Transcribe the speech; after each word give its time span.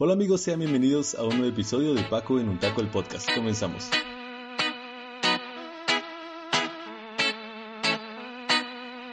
Hola 0.00 0.12
amigos, 0.12 0.42
sean 0.42 0.60
bienvenidos 0.60 1.16
a 1.16 1.24
un 1.24 1.30
nuevo 1.30 1.46
episodio 1.46 1.92
de 1.92 2.04
Paco 2.04 2.38
en 2.38 2.48
un 2.48 2.60
taco 2.60 2.80
el 2.80 2.88
podcast. 2.88 3.28
Comenzamos. 3.34 3.90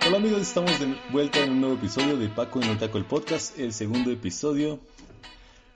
Hola 0.06 0.18
amigos, 0.18 0.42
estamos 0.42 0.80
de 0.80 0.96
vuelta 1.12 1.40
en 1.40 1.54
un 1.54 1.62
nuevo 1.62 1.74
episodio 1.74 2.18
de 2.18 2.30
Paco 2.30 2.62
en 2.62 2.70
un 2.70 2.78
taco 2.78 3.00
el 3.00 3.06
podcast, 3.06 3.58
el 3.58 3.74
segundo 3.74 4.12
episodio. 4.12 4.80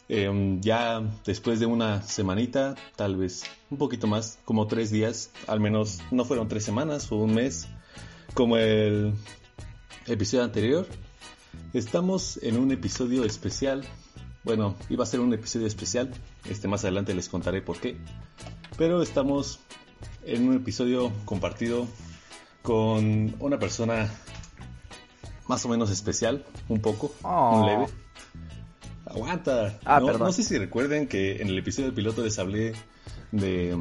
Em, 0.09 0.61
ya 0.61 1.01
después 1.25 1.59
de 1.59 1.65
una 1.65 2.03
semanita, 2.03 2.75
tal 2.95 3.15
vez 3.15 3.45
un 3.71 3.79
poquito 3.79 4.05
más, 4.05 4.37
como 4.45 4.67
tres 4.67 4.91
días, 4.91 5.31
al 5.47 5.59
menos 5.59 6.01
no 6.11 6.23
fueron 6.23 6.47
tres 6.47 6.63
semanas 6.63 7.11
o 7.11 7.15
un 7.15 7.33
mes, 7.33 7.67
como 8.35 8.57
el 8.57 9.15
episodio 10.05 10.43
anterior. 10.43 10.85
Estamos 11.73 12.37
en 12.43 12.59
un 12.59 12.71
episodio 12.71 13.25
especial 13.25 13.83
bueno, 14.49 14.73
iba 14.89 15.03
a 15.03 15.05
ser 15.05 15.19
un 15.19 15.31
episodio 15.31 15.67
especial, 15.67 16.09
este 16.49 16.67
más 16.67 16.83
adelante 16.83 17.13
les 17.13 17.29
contaré 17.29 17.61
por 17.61 17.79
qué. 17.79 17.97
Pero 18.79 19.03
estamos 19.03 19.59
en 20.25 20.49
un 20.49 20.55
episodio 20.55 21.11
compartido 21.23 21.85
con 22.63 23.35
una 23.39 23.59
persona 23.59 24.09
más 25.47 25.63
o 25.65 25.69
menos 25.69 25.91
especial, 25.91 26.43
un 26.67 26.81
poco, 26.81 27.13
un 27.23 27.29
Oh. 27.29 27.63
leve. 27.67 27.85
Aguanta. 29.05 29.77
Ah, 29.85 29.99
no, 29.99 30.07
perdón. 30.07 30.23
no 30.23 30.31
sé 30.33 30.41
si 30.41 30.57
recuerden 30.57 31.07
que 31.07 31.43
en 31.43 31.49
el 31.49 31.57
episodio 31.59 31.85
del 31.85 31.93
piloto 31.95 32.23
les 32.23 32.39
hablé 32.39 32.73
de, 33.31 33.77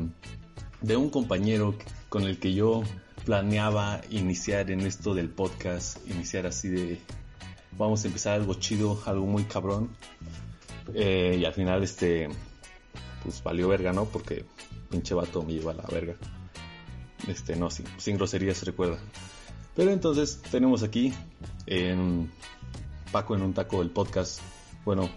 de 0.83 0.97
un 0.99 1.09
compañero 1.09 1.77
con 2.11 2.25
el 2.25 2.39
que 2.39 2.53
yo 2.53 2.83
planeaba 3.25 4.03
iniciar 4.11 4.71
en 4.71 4.81
esto 4.81 5.15
del 5.15 5.31
podcast, 5.31 6.07
iniciar 6.11 6.47
así 6.47 6.69
de 6.69 7.01
vamos 7.79 8.05
a 8.05 8.09
empezar 8.09 8.35
algo 8.35 8.53
chido, 8.53 9.01
algo 9.07 9.25
muy 9.25 9.45
cabrón. 9.45 9.97
Eh, 10.95 11.39
y 11.41 11.45
al 11.45 11.53
final, 11.53 11.83
este, 11.83 12.29
pues 13.23 13.43
valió 13.43 13.69
verga, 13.69 13.93
¿no? 13.93 14.07
Porque 14.07 14.45
pinche 14.91 15.15
vato 15.15 15.43
me 15.43 15.53
lleva 15.53 15.73
a 15.73 15.75
la 15.75 15.87
verga. 15.91 16.15
Este, 17.27 17.57
no, 17.57 17.71
sin, 17.71 17.87
sin 17.99 18.17
groserías, 18.17 18.63
recuerda. 18.65 18.99
Pero 19.75 19.91
entonces 19.91 20.41
tenemos 20.51 20.83
aquí 20.83 21.13
en 21.67 22.31
Paco 23.13 23.35
en 23.35 23.43
un 23.43 23.55
taco 23.55 23.81
el 23.81 23.91
podcast, 23.91 24.41
bueno, 24.85 25.09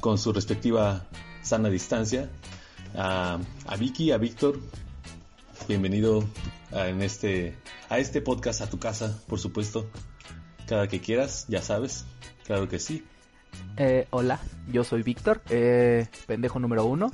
con 0.00 0.18
su 0.18 0.32
respectiva 0.32 1.06
sana 1.42 1.68
distancia, 1.68 2.30
a, 2.94 3.38
Vicky, 3.78 4.10
a 4.12 4.18
Víctor. 4.18 4.60
Bienvenido 5.68 6.24
a, 6.72 6.88
en 6.88 7.02
este, 7.02 7.56
a 7.88 7.98
este 7.98 8.20
podcast, 8.20 8.60
a 8.60 8.68
tu 8.68 8.78
casa, 8.78 9.22
por 9.28 9.38
supuesto. 9.38 9.88
Cada 10.66 10.88
que 10.88 11.00
quieras, 11.00 11.46
ya 11.48 11.62
sabes. 11.62 12.04
Claro 12.44 12.68
que 12.68 12.78
sí. 12.78 13.04
Eh, 13.76 14.06
hola, 14.10 14.38
yo 14.70 14.84
soy 14.84 15.02
Víctor, 15.02 15.42
eh, 15.50 16.06
pendejo 16.26 16.58
número 16.58 16.84
uno. 16.86 17.10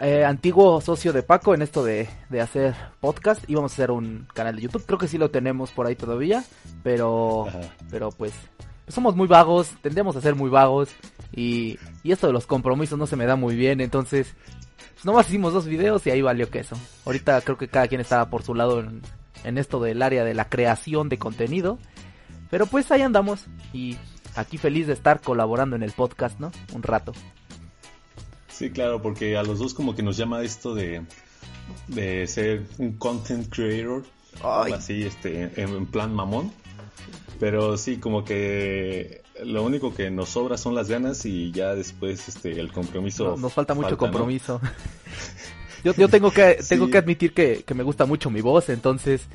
Eh, 0.00 0.24
antiguo 0.24 0.80
socio 0.80 1.12
de 1.12 1.22
Paco 1.22 1.54
en 1.54 1.62
esto 1.62 1.84
de, 1.84 2.08
de 2.28 2.40
hacer 2.40 2.74
podcast. 3.00 3.48
Íbamos 3.48 3.72
a 3.72 3.74
hacer 3.74 3.90
un 3.90 4.26
canal 4.34 4.56
de 4.56 4.62
YouTube. 4.62 4.84
Creo 4.86 4.98
que 4.98 5.08
sí 5.08 5.18
lo 5.18 5.30
tenemos 5.30 5.70
por 5.70 5.86
ahí 5.86 5.94
todavía. 5.94 6.44
Pero, 6.82 7.46
Ajá. 7.46 7.60
pero 7.90 8.10
pues, 8.10 8.32
pues 8.84 8.94
somos 8.94 9.14
muy 9.14 9.28
vagos. 9.28 9.70
Tendemos 9.82 10.16
a 10.16 10.20
ser 10.20 10.34
muy 10.34 10.50
vagos. 10.50 10.88
Y, 11.32 11.78
y 12.02 12.12
esto 12.12 12.26
de 12.26 12.32
los 12.32 12.46
compromisos 12.46 12.98
no 12.98 13.06
se 13.06 13.16
me 13.16 13.26
da 13.26 13.36
muy 13.36 13.54
bien. 13.54 13.80
Entonces, 13.80 14.34
pues 14.94 15.04
nomás 15.04 15.28
hicimos 15.28 15.52
dos 15.52 15.66
videos 15.66 16.04
y 16.06 16.10
ahí 16.10 16.22
valió 16.22 16.50
queso. 16.50 16.76
Ahorita 17.04 17.40
creo 17.42 17.56
que 17.56 17.68
cada 17.68 17.86
quien 17.86 18.00
estaba 18.00 18.28
por 18.30 18.42
su 18.42 18.54
lado 18.54 18.80
en, 18.80 19.00
en 19.44 19.58
esto 19.58 19.80
del 19.80 20.02
área 20.02 20.24
de 20.24 20.34
la 20.34 20.48
creación 20.48 21.08
de 21.08 21.18
contenido. 21.18 21.78
Pero 22.50 22.66
pues 22.66 22.90
ahí 22.90 23.02
andamos. 23.02 23.46
Y 23.72 23.96
aquí 24.36 24.58
feliz 24.58 24.86
de 24.86 24.92
estar 24.92 25.20
colaborando 25.20 25.76
en 25.76 25.82
el 25.82 25.92
podcast, 25.92 26.38
¿no? 26.40 26.50
Un 26.72 26.82
rato. 26.82 27.12
Sí, 28.48 28.70
claro, 28.70 29.02
porque 29.02 29.36
a 29.36 29.42
los 29.42 29.58
dos 29.58 29.74
como 29.74 29.94
que 29.96 30.02
nos 30.02 30.16
llama 30.16 30.42
esto 30.42 30.74
de, 30.74 31.02
de 31.88 32.26
ser 32.26 32.62
un 32.78 32.92
content 32.92 33.48
creator, 33.52 34.04
Ay. 34.42 34.72
así, 34.72 35.02
este, 35.04 35.44
en, 35.60 35.70
en 35.70 35.86
plan 35.86 36.14
mamón. 36.14 36.52
Pero 37.40 37.76
sí, 37.76 37.96
como 37.96 38.24
que 38.24 39.22
lo 39.42 39.64
único 39.64 39.92
que 39.92 40.10
nos 40.10 40.28
sobra 40.28 40.56
son 40.56 40.74
las 40.76 40.88
ganas 40.88 41.26
y 41.26 41.50
ya 41.50 41.74
después 41.74 42.28
este 42.28 42.60
el 42.60 42.70
compromiso. 42.70 43.24
No- 43.30 43.36
Nos 43.36 43.52
falta 43.52 43.74
mucho 43.74 43.98
compromiso. 43.98 44.60
yo, 45.84 45.92
yo 45.94 46.08
tengo 46.08 46.30
que 46.30 46.58
tengo 46.68 46.86
Sí. 46.86 46.92
que 46.92 46.98
admitir 46.98 47.34
que, 47.34 47.64
que 47.66 47.74
me 47.74 47.82
gusta 47.82 48.06
mucho 48.06 48.30
mi 48.30 48.40
voz, 48.40 48.68
entonces 48.68 49.26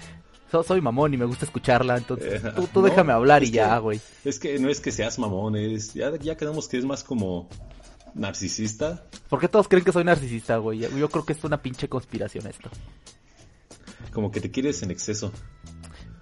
so- 0.51 0.63
soy 0.63 0.81
mamón 0.81 1.13
y 1.13 1.17
me 1.17 1.25
gusta 1.25 1.45
escucharla, 1.45 1.97
entonces 1.97 2.43
Eh, 2.43 2.51
tú, 2.55 2.67
tú 2.67 2.81
no, 2.81 2.85
déjame 2.87 3.13
hablar 3.13 3.43
y 3.43 3.51
ya, 3.51 3.77
güey. 3.77 3.99
Es 4.25 4.39
que 4.39 4.59
no 4.59 4.69
es 4.69 4.79
que 4.79 4.91
seas 4.91 5.19
mamón, 5.19 5.55
es, 5.55 5.93
ya, 5.93 6.15
ya 6.17 6.35
quedamos 6.37 6.67
que 6.67 6.77
es 6.77 6.85
más 6.85 7.03
como 7.03 7.47
narcisista. 8.13 9.03
¿Por 9.29 9.39
qué 9.39 9.47
todos 9.47 9.67
creen 9.67 9.83
que 9.85 9.91
soy 9.91 10.03
narcisista, 10.03 10.57
güey? 10.57 10.79
Yo 10.79 11.09
creo 11.09 11.25
que 11.25 11.33
es 11.33 11.43
una 11.43 11.61
pinche 11.61 11.87
conspiración 11.87 12.47
esto. 12.47 12.69
Como 14.13 14.31
que 14.31 14.41
te 14.41 14.49
quieres 14.51 14.81
en 14.83 14.91
exceso. 14.91 15.31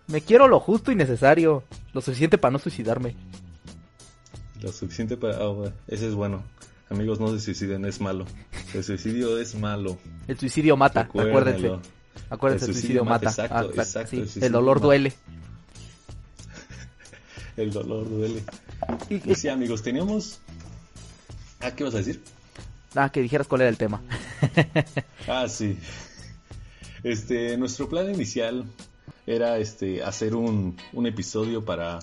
Me 0.08 0.22
quiero 0.22 0.48
lo 0.48 0.60
justo 0.60 0.92
y 0.92 0.96
necesario, 0.96 1.64
lo 1.94 2.02
suficiente 2.02 2.38
para 2.38 2.52
no 2.52 2.60
suicidarme. 2.60 3.16
Lo 4.62 4.72
suficiente 4.72 5.18
para... 5.18 5.38
ah, 5.38 5.48
bueno, 5.50 5.76
ese 5.88 6.08
es 6.08 6.14
bueno. 6.16 6.44
Amigos, 6.90 7.20
no 7.20 7.28
se 7.30 7.40
suiciden, 7.42 7.84
es 7.86 8.00
malo. 8.00 8.26
El 8.74 8.84
suicidio 8.84 9.38
es 9.38 9.56
malo. 9.56 9.98
El 10.28 10.40
suicidio 10.40 10.78
mata, 10.78 11.02
acuérdense. 11.02 11.72
Acuérdense, 12.30 12.66
el 12.66 12.74
suicidio, 12.74 13.06
mata. 13.06 13.30
exacto, 13.30 13.56
Ah, 13.56 13.62
exacto, 13.66 13.82
exacto, 14.16 14.26
sí, 14.28 14.40
el 14.40 14.46
El, 14.46 14.52
dolor 14.52 14.78
mata. 14.78 14.86
duele. 14.88 15.14
El 17.58 17.72
dolor 17.72 18.10
duele. 18.10 18.44
Y- 19.10 19.18
Pues 19.20 19.40
sí, 19.40 19.50
amigos, 19.50 19.82
teníamos... 19.82 20.40
Ah, 21.60 21.72
¿qué 21.72 21.84
vas 21.84 21.96
a 21.96 21.98
decir? 21.98 22.22
ah, 22.96 23.10
que 23.12 23.22
dijeras 23.22 23.48
cuál 23.48 23.62
era 23.62 23.70
el 23.70 23.78
tema. 23.78 24.02
Ah, 25.28 25.48
sí. 25.50 25.78
Este, 27.04 27.58
nuestro 27.58 27.90
plan 27.90 28.10
inicial 28.14 28.64
era 29.26 29.58
este 29.58 30.02
hacer 30.04 30.36
un, 30.36 30.78
un 30.94 31.06
episodio 31.06 31.66
para 31.66 32.00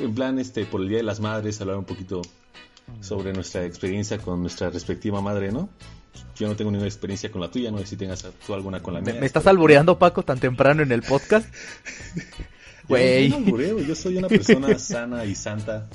en 0.00 0.14
plan 0.14 0.38
este 0.38 0.64
por 0.64 0.80
el 0.80 0.88
Día 0.88 0.96
de 0.98 1.02
las 1.04 1.20
Madres 1.20 1.60
hablar 1.60 1.76
un 1.76 1.84
poquito 1.84 2.22
sobre 3.02 3.32
nuestra 3.34 3.66
experiencia 3.66 4.16
con 4.18 4.40
nuestra 4.40 4.70
respectiva 4.70 5.20
madre, 5.20 5.52
¿no? 5.52 5.68
Yo 6.36 6.46
no 6.48 6.56
tengo 6.56 6.70
ninguna 6.70 6.88
experiencia 6.88 7.30
con 7.30 7.40
la 7.40 7.50
tuya, 7.50 7.70
no 7.70 7.78
sé 7.78 7.86
si 7.86 7.96
tengas 7.96 8.24
tú 8.46 8.54
alguna 8.54 8.80
con 8.80 8.94
la 8.94 9.00
¿Me, 9.00 9.12
mía. 9.12 9.20
me 9.20 9.26
estás 9.26 9.46
albureando, 9.46 9.98
Paco, 9.98 10.22
tan 10.24 10.38
temprano 10.38 10.82
en 10.82 10.92
el 10.92 11.02
podcast? 11.02 11.52
Güey. 12.88 13.28
Yo, 13.30 13.38
no 13.40 13.46
albureo, 13.46 13.80
yo 13.80 13.94
soy 13.94 14.16
una 14.16 14.28
persona 14.28 14.78
sana 14.78 15.24
y 15.24 15.34
santa. 15.34 15.88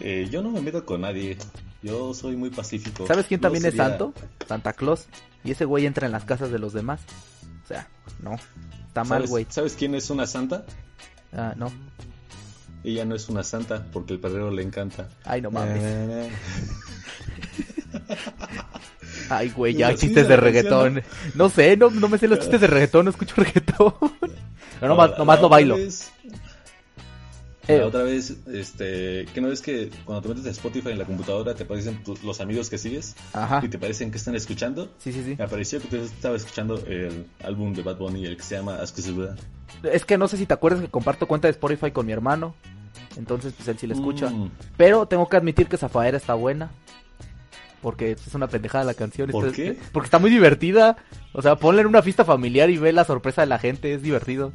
Eh, 0.00 0.28
yo 0.30 0.40
no 0.42 0.50
me 0.50 0.60
meto 0.60 0.84
con 0.86 1.00
nadie. 1.00 1.36
Yo 1.82 2.14
soy 2.14 2.36
muy 2.36 2.50
pacífico. 2.50 3.06
¿Sabes 3.06 3.26
quién 3.26 3.40
también 3.40 3.64
es 3.64 3.72
sería- 3.72 3.88
santo? 3.88 4.14
Santa 4.46 4.72
Claus. 4.72 5.06
Y 5.42 5.50
ese 5.52 5.64
güey 5.64 5.86
entra 5.86 6.06
en 6.06 6.12
las 6.12 6.24
casas 6.24 6.50
de 6.52 6.58
los 6.58 6.72
demás. 6.72 7.00
O 7.64 7.66
sea, 7.66 7.88
no. 8.22 8.34
Está 8.86 9.04
mal, 9.04 9.18
¿Sabes, 9.20 9.30
güey. 9.30 9.46
¿Sabes 9.48 9.74
quién 9.74 9.94
es 9.94 10.10
una 10.10 10.26
santa? 10.26 10.64
Ah, 11.32 11.54
no. 11.56 11.72
Ella 12.84 13.04
no 13.04 13.14
es 13.14 13.28
una 13.28 13.42
santa 13.42 13.86
porque 13.92 14.14
el 14.14 14.20
perrero 14.20 14.50
le 14.50 14.62
encanta. 14.62 15.08
Ay, 15.24 15.40
no 15.42 15.50
mames. 15.50 15.82
Ay, 19.30 19.50
güey, 19.50 19.74
ya 19.74 19.94
chistes 19.94 20.28
de 20.28 20.36
reggaetón. 20.36 21.02
No 21.34 21.48
sé, 21.48 21.76
no, 21.76 21.88
no 21.90 22.08
me 22.08 22.18
sé 22.18 22.28
los 22.28 22.38
chistes 22.40 22.60
de 22.60 22.66
reggaetón, 22.66 23.04
no 23.06 23.10
escucho 23.10 23.34
reggaetón. 23.38 23.94
Pero 24.80 24.88
nomás, 24.94 25.16
nomás 25.18 25.36
la 25.38 25.40
lo 25.42 25.46
otra 25.46 25.56
bailo. 25.56 25.76
vez- 25.76 26.10
Eh, 27.68 27.78
La 27.78 27.86
otra 27.86 28.02
vez, 28.02 28.34
este, 28.52 29.26
que 29.32 29.40
no 29.40 29.52
es 29.52 29.60
que 29.60 29.90
cuando 30.04 30.22
te 30.22 30.28
metes 30.30 30.46
a 30.46 30.50
Spotify 30.50 30.88
en 30.90 30.98
la 30.98 31.04
computadora 31.04 31.54
te 31.54 31.62
aparecen 31.62 32.02
tu- 32.02 32.18
los 32.24 32.40
amigos 32.40 32.68
que 32.68 32.78
sigues 32.78 33.14
Ajá. 33.32 33.60
y 33.62 33.68
te 33.68 33.78
parecen 33.78 34.10
que 34.10 34.16
están 34.18 34.34
escuchando. 34.34 34.90
Sí, 34.98 35.12
sí, 35.12 35.22
sí. 35.24 35.36
Me 35.38 35.46
pareció 35.46 35.80
que 35.80 35.86
te 35.86 36.02
estaba 36.04 36.34
escuchando 36.34 36.82
el 36.86 37.26
álbum 37.44 37.72
de 37.72 37.82
Bad 37.82 37.98
Bunny, 37.98 38.26
el 38.26 38.36
que 38.36 38.42
se 38.42 38.56
llama 38.56 38.76
Ask 38.76 38.98
Us 38.98 39.14
Buddha. 39.14 39.36
Es 39.84 40.04
que 40.04 40.18
no 40.18 40.26
sé 40.26 40.36
si 40.36 40.46
te 40.46 40.54
acuerdas 40.54 40.80
que 40.80 40.88
comparto 40.88 41.28
cuenta 41.28 41.46
de 41.46 41.52
Spotify 41.52 41.92
con 41.92 42.06
mi 42.06 42.12
hermano. 42.12 42.56
Entonces, 43.16 43.52
pues 43.56 43.68
él 43.68 43.78
sí 43.78 43.86
la 43.86 43.94
escucha. 43.94 44.30
Mm, 44.30 44.50
Pero 44.76 45.06
tengo 45.06 45.28
que 45.28 45.36
admitir 45.36 45.68
que 45.68 45.76
Zafaera 45.76 46.16
está 46.16 46.34
buena. 46.34 46.70
Porque 47.82 48.12
es 48.12 48.34
una 48.34 48.48
pendejada 48.48 48.84
la 48.84 48.94
canción. 48.94 49.30
¿Por 49.30 49.52
qué? 49.52 49.78
Porque 49.92 50.06
está 50.06 50.18
muy 50.18 50.30
divertida. 50.30 50.96
O 51.32 51.42
sea, 51.42 51.56
ponle 51.56 51.82
en 51.82 51.88
una 51.88 52.02
fiesta 52.02 52.24
familiar 52.24 52.70
y 52.70 52.76
ve 52.76 52.92
la 52.92 53.04
sorpresa 53.04 53.40
de 53.40 53.46
la 53.46 53.58
gente. 53.58 53.94
Es 53.94 54.02
divertido. 54.02 54.52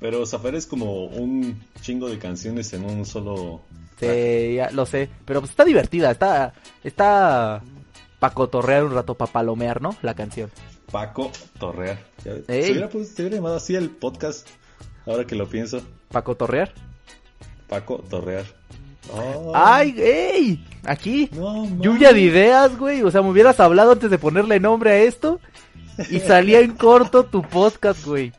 Pero 0.00 0.26
Zafar 0.26 0.54
es 0.54 0.66
como 0.66 1.04
un 1.04 1.62
chingo 1.80 2.08
de 2.08 2.18
canciones 2.18 2.72
en 2.72 2.84
un 2.84 3.04
solo... 3.04 3.62
Sí, 4.00 4.54
ya 4.56 4.70
lo 4.72 4.84
sé. 4.84 5.08
Pero 5.24 5.40
pues 5.40 5.50
está 5.50 5.64
divertida, 5.64 6.10
está... 6.10 6.54
Está... 6.82 7.62
Pa' 8.18 8.30
cotorrear 8.30 8.84
un 8.84 8.94
rato, 8.94 9.14
pa' 9.14 9.26
palomear, 9.26 9.82
¿no? 9.82 9.96
La 10.02 10.14
canción. 10.14 10.50
Paco 10.90 11.32
Torrear. 11.58 11.98
Ya-. 12.24 12.36
Se 12.46 12.70
hubiera, 12.70 12.88
pues, 12.88 13.08
se 13.08 13.22
hubiera 13.22 13.36
llamado 13.36 13.56
así 13.56 13.74
el 13.74 13.90
podcast, 13.90 14.48
ahora 15.06 15.26
que 15.26 15.34
lo 15.34 15.48
pienso. 15.48 15.82
Pa' 16.08 16.22
cotorrear. 16.22 16.72
Paco 17.68 18.04
Torrear. 18.08 18.44
Oh, 19.10 19.52
¡Ay, 19.54 19.94
ey! 19.98 20.64
Aquí. 20.84 21.28
No, 21.32 21.66
Lluvia 21.80 22.12
de 22.12 22.20
ideas, 22.20 22.76
güey. 22.78 23.02
O 23.02 23.10
sea, 23.10 23.22
me 23.22 23.30
hubieras 23.30 23.58
hablado 23.60 23.92
antes 23.92 24.10
de 24.10 24.18
ponerle 24.18 24.60
nombre 24.60 24.90
a 24.90 24.98
esto. 25.02 25.40
Y 26.10 26.20
salía 26.20 26.60
en 26.60 26.72
corto 26.72 27.24
tu 27.24 27.42
podcast, 27.42 28.04
güey. 28.06 28.32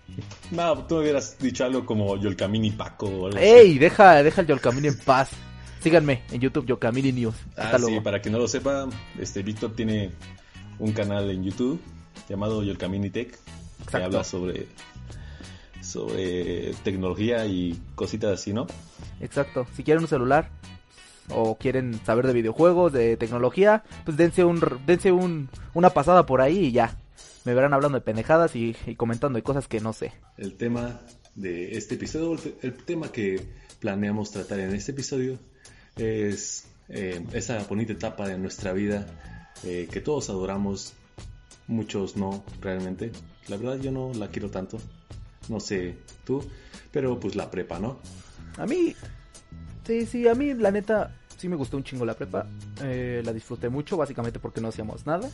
No, 0.51 0.77
tú 0.85 0.95
me 0.95 1.01
hubieras 1.01 1.37
dicho 1.39 1.63
algo 1.65 1.85
como 1.85 2.17
Yolcamini 2.17 2.71
Paco 2.71 3.05
o 3.05 3.25
algo 3.27 3.37
así. 3.37 3.45
¡Ey! 3.45 3.77
Deja, 3.77 4.23
deja 4.23 4.41
el 4.41 4.47
Yolcamini 4.47 4.87
en 4.87 4.97
paz. 4.99 5.29
Síganme 5.81 6.23
en 6.31 6.41
YouTube, 6.41 6.65
Yolcamini 6.65 7.11
News. 7.11 7.35
Hasta 7.57 7.75
Ah, 7.75 7.79
sí, 7.79 7.99
para 7.99 8.21
quien 8.21 8.31
no 8.33 8.39
lo 8.39 8.47
sepa, 8.47 8.87
este 9.19 9.43
Víctor 9.43 9.73
tiene 9.75 10.11
un 10.79 10.91
canal 10.93 11.29
en 11.29 11.43
YouTube 11.43 11.79
llamado 12.29 12.63
Yolcamini 12.63 13.09
Tech 13.09 13.29
que 13.31 13.83
Exacto. 13.83 14.05
habla 14.05 14.23
sobre 14.23 14.67
sobre 15.83 16.73
tecnología 16.83 17.45
y 17.45 17.79
cositas 17.95 18.39
así, 18.39 18.53
¿no? 18.53 18.67
Exacto. 19.19 19.67
Si 19.75 19.83
quieren 19.83 20.03
un 20.03 20.09
celular 20.09 20.49
o 21.29 21.55
quieren 21.55 21.99
saber 22.05 22.27
de 22.27 22.33
videojuegos, 22.33 22.91
de 22.93 23.17
tecnología, 23.17 23.83
pues 24.05 24.17
dense 24.17 24.43
un 24.43 24.61
dense 24.85 25.11
un, 25.11 25.49
una 25.73 25.91
pasada 25.91 26.25
por 26.25 26.41
ahí 26.41 26.65
y 26.65 26.71
ya. 26.71 26.97
Me 27.45 27.53
verán 27.53 27.73
hablando 27.73 27.97
de 27.97 28.05
pendejadas 28.05 28.55
y, 28.55 28.75
y 28.87 28.95
comentando 28.95 29.37
de 29.37 29.43
cosas 29.43 29.67
que 29.67 29.81
no 29.81 29.91
sé. 29.93 30.13
El 30.37 30.55
tema 30.55 31.01
de 31.35 31.77
este 31.77 31.95
episodio, 31.95 32.33
el, 32.33 32.55
el 32.61 32.73
tema 32.73 33.11
que 33.11 33.41
planeamos 33.79 34.31
tratar 34.31 34.59
en 34.59 34.73
este 34.73 34.93
episodio 34.93 35.37
es 35.97 36.65
eh, 36.89 37.25
esa 37.33 37.63
bonita 37.65 37.93
etapa 37.93 38.27
de 38.27 38.37
nuestra 38.37 38.73
vida 38.73 39.05
eh, 39.63 39.87
que 39.91 40.01
todos 40.01 40.29
adoramos, 40.29 40.93
muchos 41.67 42.15
no 42.17 42.43
realmente. 42.61 43.11
La 43.47 43.57
verdad 43.57 43.77
yo 43.79 43.91
no 43.91 44.11
la 44.13 44.29
quiero 44.29 44.49
tanto, 44.49 44.77
no 45.49 45.59
sé 45.59 45.97
tú, 46.25 46.43
pero 46.91 47.19
pues 47.19 47.35
la 47.35 47.49
prepa, 47.51 47.79
¿no? 47.79 47.99
A 48.57 48.65
mí, 48.65 48.95
sí, 49.85 50.05
sí, 50.05 50.27
a 50.27 50.35
mí 50.35 50.53
la 50.53 50.71
neta 50.71 51.15
sí 51.37 51.47
me 51.49 51.55
gustó 51.55 51.77
un 51.77 51.83
chingo 51.83 52.05
la 52.05 52.13
prepa. 52.13 52.45
Eh, 52.81 53.21
la 53.25 53.33
disfruté 53.33 53.69
mucho, 53.69 53.97
básicamente 53.97 54.39
porque 54.39 54.61
no 54.61 54.69
hacíamos 54.69 55.05
nada. 55.05 55.29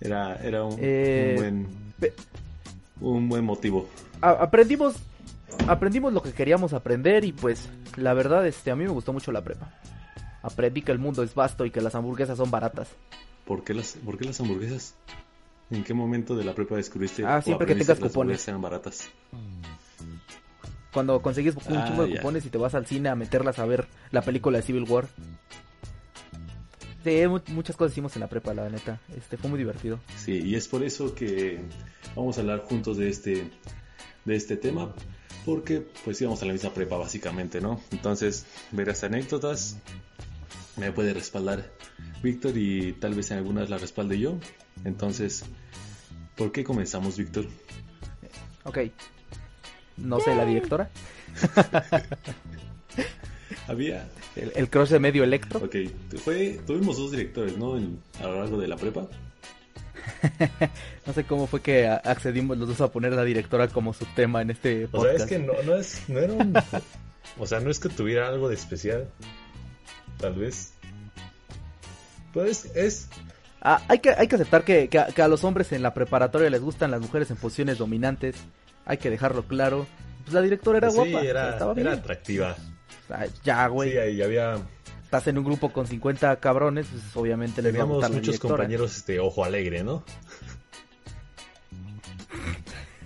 Era, 0.00 0.36
era 0.36 0.64
un, 0.64 0.76
Eh, 0.80 1.36
un 1.36 1.36
buen, 1.36 1.68
un 3.00 3.28
buen 3.28 3.44
motivo. 3.44 3.88
a- 4.20 4.30
aprendimos 4.30 4.96
aprendimos 5.68 6.12
lo 6.12 6.22
que 6.22 6.32
queríamos 6.32 6.72
aprender 6.72 7.24
y 7.24 7.32
pues 7.32 7.68
la 7.96 8.14
verdad 8.14 8.46
este 8.46 8.70
a 8.70 8.76
mí 8.76 8.84
me 8.84 8.90
gustó 8.90 9.12
mucho 9.12 9.30
la 9.32 9.42
prepa. 9.44 9.70
Aprendí 10.42 10.82
que 10.82 10.90
el 10.92 10.98
mundo 10.98 11.22
es 11.22 11.34
vasto 11.34 11.64
y 11.66 11.70
que 11.70 11.80
las 11.80 11.94
hamburguesas 11.94 12.36
son 12.38 12.50
baratas. 12.50 12.88
¿Por 13.44 13.62
qué 13.62 13.74
las, 13.74 13.92
por 14.04 14.18
qué 14.18 14.24
las 14.24 14.40
hamburguesas? 14.40 14.94
¿En 15.70 15.84
qué 15.84 15.94
momento 15.94 16.36
de 16.36 16.44
la 16.44 16.54
prepa 16.54 16.76
descubriste 16.76 17.24
Ah, 17.24 17.40
siempre 17.40 17.66
que 17.66 17.74
tengas 17.74 17.98
cupones. 17.98 18.46
eran 18.48 18.60
baratas? 18.60 19.08
Cuando 20.92 21.22
consigues 21.22 21.56
un 21.68 21.78
Ah, 21.78 21.84
chingo 21.86 22.06
de 22.06 22.16
cupones 22.16 22.44
y 22.44 22.50
te 22.50 22.58
vas 22.58 22.74
al 22.74 22.86
cine 22.86 23.08
a 23.08 23.14
meterlas 23.14 23.58
a 23.58 23.64
ver 23.64 23.86
la 24.10 24.20
película 24.22 24.58
de 24.58 24.62
Civil 24.64 24.84
War. 24.88 25.08
Sí, 27.02 27.26
mu- 27.26 27.40
muchas 27.48 27.74
cosas 27.76 27.92
hicimos 27.92 28.14
en 28.16 28.20
la 28.20 28.28
prepa, 28.28 28.52
la 28.52 28.68
neta. 28.68 29.00
Este 29.16 29.36
fue 29.38 29.48
muy 29.48 29.58
divertido. 29.58 29.98
Sí, 30.16 30.40
y 30.44 30.54
es 30.54 30.68
por 30.68 30.84
eso 30.84 31.14
que 31.14 31.60
vamos 32.14 32.36
a 32.36 32.42
hablar 32.42 32.60
juntos 32.60 32.98
de 32.98 33.08
este, 33.08 33.50
de 34.26 34.36
este 34.36 34.56
tema, 34.58 34.94
porque 35.46 35.84
pues 36.04 36.20
íbamos 36.20 36.42
a 36.42 36.44
la 36.46 36.52
misma 36.52 36.70
prepa 36.74 36.96
básicamente, 36.98 37.60
¿no? 37.60 37.80
Entonces, 37.90 38.44
verás 38.70 39.02
anécdotas, 39.02 39.78
me 40.76 40.92
puede 40.92 41.14
respaldar 41.14 41.72
Víctor 42.22 42.56
y 42.56 42.92
tal 42.92 43.14
vez 43.14 43.30
en 43.32 43.38
algunas 43.38 43.68
la 43.70 43.78
respalde 43.78 44.18
yo. 44.18 44.36
Entonces, 44.84 45.44
¿por 46.36 46.52
qué 46.52 46.64
comenzamos, 46.64 47.16
Víctor? 47.16 47.46
Ok. 48.64 48.78
No 49.96 50.18
sé, 50.20 50.34
la 50.34 50.44
directora. 50.44 50.88
Había, 53.68 54.08
El, 54.34 54.52
el 54.56 54.68
crush 54.70 54.88
de 54.90 54.98
medio 54.98 55.22
electro. 55.24 55.60
ok, 55.60 55.76
fue, 56.24 56.60
tuvimos 56.66 56.96
dos 56.96 57.10
directores, 57.12 57.56
¿no? 57.56 57.76
En- 57.76 58.00
a 58.20 58.24
lo 58.24 58.40
largo 58.40 58.58
de 58.60 58.68
la 58.68 58.76
prepa. 58.76 59.08
No 61.06 61.12
sé 61.12 61.24
cómo 61.24 61.46
fue 61.48 61.60
que 61.60 61.86
accedimos 61.88 62.56
los 62.56 62.68
dos 62.68 62.80
a 62.80 62.92
poner 62.92 63.12
a 63.12 63.16
la 63.16 63.24
directora 63.24 63.66
como 63.68 63.92
subtema 63.92 64.40
en 64.42 64.50
este 64.50 64.84
O 64.86 64.88
sea, 64.88 65.12
podcast. 65.12 65.20
es 65.20 65.26
que 65.26 65.38
no, 65.40 65.52
no 65.64 65.74
es, 65.76 66.08
no 66.08 66.18
era 66.20 66.32
un, 66.32 66.54
o 67.38 67.46
sea, 67.46 67.58
no 67.60 67.70
es 67.70 67.78
que 67.80 67.88
tuviera 67.88 68.28
algo 68.28 68.48
de 68.48 68.54
especial, 68.54 69.08
tal 70.18 70.34
vez. 70.34 70.72
Pues 72.32 72.66
es, 72.76 73.08
Ah, 73.64 73.80
hay, 73.88 74.00
que, 74.00 74.10
hay 74.10 74.26
que 74.26 74.34
aceptar 74.34 74.64
que, 74.64 74.88
que 74.88 74.98
a, 74.98 75.06
que 75.06 75.22
a 75.22 75.28
los 75.28 75.44
hombres 75.44 75.70
en 75.72 75.82
la 75.82 75.94
preparatoria 75.94 76.50
les 76.50 76.60
gustan 76.60 76.90
las 76.90 77.00
mujeres 77.00 77.30
en 77.30 77.36
posiciones 77.36 77.78
dominantes. 77.78 78.36
Hay 78.84 78.98
que 78.98 79.08
dejarlo 79.08 79.44
claro. 79.44 79.86
Pues 80.22 80.34
la 80.34 80.42
directora 80.42 80.78
era 80.78 80.90
sí, 80.90 80.96
guapa. 80.96 81.22
era, 81.22 81.50
estaba 81.50 81.72
bien. 81.74 81.86
era 81.86 81.96
atractiva. 81.96 82.56
Ya, 83.44 83.66
güey. 83.68 83.92
Sí, 83.92 83.98
ahí 83.98 84.22
había, 84.22 84.56
Estás 85.12 85.26
en 85.26 85.36
un 85.36 85.44
grupo 85.44 85.70
con 85.70 85.86
50 85.86 86.40
cabrones, 86.40 86.86
pues 86.90 87.02
obviamente 87.14 87.60
les 87.60 87.72
va 87.72 87.76
a 87.76 87.82
teníamos 87.82 87.96
gustar 87.96 88.12
muchos 88.12 88.38
compañeros, 88.38 88.96
este, 88.96 89.20
ojo 89.20 89.44
alegre, 89.44 89.84
¿no? 89.84 90.02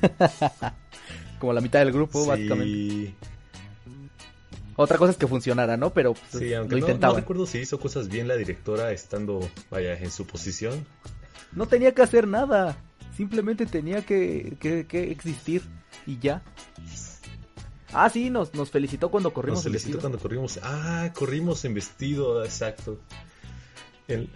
Como 1.41 1.53
la 1.53 1.61
mitad 1.61 1.81
del 1.81 1.91
grupo, 1.91 2.25
básicamente. 2.25 3.13
Otra 4.77 4.99
cosa 4.99 5.13
es 5.13 5.17
que 5.19 5.27
funcionara, 5.27 5.77
¿no? 5.77 5.91
Pero 5.91 6.15
pues, 6.15 6.43
sí, 6.43 6.51
lo 6.51 6.59
aunque 6.59 6.81
no, 6.81 6.99
no 6.99 7.15
recuerdo 7.15 7.47
si 7.47 7.59
hizo 7.59 7.81
cosas 7.81 8.09
bien 8.09 8.29
la 8.29 8.37
directora 8.37 8.93
estando, 8.93 9.41
vaya, 9.71 9.95
en 9.99 10.11
su 10.11 10.27
posición. 10.27 10.87
No 11.53 11.67
tenía 11.67 11.93
que 11.93 12.03
hacer 12.03 12.29
nada. 12.29 12.77
Simplemente 13.17 13.65
tenía 13.65 14.03
que, 14.03 14.57
que, 14.61 14.87
que 14.87 15.11
existir. 15.11 15.63
Y 16.07 16.19
ya. 16.19 16.43
Ah, 17.93 18.11
sí, 18.11 18.29
nos, 18.29 18.55
nos 18.55 18.71
felicitó 18.71 19.11
cuando 19.11 19.33
corrimos 19.33 19.61
Nos 19.61 19.67
el 19.67 19.73
felicitó 19.73 19.93
vestido. 19.97 20.01
cuando 20.03 20.19
corrimos. 20.19 20.61
Ah, 20.63 21.11
corrimos 21.15 21.65
en 21.65 21.73
vestido, 21.75 22.45
exacto. 22.45 22.99
El, 24.07 24.29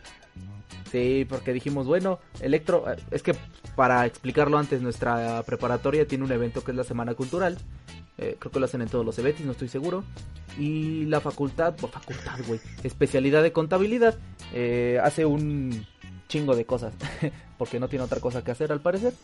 Sí, 0.91 1.25
porque 1.29 1.53
dijimos, 1.53 1.87
bueno, 1.87 2.19
Electro, 2.41 2.91
eh, 2.91 2.97
es 3.13 3.23
que 3.23 3.35
para 3.77 4.07
explicarlo 4.07 4.59
antes, 4.59 4.83
nuestra 4.83 5.43
preparatoria 5.45 6.07
tiene 6.07 6.25
un 6.25 6.33
evento 6.33 6.65
que 6.65 6.73
es 6.73 6.77
la 6.77 6.85
Semana 6.85 7.15
Cultural. 7.15 7.59
Eh, 8.23 8.37
creo 8.39 8.53
que 8.53 8.61
lo 8.61 8.67
hacen 8.67 8.83
en 8.83 8.89
todos 8.89 9.05
los 9.05 9.19
eventos, 9.19 9.47
no 9.47 9.53
estoy 9.53 9.69
seguro. 9.69 10.05
Y 10.59 11.07
la 11.07 11.21
facultad, 11.21 11.75
o 11.81 11.89
facultad, 11.89 12.39
güey, 12.47 12.61
especialidad 12.83 13.43
de 13.43 13.53
contabilidad, 13.53 14.19
eh, 14.53 15.01
hace 15.03 15.25
un 15.25 15.87
chingo 16.29 16.55
de 16.55 16.67
cosas, 16.67 16.93
porque 17.59 17.81
no 17.81 17.89
tiene 17.89 18.05
otra 18.05 18.21
cosa 18.21 18.45
que 18.45 18.51
hacer 18.51 18.73
al 18.73 18.81
parecer. 18.81 19.15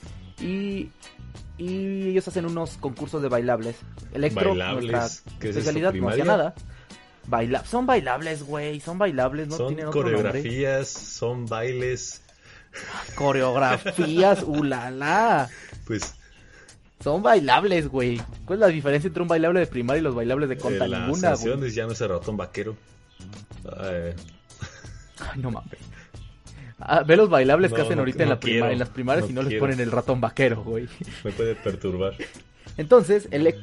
Y, 0.40 0.88
y 1.58 2.08
ellos 2.08 2.26
hacen 2.26 2.46
unos 2.46 2.78
concursos 2.78 3.20
de 3.20 3.28
bailables. 3.28 3.76
Electro, 4.14 4.50
Bailables, 4.50 4.90
nuestra 4.92 5.32
¿qué 5.40 5.48
es 5.50 5.56
eso, 5.56 5.58
especialidad, 5.70 5.92
no 5.92 6.08
hacía 6.08 6.24
nada. 6.24 6.54
Baila 7.28 7.64
son 7.66 7.86
bailables, 7.86 8.44
güey, 8.44 8.80
son 8.80 8.98
bailables, 8.98 9.48
no 9.48 9.56
son 9.56 9.68
tienen 9.68 9.86
otro 9.88 10.02
nombre. 10.04 10.22
coreografías, 10.22 10.88
son 10.88 11.44
bailes, 11.46 12.22
Coreografías, 13.16 14.42
ulala. 14.42 15.48
pues 15.86 16.14
Son 17.00 17.22
bailables, 17.22 17.88
güey. 17.88 18.20
¿Cuál 18.44 18.58
es 18.58 18.60
la 18.60 18.66
diferencia 18.68 19.08
entre 19.08 19.22
un 19.22 19.28
bailable 19.28 19.60
de 19.60 19.66
primaria 19.66 20.00
y 20.00 20.02
los 20.04 20.14
bailables 20.14 20.48
de 20.48 20.56
conta? 20.58 20.86
eh, 20.86 20.88
las 20.88 21.00
Ninguna, 21.02 21.28
güey. 21.34 21.42
el 22.04 22.10
ratón 22.10 22.36
vaquero. 22.36 22.76
Eh, 23.82 24.14
Ay, 25.18 25.40
no 25.40 25.50
mames. 25.50 25.78
Ah, 26.78 27.02
ve 27.06 27.16
los 27.16 27.28
bailables 27.30 27.72
que 27.72 27.80
hacen 27.80 27.96
no- 27.96 28.02
ahorita 28.02 28.22
en, 28.24 28.28
prima- 28.38 28.70
las 28.78 28.88
primarias 28.90 29.30
y 29.30 29.32
no 29.32 29.42
les 29.42 29.48
quiero. 29.48 29.62
ponen 29.62 29.80
el 29.80 29.90
ratón 29.90 30.20
vaquero, 30.20 30.62
güey. 30.62 30.88
me 31.24 31.32
puede 31.32 31.54
perturbar. 31.54 32.14
Entonces, 32.76 33.28
el 33.30 33.54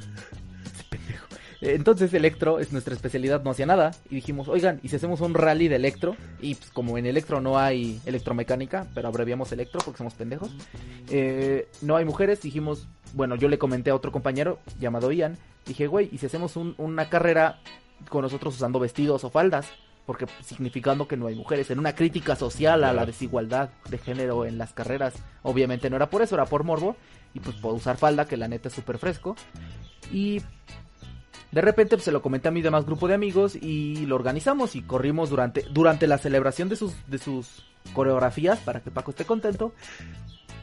Entonces 1.65 2.13
Electro 2.13 2.59
es 2.59 2.71
nuestra 2.73 2.93
especialidad, 2.93 3.41
no 3.43 3.51
hacía 3.51 3.65
nada. 3.65 3.91
Y 4.09 4.15
dijimos, 4.15 4.47
oigan, 4.49 4.79
¿y 4.83 4.89
si 4.89 4.97
hacemos 4.97 5.21
un 5.21 5.33
rally 5.33 5.67
de 5.69 5.77
Electro? 5.77 6.15
Y 6.41 6.55
pues, 6.55 6.69
como 6.71 6.97
en 6.97 7.05
Electro 7.05 7.39
no 7.41 7.57
hay 7.57 8.01
electromecánica, 8.05 8.87
pero 8.93 9.07
abreviamos 9.07 9.51
Electro 9.51 9.79
porque 9.83 9.97
somos 9.99 10.13
pendejos. 10.13 10.51
eh, 11.09 11.67
no 11.81 11.95
hay 11.95 12.05
mujeres, 12.05 12.41
dijimos, 12.41 12.87
bueno, 13.13 13.35
yo 13.35 13.47
le 13.47 13.57
comenté 13.57 13.89
a 13.91 13.95
otro 13.95 14.11
compañero 14.11 14.59
llamado 14.79 15.11
Ian. 15.11 15.37
Dije, 15.65 15.87
güey, 15.87 16.09
¿y 16.11 16.17
si 16.17 16.25
hacemos 16.25 16.55
un- 16.57 16.75
una 16.77 17.09
carrera 17.09 17.59
con 18.09 18.21
nosotros 18.23 18.55
usando 18.55 18.79
vestidos 18.79 19.23
o 19.23 19.29
faldas? 19.29 19.67
Porque 20.05 20.25
significando 20.43 21.07
que 21.07 21.15
no 21.15 21.27
hay 21.27 21.35
mujeres, 21.35 21.71
en 21.71 21.79
una 21.79 21.95
crítica 21.95 22.35
social 22.35 22.83
a 22.83 22.91
la 22.91 23.05
desigualdad 23.05 23.69
de 23.89 23.97
género 23.97 24.45
en 24.45 24.57
las 24.57 24.73
carreras. 24.73 25.13
Obviamente 25.43 25.89
no 25.89 25.95
era 25.95 26.09
por 26.09 26.21
eso, 26.21 26.35
era 26.35 26.45
por 26.45 26.65
morbo. 26.65 26.97
Y 27.33 27.39
pues 27.39 27.55
por 27.55 27.73
usar 27.73 27.95
falda, 27.97 28.25
que 28.25 28.35
la 28.35 28.49
neta 28.49 28.67
es 28.67 28.73
súper 28.73 28.97
fresco. 28.97 29.35
Y 30.11 30.41
de 31.53 31.61
repente 31.61 31.95
pues, 31.95 32.03
se 32.05 32.11
lo 32.11 32.21
comenté 32.21 32.47
a 32.47 32.51
mi 32.51 32.61
demás 32.61 32.85
grupo 32.85 33.07
de 33.07 33.13
amigos 33.13 33.55
y 33.55 34.05
lo 34.07 34.15
organizamos 34.15 34.75
y 34.75 34.81
corrimos 34.81 35.29
durante, 35.29 35.61
durante 35.71 36.07
la 36.07 36.17
celebración 36.17 36.67
de 36.67 36.75
sus, 36.75 36.93
de 37.07 37.19
sus 37.19 37.63
coreografías 37.93 38.59
para 38.59 38.81
que 38.81 38.89
Paco 38.91 39.11
esté 39.11 39.25
contento. 39.25 39.73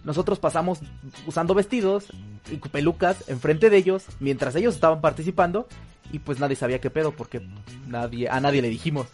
nosotros 0.04 0.38
pasamos 0.38 0.80
usando 1.26 1.54
vestidos 1.54 2.06
y 2.50 2.56
pelucas 2.56 3.28
enfrente 3.28 3.70
de 3.70 3.76
ellos 3.76 4.04
mientras 4.18 4.56
ellos 4.56 4.75
estaban 4.75 5.00
participando 5.00 5.68
y 6.12 6.18
pues 6.18 6.40
nadie 6.40 6.56
sabía 6.56 6.80
qué 6.80 6.90
pedo 6.90 7.12
porque 7.12 7.40
nadie 7.87 8.28
a 8.28 8.40
nadie 8.40 8.61
le 8.62 8.68
dijimos. 8.68 9.06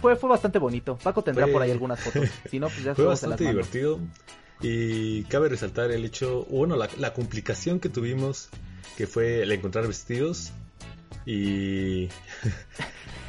Fue, 0.00 0.16
fue 0.16 0.28
bastante 0.28 0.58
bonito. 0.58 0.98
Paco 1.02 1.22
tendrá 1.22 1.44
Fue- 1.46 1.52
por 1.52 1.62
ahí 1.62 1.70
algunas 1.70 2.00
fotos. 2.00 2.28
Si 2.50 2.58
no, 2.58 2.66
pues 2.68 2.82
ya 2.82 2.94
Fue 2.94 3.04
las 3.04 3.12
bastante 3.22 3.44
divertido 3.46 4.00
y 4.60 5.22
cabe 5.24 5.48
resaltar 5.48 5.92
el 5.92 6.04
hecho, 6.04 6.44
bueno, 6.50 6.74
la, 6.76 6.88
la 6.98 7.14
complicación 7.14 7.78
que 7.78 7.88
tuvimos, 7.88 8.48
que 8.96 9.06
fue 9.06 9.42
el 9.42 9.52
encontrar 9.52 9.86
vestidos 9.86 10.50
y... 11.32 12.08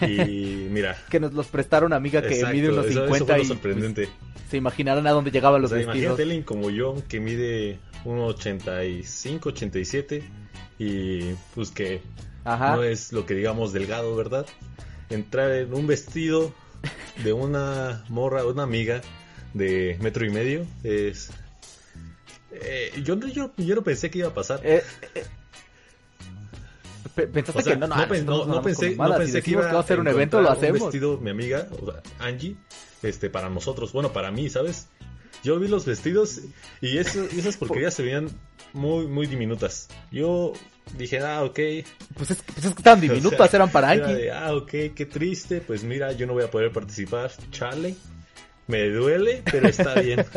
y 0.01 0.68
mira, 0.72 0.98
Que 1.10 1.20
nos 1.20 1.34
los 1.34 1.48
prestaron 1.48 1.91
amiga 1.94 2.22
que 2.22 2.36
exacto, 2.36 2.56
mide 2.56 2.70
unos 2.70 2.86
eso- 2.88 3.06
eso 3.06 3.13
50 3.15 3.25
fue 3.25 3.27
lo 3.38 3.44
y 3.44 3.48
pues, 3.48 3.48
sorprendente. 3.48 4.10
se 4.50 4.58
imaginarán 4.58 5.06
a 5.08 5.12
dónde 5.12 5.32
llegaban 5.32 5.60
O 5.60 5.62
los 5.62 5.70
sea, 5.70 5.77
vestidos. 5.79 5.98
imagínate 5.98 6.24
alguien 6.24 6.44
como 6.44 6.70
yo 6.70 6.96
que 7.08 7.20
mide 7.20 7.79
1,85, 8.06 9.48
87 9.48 10.24
y 10.79 11.34
pues 11.53 11.72
que 11.72 12.01
Ajá. 12.46 12.75
no 12.77 12.84
es 12.84 13.12
lo 13.12 13.25
que 13.25 13.34
digamos 13.34 13.74
delgado, 13.74 14.15
¿verdad? 14.15 14.46
Entrar 15.10 15.51
en 15.51 15.74
un 15.74 15.86
vestido 15.88 16.53
de 17.24 17.34
una 17.34 18.06
morra, 18.08 18.46
una 18.46 18.63
amiga 18.63 19.01
de 19.53 19.98
metro 20.01 20.25
y 20.25 20.29
medio 20.29 20.65
es... 20.84 21.32
eh, 22.51 22.94
yo, 23.03 23.15
no- 23.18 23.27
yo, 23.27 23.51
yo 23.58 23.75
no 23.75 23.82
pensé 23.84 24.10
que 24.10 24.20
iba 24.20 24.29
a 24.29 24.34
pasar. 24.34 24.62
Eh, 24.63 24.82
eh, 25.15 25.24
Pensaste 27.16 27.60
O 27.60 27.63
sea, 27.63 27.74
que 27.74 27.80
no, 27.80 27.88
no, 27.88 27.96
no, 27.96 28.06
nosotros 28.06 28.48
no- 28.48 28.62
pensé, 28.62 28.89
no 28.92 28.96
mamadas. 28.98 29.18
Si 29.28 29.32
pensé 29.34 29.42
que 29.44 29.51
iba 29.51 29.80
a 29.80 29.84
ser 29.84 30.00
un 30.00 30.08
evento, 30.08 30.42
lo 30.42 30.50
hacemos. 30.51 30.82
Un 30.82 30.88
vestido, 30.88 31.18
mi 31.18 31.30
amiga, 31.30 31.68
o 31.82 31.92
sea, 31.92 32.01
Angie, 32.20 32.56
este, 33.04 33.30
para 33.30 33.50
nosotros, 33.50 33.92
bueno, 33.94 34.12
para 34.13 34.32
mí, 34.32 34.50
¿sabes? 34.50 34.88
Yo 35.44 35.58
vi 35.60 35.68
los 35.70 35.86
vestidos 35.86 36.42
y, 36.82 36.98
eso, 36.98 37.25
y 37.34 37.39
esas 37.39 37.56
porquerías 37.58 37.94
se 37.94 38.04
veían 38.04 38.30
muy, 38.74 39.08
muy 39.08 39.25
diminutas. 39.28 39.88
Yo 40.12 40.54
dije, 40.98 41.20
ah, 41.20 41.44
ok. 41.44 41.60
Pues 42.16 42.32
es, 42.32 42.42
pues 42.44 42.66
es 42.66 42.74
que 42.75 42.89
O 42.89 42.96
diminutas, 42.98 43.50
sea, 43.50 43.58
eran 43.58 43.72
para 43.72 43.89
Anki. 43.92 44.13
de, 44.13 44.32
ah, 44.32 44.54
ok, 44.56 44.70
qué 44.96 45.08
triste. 45.10 45.62
Pues 45.62 45.84
mira, 45.84 46.12
yo 46.12 46.28
no 46.28 46.34
voy 46.34 46.44
a 46.44 46.51
poder 46.51 46.72
participar. 46.72 47.32
Chale. 47.51 47.96
Me 48.68 48.88
duele, 48.89 49.42
pero 49.50 49.68
está 49.68 49.96
bien. 50.00 50.25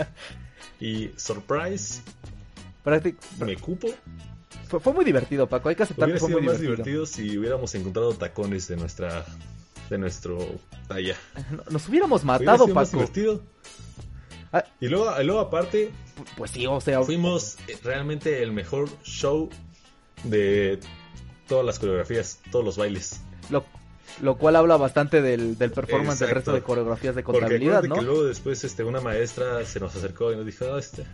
Y 0.81 1.11
surprise, 1.17 2.01
Práctic- 2.85 3.15
me 3.39 3.55
cupo. 3.57 3.89
Fue, 4.73 4.81
fue 4.81 4.93
muy 4.95 5.05
divertido, 5.05 5.47
Paco. 5.47 5.69
Hay 5.69 5.75
que 5.77 5.83
aceptar 5.83 6.07
Hubiera 6.07 6.17
que 6.17 6.21
fue 6.21 6.29
sido 6.31 6.39
muy 6.41 6.47
más 6.49 6.59
divertido. 6.59 6.95
divertido 6.95 7.07
si 7.07 7.37
hubiéramos 7.37 7.75
encontrado 7.75 8.15
tacones 8.15 8.69
de 8.69 8.77
nuestra 8.77 9.23
de 9.91 9.99
nuestro 9.99 10.39
talla. 10.89 11.15
No- 11.51 11.63
Nos 11.71 11.89
hubiéramos 11.91 12.23
Hubiera 12.23 12.39
matado, 12.39 12.65
sido 12.65 12.75
más 12.75 12.89
Paco. 12.89 12.97
divertido. 13.01 13.43
Ah. 14.51 14.65
Y 14.81 14.89
luego, 14.89 15.21
y 15.21 15.25
luego 15.25 15.41
aparte, 15.41 15.91
Pues 16.39 16.53
sí, 16.53 16.67
o 16.67 16.81
sea, 16.81 17.03
fuimos 17.03 17.59
eh, 17.69 17.77
realmente 17.85 18.43
el 18.43 18.53
mejor 18.53 18.89
show 19.03 19.51
de 20.25 20.79
todas 21.49 21.67
las 21.67 21.79
coreografías, 21.79 22.39
todos 22.51 22.65
los 22.65 22.79
bailes. 22.79 23.21
lo, 23.51 23.65
lo 24.23 24.39
cual 24.39 24.57
habla 24.57 24.79
bastante 24.79 25.21
del, 25.21 25.59
del 25.59 25.71
performance 25.73 26.19
del 26.21 26.31
resto 26.31 26.53
de 26.55 26.63
coreografías 26.63 27.15
de 27.15 27.23
Porque 27.23 27.41
contabilidad, 27.41 27.77
acuérdate 27.79 27.89
¿no? 27.89 27.95
que 27.97 28.03
luego 28.11 28.25
después 28.25 28.65
este, 28.65 28.85
una 28.85 29.01
maestra 29.03 29.65
se 29.67 29.81
nos 29.81 29.95
acercó 29.97 30.33
y 30.33 30.37
nos 30.37 30.47
dijo, 30.47 30.65
"Ah, 30.73 30.79
este, 30.79 31.05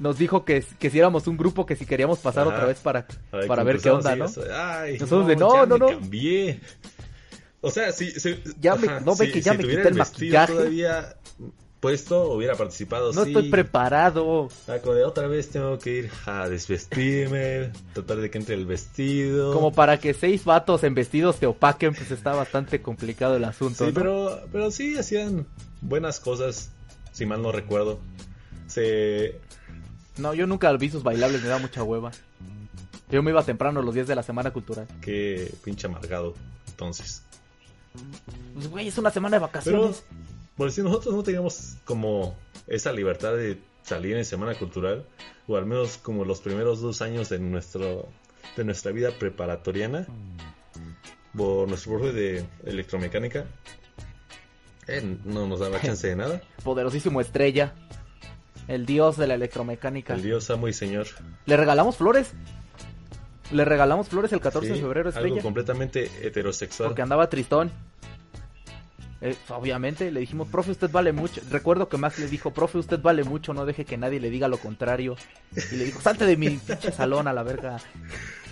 Nos 0.00 0.18
dijo 0.18 0.44
que, 0.44 0.64
que 0.78 0.90
si 0.90 0.98
éramos 0.98 1.26
un 1.26 1.36
grupo, 1.36 1.64
que 1.66 1.76
si 1.76 1.86
queríamos 1.86 2.18
pasar 2.18 2.46
otra 2.46 2.64
vez 2.66 2.78
para, 2.80 3.06
para 3.46 3.62
ver 3.62 3.78
qué 3.80 3.90
onda, 3.90 4.14
¿no? 4.16 4.26
Ay, 4.54 4.98
Nosotros 4.98 5.26
de, 5.26 5.36
no, 5.36 5.54
ya 5.54 5.66
no, 5.66 5.74
me 5.74 5.78
no. 5.78 5.86
cambié. 6.00 6.60
O 7.60 7.70
sea, 7.70 7.92
si, 7.92 8.10
si- 8.10 8.36
Ya 8.60 8.74
me- 8.76 9.00
no 9.00 9.16
ve 9.16 9.30
que 9.32 9.40
ya 9.40 9.54
me 9.54 9.64
quité 9.64 9.88
el 9.88 9.94
maquillaje. 9.94 10.52
todavía 10.52 11.16
puesto, 11.80 12.32
hubiera 12.32 12.54
participado. 12.56 13.12
No 13.12 13.24
sí. 13.24 13.30
estoy 13.30 13.50
preparado. 13.50 14.48
Ah, 14.66 14.78
como 14.82 14.94
de 14.94 15.04
otra 15.04 15.28
vez 15.28 15.50
tengo 15.50 15.78
que 15.78 15.90
ir 15.90 16.10
a 16.26 16.48
desvestirme, 16.48 17.70
tratar 17.92 18.16
de 18.18 18.30
que 18.30 18.38
entre 18.38 18.54
el 18.54 18.66
vestido. 18.66 19.52
Como 19.52 19.72
para 19.72 19.98
que 19.98 20.12
seis 20.14 20.44
vatos 20.44 20.82
en 20.84 20.94
vestidos 20.94 21.36
te 21.38 21.46
opaquen, 21.46 21.94
pues 21.94 22.10
está 22.10 22.32
bastante 22.34 22.82
complicado 22.82 23.36
el 23.36 23.44
asunto. 23.44 23.84
Sí, 23.84 23.90
¿no? 23.92 23.94
pero, 23.94 24.40
pero 24.52 24.70
sí 24.70 24.96
hacían 24.98 25.46
buenas 25.80 26.18
cosas, 26.20 26.70
si 27.12 27.24
mal 27.26 27.42
no 27.42 27.52
recuerdo. 27.52 28.00
Se... 28.66 29.38
No, 30.18 30.34
yo 30.34 30.46
nunca 30.46 30.72
vi 30.72 30.90
sus 30.90 31.02
bailables, 31.02 31.42
me 31.42 31.48
da 31.48 31.58
mucha 31.58 31.82
hueva. 31.82 32.10
Yo 33.10 33.22
me 33.22 33.30
iba 33.30 33.42
temprano 33.44 33.82
los 33.82 33.94
días 33.94 34.06
de 34.08 34.14
la 34.14 34.22
semana 34.22 34.52
cultural. 34.52 34.86
Qué 35.00 35.52
pinche 35.62 35.86
amargado, 35.86 36.34
entonces. 36.68 37.22
Pues, 38.54 38.68
güey, 38.68 38.88
es 38.88 38.98
una 38.98 39.10
semana 39.10 39.36
de 39.36 39.40
Pero, 39.40 39.46
vacaciones. 39.46 40.04
por 40.56 40.72
si 40.72 40.82
nosotros 40.82 41.14
no 41.14 41.22
teníamos 41.22 41.76
como 41.84 42.36
esa 42.66 42.92
libertad 42.92 43.34
de 43.36 43.58
salir 43.82 44.16
en 44.16 44.24
Semana 44.24 44.54
Cultural, 44.54 45.04
o 45.46 45.56
al 45.56 45.66
menos 45.66 45.98
como 45.98 46.24
los 46.24 46.40
primeros 46.40 46.80
dos 46.80 47.00
años 47.02 47.28
de, 47.28 47.38
nuestro, 47.38 48.08
de 48.56 48.64
nuestra 48.64 48.90
vida 48.90 49.10
preparatoriana, 49.16 50.06
por 51.36 51.68
nuestro 51.68 51.92
profe 51.92 52.12
de 52.12 52.44
electromecánica, 52.64 53.44
eh, 54.88 55.16
no 55.24 55.46
nos 55.46 55.60
daba 55.60 55.80
chance 55.82 56.08
de 56.08 56.16
nada. 56.16 56.42
Poderosísimo 56.64 57.20
estrella. 57.20 57.74
El 58.68 58.86
dios 58.86 59.16
de 59.16 59.26
la 59.26 59.34
electromecánica. 59.34 60.14
El 60.14 60.22
dios 60.22 60.50
amo 60.50 60.68
y 60.68 60.72
señor. 60.72 61.06
¿Le 61.46 61.56
regalamos 61.56 61.96
flores? 61.96 62.32
Le 63.52 63.64
regalamos 63.64 64.08
flores 64.08 64.32
el 64.32 64.40
14 64.40 64.68
de 64.68 64.74
febrero, 64.80 65.08
algo 65.08 65.20
estrella. 65.20 65.42
completamente 65.42 66.10
heterosexual. 66.22 66.88
Porque 66.88 67.02
andaba 67.02 67.28
tristón. 67.28 67.70
Eh, 69.20 69.36
obviamente 69.48 70.10
le 70.10 70.20
dijimos, 70.20 70.48
profe, 70.48 70.72
usted 70.72 70.90
vale 70.90 71.12
mucho. 71.12 71.40
Recuerdo 71.50 71.88
que 71.88 71.96
Max 71.96 72.18
le 72.18 72.26
dijo, 72.26 72.50
profe, 72.50 72.78
usted 72.78 73.00
vale 73.00 73.24
mucho, 73.24 73.54
no 73.54 73.64
deje 73.64 73.84
que 73.84 73.96
nadie 73.96 74.20
le 74.20 74.30
diga 74.30 74.48
lo 74.48 74.58
contrario. 74.58 75.16
Y 75.72 75.76
le 75.76 75.84
dijo, 75.84 76.00
salte 76.00 76.26
de 76.26 76.36
mi 76.36 76.50
pinche 76.50 76.92
salón 76.92 77.28
a 77.28 77.32
la 77.32 77.42
verga. 77.42 77.78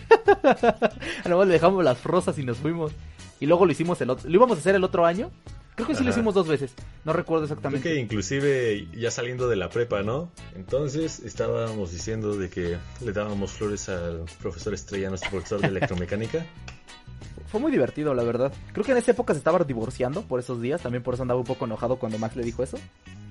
Además 1.25 1.47
le 1.47 1.54
dejamos 1.54 1.85
las 1.85 2.02
rosas 2.04 2.38
y 2.38 2.44
nos 2.44 2.59
fuimos. 2.59 2.92
Y 3.40 3.47
luego 3.47 3.66
lo 3.66 3.73
hicimos 3.73 4.00
el 4.00 4.11
otro. 4.11 4.28
¿Lo 4.28 4.37
íbamos 4.37 4.56
a 4.59 4.61
hacer 4.61 4.75
el 4.75 4.85
otro 4.85 5.04
año? 5.04 5.30
Creo 5.75 5.88
que 5.88 5.95
sí 5.97 6.04
lo 6.04 6.11
hicimos 6.11 6.35
dos 6.35 6.47
veces. 6.47 6.73
No 7.04 7.12
recuerdo 7.12 7.47
Creo 7.47 7.54
exactamente. 7.57 7.88
que 7.93 8.00
inclusive 8.00 8.87
ya 8.97 9.11
saliendo 9.11 9.49
de 9.49 9.57
la 9.57 9.69
prepa, 9.71 10.02
¿no? 10.02 10.31
Entonces 10.54 11.19
estábamos 11.21 11.90
diciendo 11.90 12.37
de 12.37 12.49
que 12.49 12.76
le 13.04 13.12
dábamos 13.12 13.52
flores 13.52 13.88
al 13.88 14.25
profesor 14.40 14.73
Estrella, 14.75 15.09
nuestro 15.09 15.31
profesor 15.31 15.61
de 15.61 15.69
electromecánica. 15.69 16.47
Fue 17.49 17.61
muy 17.61 17.71
divertido, 17.73 18.14
la 18.14 18.23
verdad. 18.25 18.52
Creo 18.73 18.85
que 18.85 18.93
en 18.93 18.99
esa 18.99 19.11
época 19.12 19.33
se 19.35 19.38
estaba 19.38 19.59
divorciando 19.64 20.23
por 20.23 20.40
esos 20.40 20.61
días. 20.61 20.81
También 20.83 21.02
por 21.02 21.14
eso 21.14 21.23
andaba 21.23 21.40
un 21.40 21.47
poco 21.47 21.64
enojado 21.64 21.97
cuando 21.97 22.19
Max 22.19 22.37
le 22.37 22.45
dijo 22.45 22.62
eso. 22.62 22.78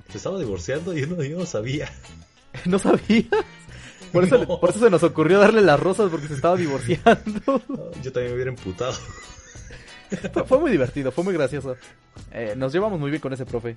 Se 0.10 0.18
estaba 0.18 0.38
divorciando 0.38 0.96
y 0.96 1.02
yo 1.02 1.08
no, 1.08 1.24
yo 1.24 1.38
no 1.40 1.46
sabía. 1.46 1.92
¿No 2.66 2.78
sabías? 2.80 3.28
Por 4.12 4.24
eso, 4.26 4.38
No. 4.48 4.60
por 4.60 4.70
eso 4.70 4.80
se 4.80 4.90
nos 4.90 5.04
ocurrió 5.04 5.40
darle 5.40 5.62
las 5.62 5.80
rosas 5.80 6.10
porque 6.10 6.28
se 6.28 6.36
estaba 6.36 6.56
divorciando. 6.56 7.62
Yo 8.02 8.12
también 8.12 8.28
me 8.32 8.34
hubiera 8.36 8.50
emputado. 8.52 8.94
Fue, 10.34 10.44
fue 10.46 10.60
muy 10.60 10.72
divertido, 10.72 11.12
fue 11.12 11.24
muy 11.24 11.34
gracioso. 11.34 11.76
Eh, 12.32 12.54
nos 12.58 12.72
llevamos 12.74 13.00
muy 13.00 13.10
bien 13.12 13.22
con 13.22 13.34
ese 13.34 13.46
profe. 13.46 13.76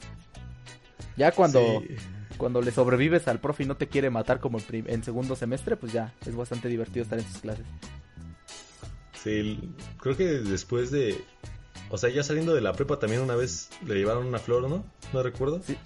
Ya 1.16 1.32
cuando, 1.32 1.82
Sí. 1.86 1.94
cuando 2.36 2.60
le 2.60 2.70
sobrevives 2.70 3.26
al 3.28 3.40
profe 3.40 3.62
y 3.62 3.66
no 3.66 3.76
te 3.76 3.86
quiere 3.88 4.10
matar 4.10 4.40
como 4.40 4.58
en, 4.58 4.84
en 4.90 5.02
segundo 5.04 5.34
semestre, 5.36 5.76
pues 5.76 5.92
ya 5.92 6.12
es 6.26 6.34
bastante 6.36 6.68
divertido 6.68 7.02
estar 7.04 7.18
en 7.18 7.24
sus 7.26 7.38
clases. 7.38 7.64
Sí, 9.22 9.72
creo 10.00 10.16
que 10.16 10.24
después 10.24 10.90
de... 10.90 11.24
O 11.88 11.98
sea, 11.98 12.10
ya 12.10 12.22
saliendo 12.22 12.54
de 12.54 12.60
la 12.60 12.72
prepa 12.72 12.98
también 12.98 13.22
una 13.22 13.36
vez 13.36 13.70
le 13.86 13.94
llevaron 13.94 14.26
una 14.26 14.38
flor, 14.38 14.68
¿no? 14.68 14.84
No 15.12 15.22
recuerdo. 15.22 15.60
Sí, 15.64 15.76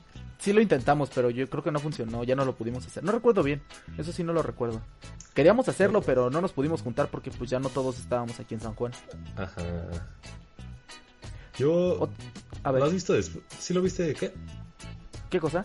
sí 0.40 0.52
lo 0.52 0.60
intentamos, 0.60 1.10
pero 1.14 1.30
yo 1.30 1.48
creo 1.48 1.62
que 1.62 1.70
no 1.70 1.78
funcionó, 1.78 2.24
ya 2.24 2.34
no 2.34 2.44
lo 2.44 2.54
pudimos 2.56 2.86
hacer. 2.86 3.04
No 3.04 3.12
recuerdo 3.12 3.42
bien, 3.42 3.62
eso 3.98 4.12
sí 4.12 4.24
no 4.24 4.32
lo 4.32 4.42
recuerdo. 4.42 4.80
Queríamos 5.34 5.68
hacerlo, 5.68 6.02
pero 6.02 6.28
no 6.30 6.40
nos 6.40 6.52
pudimos 6.52 6.82
juntar 6.82 7.08
porque 7.08 7.30
pues 7.30 7.48
ya 7.50 7.60
no 7.60 7.68
todos 7.68 7.98
estábamos 7.98 8.40
aquí 8.40 8.54
en 8.54 8.60
San 8.60 8.74
Juan. 8.74 8.92
Ajá. 9.36 9.62
Yo... 11.58 12.00
Ot- 12.00 12.10
A 12.64 12.72
¿Lo 12.72 12.78
has 12.78 12.84
ver, 12.84 12.92
visto 12.92 13.12
después? 13.12 13.44
¿Sí 13.58 13.74
lo 13.74 13.82
viste? 13.82 14.14
¿Qué? 14.14 14.32
¿qué 15.28 15.38
cosa? 15.40 15.64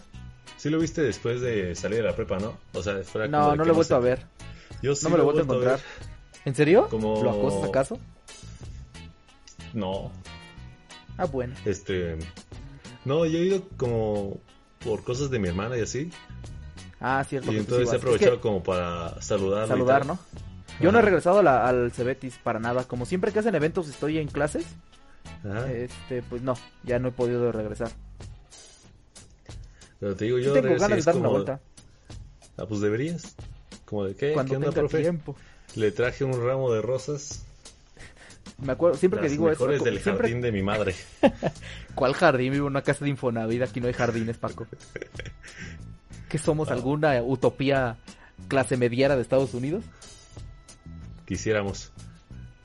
Sí 0.57 0.69
lo 0.69 0.79
viste 0.79 1.01
después 1.01 1.41
de 1.41 1.73
salir 1.75 1.97
de 1.99 2.03
la 2.03 2.15
prepa, 2.15 2.37
¿no? 2.39 2.57
O 2.73 2.83
sea, 2.83 3.01
fuera 3.03 3.27
No, 3.27 3.51
de 3.51 3.57
no 3.57 3.65
lo 3.65 3.71
he 3.71 3.75
vuelto 3.75 3.95
a 3.95 3.99
ver. 3.99 4.25
Yo 4.81 4.95
sí 4.95 5.03
No 5.05 5.09
me 5.11 5.17
lo 5.17 5.23
he 5.23 5.25
vuelto 5.25 5.41
a 5.41 5.45
ver. 5.57 5.67
encontrar. 5.67 5.79
¿En 6.45 6.55
serio? 6.55 6.87
Como- 6.89 7.23
¿Lo 7.23 7.31
acosas 7.31 7.69
acaso? 7.69 7.99
No, 9.73 10.11
Ah, 11.17 11.25
bueno. 11.25 11.53
este... 11.65 12.17
No, 13.05 13.25
yo 13.25 13.39
he 13.39 13.43
ido 13.45 13.63
como 13.77 14.39
por 14.85 15.03
cosas 15.03 15.29
de 15.29 15.39
mi 15.39 15.49
hermana 15.49 15.77
y 15.77 15.81
así. 15.81 16.09
Ah, 17.01 17.23
cierto. 17.27 17.51
Y 17.51 17.57
entonces 17.57 17.89
sí 17.89 17.95
he. 17.95 17.97
Es 17.97 18.01
aprovechado 18.03 18.35
que 18.37 18.41
como 18.41 18.63
para 18.63 19.21
saludar. 19.21 19.67
saludar, 19.67 20.05
¿no? 20.05 20.17
Yo 20.79 20.91
no 20.91 20.99
he 20.99 21.01
regresado 21.01 21.39
a 21.39 21.43
la- 21.43 21.67
al 21.67 21.91
Cebetis 21.91 22.37
para 22.43 22.59
nada. 22.59 22.83
Como 22.85 23.05
siempre 23.05 23.31
que 23.31 23.39
hacen 23.39 23.55
eventos 23.55 23.87
estoy 23.89 24.17
en 24.19 24.27
clases. 24.27 24.65
Ajá. 25.43 25.69
Este, 25.71 26.21
pues 26.23 26.41
no, 26.41 26.55
ya 26.83 26.99
no 26.99 27.09
he 27.09 27.11
podido 27.11 27.51
regresar. 27.51 27.91
Pero 29.99 30.15
te 30.15 30.25
digo, 30.25 30.37
Sí 30.37 30.43
yo 30.45 30.53
tengo 30.53 30.63
regresé 30.67 30.81
ganas 30.87 30.97
de 30.97 31.03
darme 31.11 31.19
una 31.21 31.27
como- 31.29 31.43
vuelta. 31.43 31.61
Ah, 32.57 32.65
pues 32.67 32.81
deberías. 32.81 33.35
Como 33.85 34.05
de 34.05 34.15
qué, 34.15 34.33
Cuando 34.33 34.51
¿qué 34.51 34.55
onda, 34.57 34.69
tenga 34.69 34.79
profe? 34.81 35.01
tiempo. 35.01 35.35
Le 35.75 35.91
traje 35.91 36.23
un 36.23 36.33
ramo 36.45 36.71
de 36.71 36.81
rosas. 36.81 37.45
Me 38.57 38.71
acuerdo, 38.71 38.97
siempre 38.97 39.19
que 39.19 39.23
las 39.25 39.31
digo 39.33 39.49
eso. 39.51 39.65
mejores 39.65 39.83
del 39.83 39.99
siempre- 40.01 40.27
jardín 40.29 40.41
de 40.41 40.51
mi 40.51 40.63
madre. 40.63 40.95
¿Cuál 41.95 42.13
jardín? 42.13 42.53
Vivo 42.53 42.67
en 42.67 42.71
una 42.71 42.81
casa 42.81 43.03
de 43.03 43.11
Infonavit, 43.11 43.61
aquí 43.63 43.81
no 43.81 43.87
hay 43.87 43.93
jardines, 43.93 44.37
Paco. 44.37 44.65
¿Qué 46.29 46.37
somos? 46.37 46.69
Ah. 46.69 46.73
¿Alguna 46.73 47.21
utopía 47.21 47.97
clase 48.47 48.77
mediera 48.77 49.15
de 49.15 49.21
Estados 49.21 49.53
Unidos? 49.53 49.83
Quisiéramos. 51.25 51.91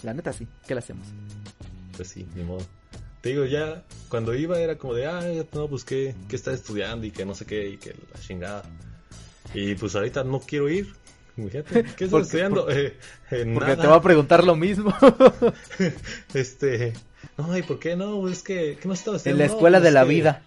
La 0.02 0.14
neta 0.14 0.32
sí. 0.32 0.47
¿Qué 0.66 0.75
le 0.75 0.78
hacemos? 0.80 1.06
Pues 1.97 2.09
sí, 2.09 2.26
ni 2.35 2.42
modo. 2.42 2.64
Te 3.20 3.30
digo, 3.30 3.44
ya 3.44 3.85
cuando 4.09 4.35
iba 4.35 4.59
era 4.59 4.76
como 4.78 4.94
de, 4.94 5.06
ah, 5.06 5.20
no, 5.52 5.68
pues 5.68 5.85
qué, 5.85 6.14
qué 6.28 6.37
estás 6.37 6.54
estudiando 6.54 7.06
y 7.06 7.11
que 7.11 7.25
no 7.26 7.35
sé 7.35 7.44
qué, 7.44 7.68
y 7.68 7.76
que 7.76 7.90
la 7.90 8.20
chingada. 8.20 8.62
Y 9.52 9.75
pues 9.75 9.94
ahorita 9.94 10.25
no 10.25 10.40
quiero 10.40 10.68
ir. 10.68 10.94
Fíjate, 11.49 11.82
¿qué 11.82 12.04
estás 12.04 12.09
Porque- 12.11 12.25
estudiando? 12.26 12.70
Eh, 12.70 12.97
eh, 13.30 13.50
Porque 13.54 13.70
nada. 13.70 13.76
te 13.82 13.87
va 13.87 13.97
a 13.97 14.02
preguntar 14.02 14.44
lo 14.44 14.56
mismo. 14.56 14.92
Este, 16.35 16.92
no, 17.38 17.56
¿y 17.56 17.62
por 17.62 17.78
qué 17.78 17.97
no? 17.97 18.28
Es 18.28 18.42
que, 18.42 18.78
¿qué 18.80 18.88
no 18.88 18.94
estaba 18.94 19.14
en 19.16 19.18
estudiando? 19.18 19.42
la 19.44 19.49
No, 19.49 19.54
escuela 19.54 19.80
de 19.80 19.90
la 19.90 20.02
que- 20.04 20.09
vida. 20.09 20.42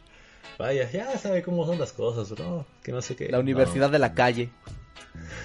Vaya, 0.59 0.89
ya 0.91 1.17
sabe 1.17 1.41
cómo 1.41 1.65
son 1.65 1.79
las 1.79 1.93
cosas, 1.93 2.37
¿no? 2.39 2.65
Que 2.83 2.91
no 2.91 3.01
sé 3.01 3.15
qué. 3.15 3.27
La 3.29 3.39
universidad 3.39 3.89
de 3.89 3.99
la 3.99 4.13
calle. 4.13 4.49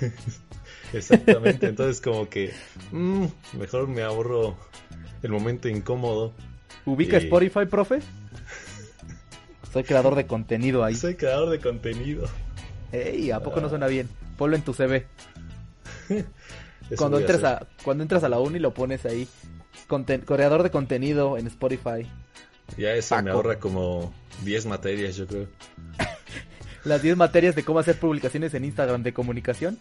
Exactamente, 0.93 1.67
entonces 1.67 2.01
como 2.01 2.29
que, 2.29 2.53
mm, 2.93 3.27
mejor 3.59 3.89
me 3.89 4.03
ahorro 4.03 4.57
el 5.23 5.31
momento 5.31 5.69
incómodo. 5.69 6.33
¿Ubica 6.87 7.19
Sí. 7.21 7.27
Spotify, 7.27 7.67
profe? 7.69 8.01
Soy 9.73 9.85
creador 9.85 10.15
de 10.15 10.27
contenido 10.27 10.85
ahí. 10.85 10.95
Soy 10.95 11.15
creador 11.17 11.51
de 11.51 11.61
contenido. 11.61 12.27
Ey, 12.93 13.31
¿a 13.31 13.41
poco 13.41 13.61
no 13.61 13.69
suena 13.69 13.87
bien? 13.87 14.09
Ponlo 14.39 14.57
en 14.57 14.63
tu 14.63 14.73
CV. 14.73 15.07
Cuando 16.97 17.21
voy 17.21 17.27
a 17.45 17.67
cuando 17.85 18.03
entras 18.03 18.25
a 18.25 18.31
la 18.31 18.39
uni 18.39 18.59
lo 18.59 18.73
pones 18.73 19.05
ahí. 19.05 19.29
Conten- 19.89 20.25
creador 20.25 20.63
de 20.63 20.71
contenido 20.71 21.37
en 21.37 21.47
Spotify. 21.47 22.11
Ya 22.79 22.93
eso 22.95 23.21
me 23.23 23.31
ahorra 23.31 23.59
como 23.59 24.15
10 24.45 24.65
materias, 24.67 25.17
yo 25.17 25.27
creo. 25.27 25.49
Las 26.85 27.03
10 27.03 27.17
materias 27.19 27.55
de 27.55 27.63
cómo 27.65 27.79
hacer 27.81 27.99
publicaciones 27.99 28.55
en 28.55 28.65
Instagram 28.65 29.03
de 29.03 29.13
comunicación. 29.13 29.79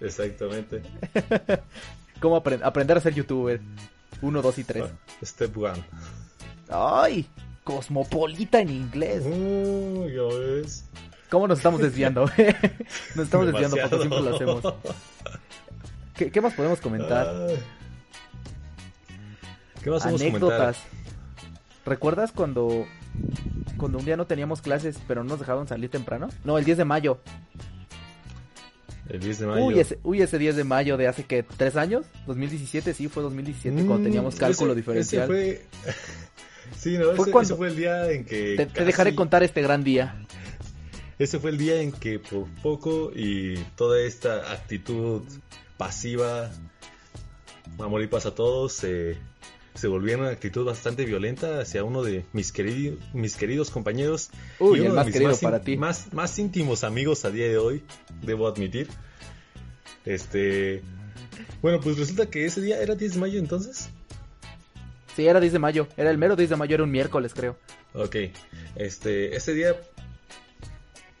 Exactamente. 0.00 0.80
Cómo 2.20 2.42
apre- 2.42 2.60
aprender 2.62 2.96
a 2.96 3.00
ser 3.00 3.12
youtuber. 3.14 3.60
1, 4.22 4.40
2 4.42 4.58
y 4.58 4.64
3. 4.64 4.84
Ah, 4.86 5.24
Step 5.24 5.56
one. 5.58 5.84
¡Ay! 6.70 7.26
Cosmopolita 7.64 8.60
en 8.60 8.70
inglés. 8.70 9.22
Uh, 9.26 10.06
ya 10.08 10.38
ves. 10.38 10.84
¿Cómo 11.30 11.48
nos 11.48 11.58
estamos 11.58 11.80
desviando? 11.80 12.22
nos 13.14 13.24
estamos 13.24 13.46
desviando 13.46 13.76
porque 13.76 13.96
siempre 13.96 14.20
lo 14.20 14.34
hacemos. 14.34 14.74
¿Qué, 16.14 16.30
qué 16.30 16.40
más 16.40 16.54
podemos 16.54 16.80
comentar? 16.80 17.48
¿Qué 19.82 19.90
más 19.90 20.06
Anécdotas. 20.06 20.78
¿Recuerdas 21.84 22.32
cuando 22.32 22.86
cuando 23.76 23.98
un 23.98 24.04
día 24.04 24.16
no 24.16 24.26
teníamos 24.26 24.60
clases, 24.62 24.98
pero 25.06 25.22
no 25.22 25.30
nos 25.30 25.38
dejaban 25.40 25.68
salir 25.68 25.90
temprano? 25.90 26.28
No, 26.44 26.58
el 26.58 26.64
10 26.64 26.78
de 26.78 26.84
mayo. 26.84 27.20
El 29.08 29.20
10 29.20 29.38
de 29.40 29.46
mayo. 29.46 29.64
Uy 29.64 29.78
ese, 29.78 29.98
uy, 30.02 30.20
ese 30.22 30.38
10 30.38 30.56
de 30.56 30.64
mayo 30.64 30.96
de 30.96 31.06
hace 31.06 31.24
que 31.24 31.42
tres 31.44 31.76
años, 31.76 32.06
2017, 32.26 32.92
sí, 32.94 33.08
fue 33.08 33.22
2017 33.22 33.76
cuando 33.84 33.98
Mm, 33.98 34.02
teníamos 34.04 34.34
cálculo 34.34 34.72
ese- 34.72 34.76
diferencial. 34.80 35.30
Ese 35.32 35.62
fue... 35.62 35.66
sí, 36.76 36.98
no, 36.98 37.04
¿Fue 37.14 37.24
ese, 37.26 37.30
cuando? 37.30 37.40
ese 37.42 37.56
fue 37.56 37.68
el 37.68 37.76
día 37.76 38.10
en 38.10 38.24
que... 38.24 38.68
Te, 38.74 38.84
dejaré 38.84 39.14
contar 39.14 39.44
este 39.44 39.62
gran 39.62 39.84
día. 39.84 40.16
Ese 41.18 41.38
fue 41.38 41.50
el 41.50 41.58
día 41.58 41.80
en 41.80 41.92
que 41.92 42.18
por 42.18 42.46
poco 42.62 43.10
y 43.14 43.54
toda 43.74 44.00
esta 44.00 44.52
actitud 44.52 45.22
pasiva, 45.78 46.50
amor 47.78 48.02
y 48.02 48.06
paz 48.06 48.26
a 48.26 48.34
todos, 48.34 48.74
se, 48.74 49.16
se 49.74 49.88
volvió 49.88 50.18
una 50.18 50.28
actitud 50.28 50.66
bastante 50.66 51.06
violenta 51.06 51.60
hacia 51.60 51.84
uno 51.84 52.02
de 52.02 52.24
mis, 52.34 52.52
queridos 52.52 52.98
mis 53.14 53.36
queridos 53.36 53.70
compañeros. 53.70 54.28
Uy, 54.58 54.78
y 54.78 54.80
uno 54.82 54.90
el 54.90 54.90
de 54.90 54.96
más 54.96 55.06
mis 55.06 55.12
querido 55.14 55.30
más 55.30 55.40
para 55.40 55.60
ti. 55.62 55.76
Más, 55.78 56.12
más 56.12 56.38
íntimos 56.38 56.84
amigos 56.84 57.24
a 57.24 57.30
día 57.30 57.48
de 57.48 57.56
hoy, 57.56 57.82
debo 58.22 58.46
admitir. 58.46 58.88
Este... 60.04 60.82
Bueno, 61.62 61.80
pues 61.80 61.98
resulta 61.98 62.26
que 62.26 62.44
ese 62.44 62.60
día 62.60 62.80
era 62.80 62.94
10 62.94 63.14
de 63.14 63.20
mayo 63.20 63.38
entonces. 63.38 63.88
Sí, 65.14 65.26
era 65.26 65.40
10 65.40 65.54
de 65.54 65.58
mayo. 65.58 65.88
Era 65.96 66.10
el 66.10 66.18
mero 66.18 66.36
10 66.36 66.50
de 66.50 66.56
mayo, 66.56 66.74
era 66.74 66.84
un 66.84 66.90
miércoles, 66.90 67.32
creo. 67.32 67.56
Ok, 67.94 68.16
este, 68.76 69.34
ese 69.34 69.54
día 69.54 69.74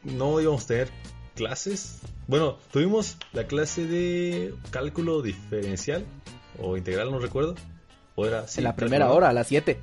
no 0.06 0.40
íbamos 0.40 0.64
a 0.64 0.66
tener 0.68 0.88
clases. 1.34 2.00
Bueno, 2.26 2.58
tuvimos 2.72 3.16
la 3.32 3.46
clase 3.46 3.86
de 3.86 4.54
cálculo 4.70 5.22
diferencial 5.22 6.04
o 6.58 6.76
integral, 6.76 7.10
no 7.10 7.18
recuerdo. 7.18 7.54
O 8.14 8.26
era, 8.26 8.48
sí, 8.48 8.60
en 8.60 8.64
la 8.64 8.74
primera 8.74 9.10
hora, 9.12 9.28
a 9.28 9.32
las 9.32 9.48
7. 9.48 9.78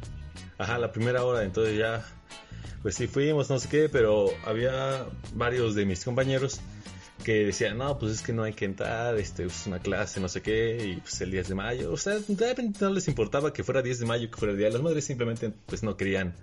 Ajá, 0.57 0.77
la 0.79 0.91
primera 0.91 1.23
hora, 1.23 1.43
entonces 1.43 1.77
ya, 1.77 2.05
pues 2.81 2.95
sí 2.95 3.07
fuimos, 3.07 3.49
no 3.49 3.59
sé 3.59 3.69
qué, 3.69 3.89
pero 3.89 4.27
había 4.45 5.05
varios 5.33 5.75
de 5.75 5.85
mis 5.85 6.03
compañeros 6.03 6.59
que 7.23 7.45
decían, 7.45 7.77
no, 7.77 7.97
pues 7.97 8.13
es 8.13 8.21
que 8.21 8.33
no 8.33 8.43
hay 8.43 8.53
que 8.53 8.65
entrar, 8.65 9.15
este, 9.17 9.45
es 9.45 9.67
una 9.67 9.79
clase, 9.79 10.19
no 10.19 10.27
sé 10.27 10.41
qué, 10.41 10.85
y 10.85 10.95
pues 10.97 11.21
el 11.21 11.31
10 11.31 11.49
de 11.49 11.55
mayo, 11.55 11.91
o 11.91 11.97
sea, 11.97 12.17
de 12.19 12.47
repente 12.47 12.79
no 12.81 12.89
les 12.89 13.07
importaba 13.07 13.53
que 13.53 13.63
fuera 13.63 13.81
10 13.81 13.99
de 13.99 14.05
mayo, 14.05 14.29
que 14.29 14.37
fuera 14.37 14.51
el 14.51 14.57
Día 14.57 14.67
de 14.67 14.73
las 14.73 14.81
Madres, 14.81 15.05
simplemente 15.05 15.51
pues 15.65 15.83
no 15.83 15.95
querían 15.95 16.35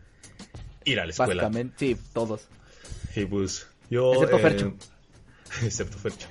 ir 0.84 1.00
a 1.00 1.04
la 1.04 1.10
escuela. 1.10 1.42
Básicamente, 1.42 1.74
sí, 1.78 1.96
todos. 2.12 2.46
Y 3.14 3.26
pues 3.26 3.66
yo... 3.90 4.12
Excepto 4.14 4.36
eh, 4.36 4.40
Fercho. 4.40 4.74
excepto 5.64 5.98
Fercho. 5.98 6.28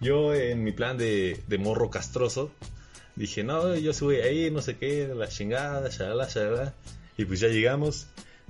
Yo 0.00 0.34
en 0.34 0.62
mi 0.64 0.72
plan 0.72 0.98
de, 0.98 1.40
de 1.46 1.58
morro 1.58 1.90
castroso 1.90 2.50
dije, 3.16 3.42
no, 3.44 3.74
yo 3.76 3.92
sí 3.92 4.04
voy 4.04 4.16
a 4.16 4.30
ir, 4.30 4.52
no 4.52 4.60
sé 4.60 4.76
qué, 4.76 5.08
la 5.14 5.28
chingada, 5.28 5.88
shalala, 5.88 6.28
shalala. 6.28 6.74
Y 7.16 7.24
pues 7.24 7.40
ya 7.40 7.48
llegamos. 7.48 8.06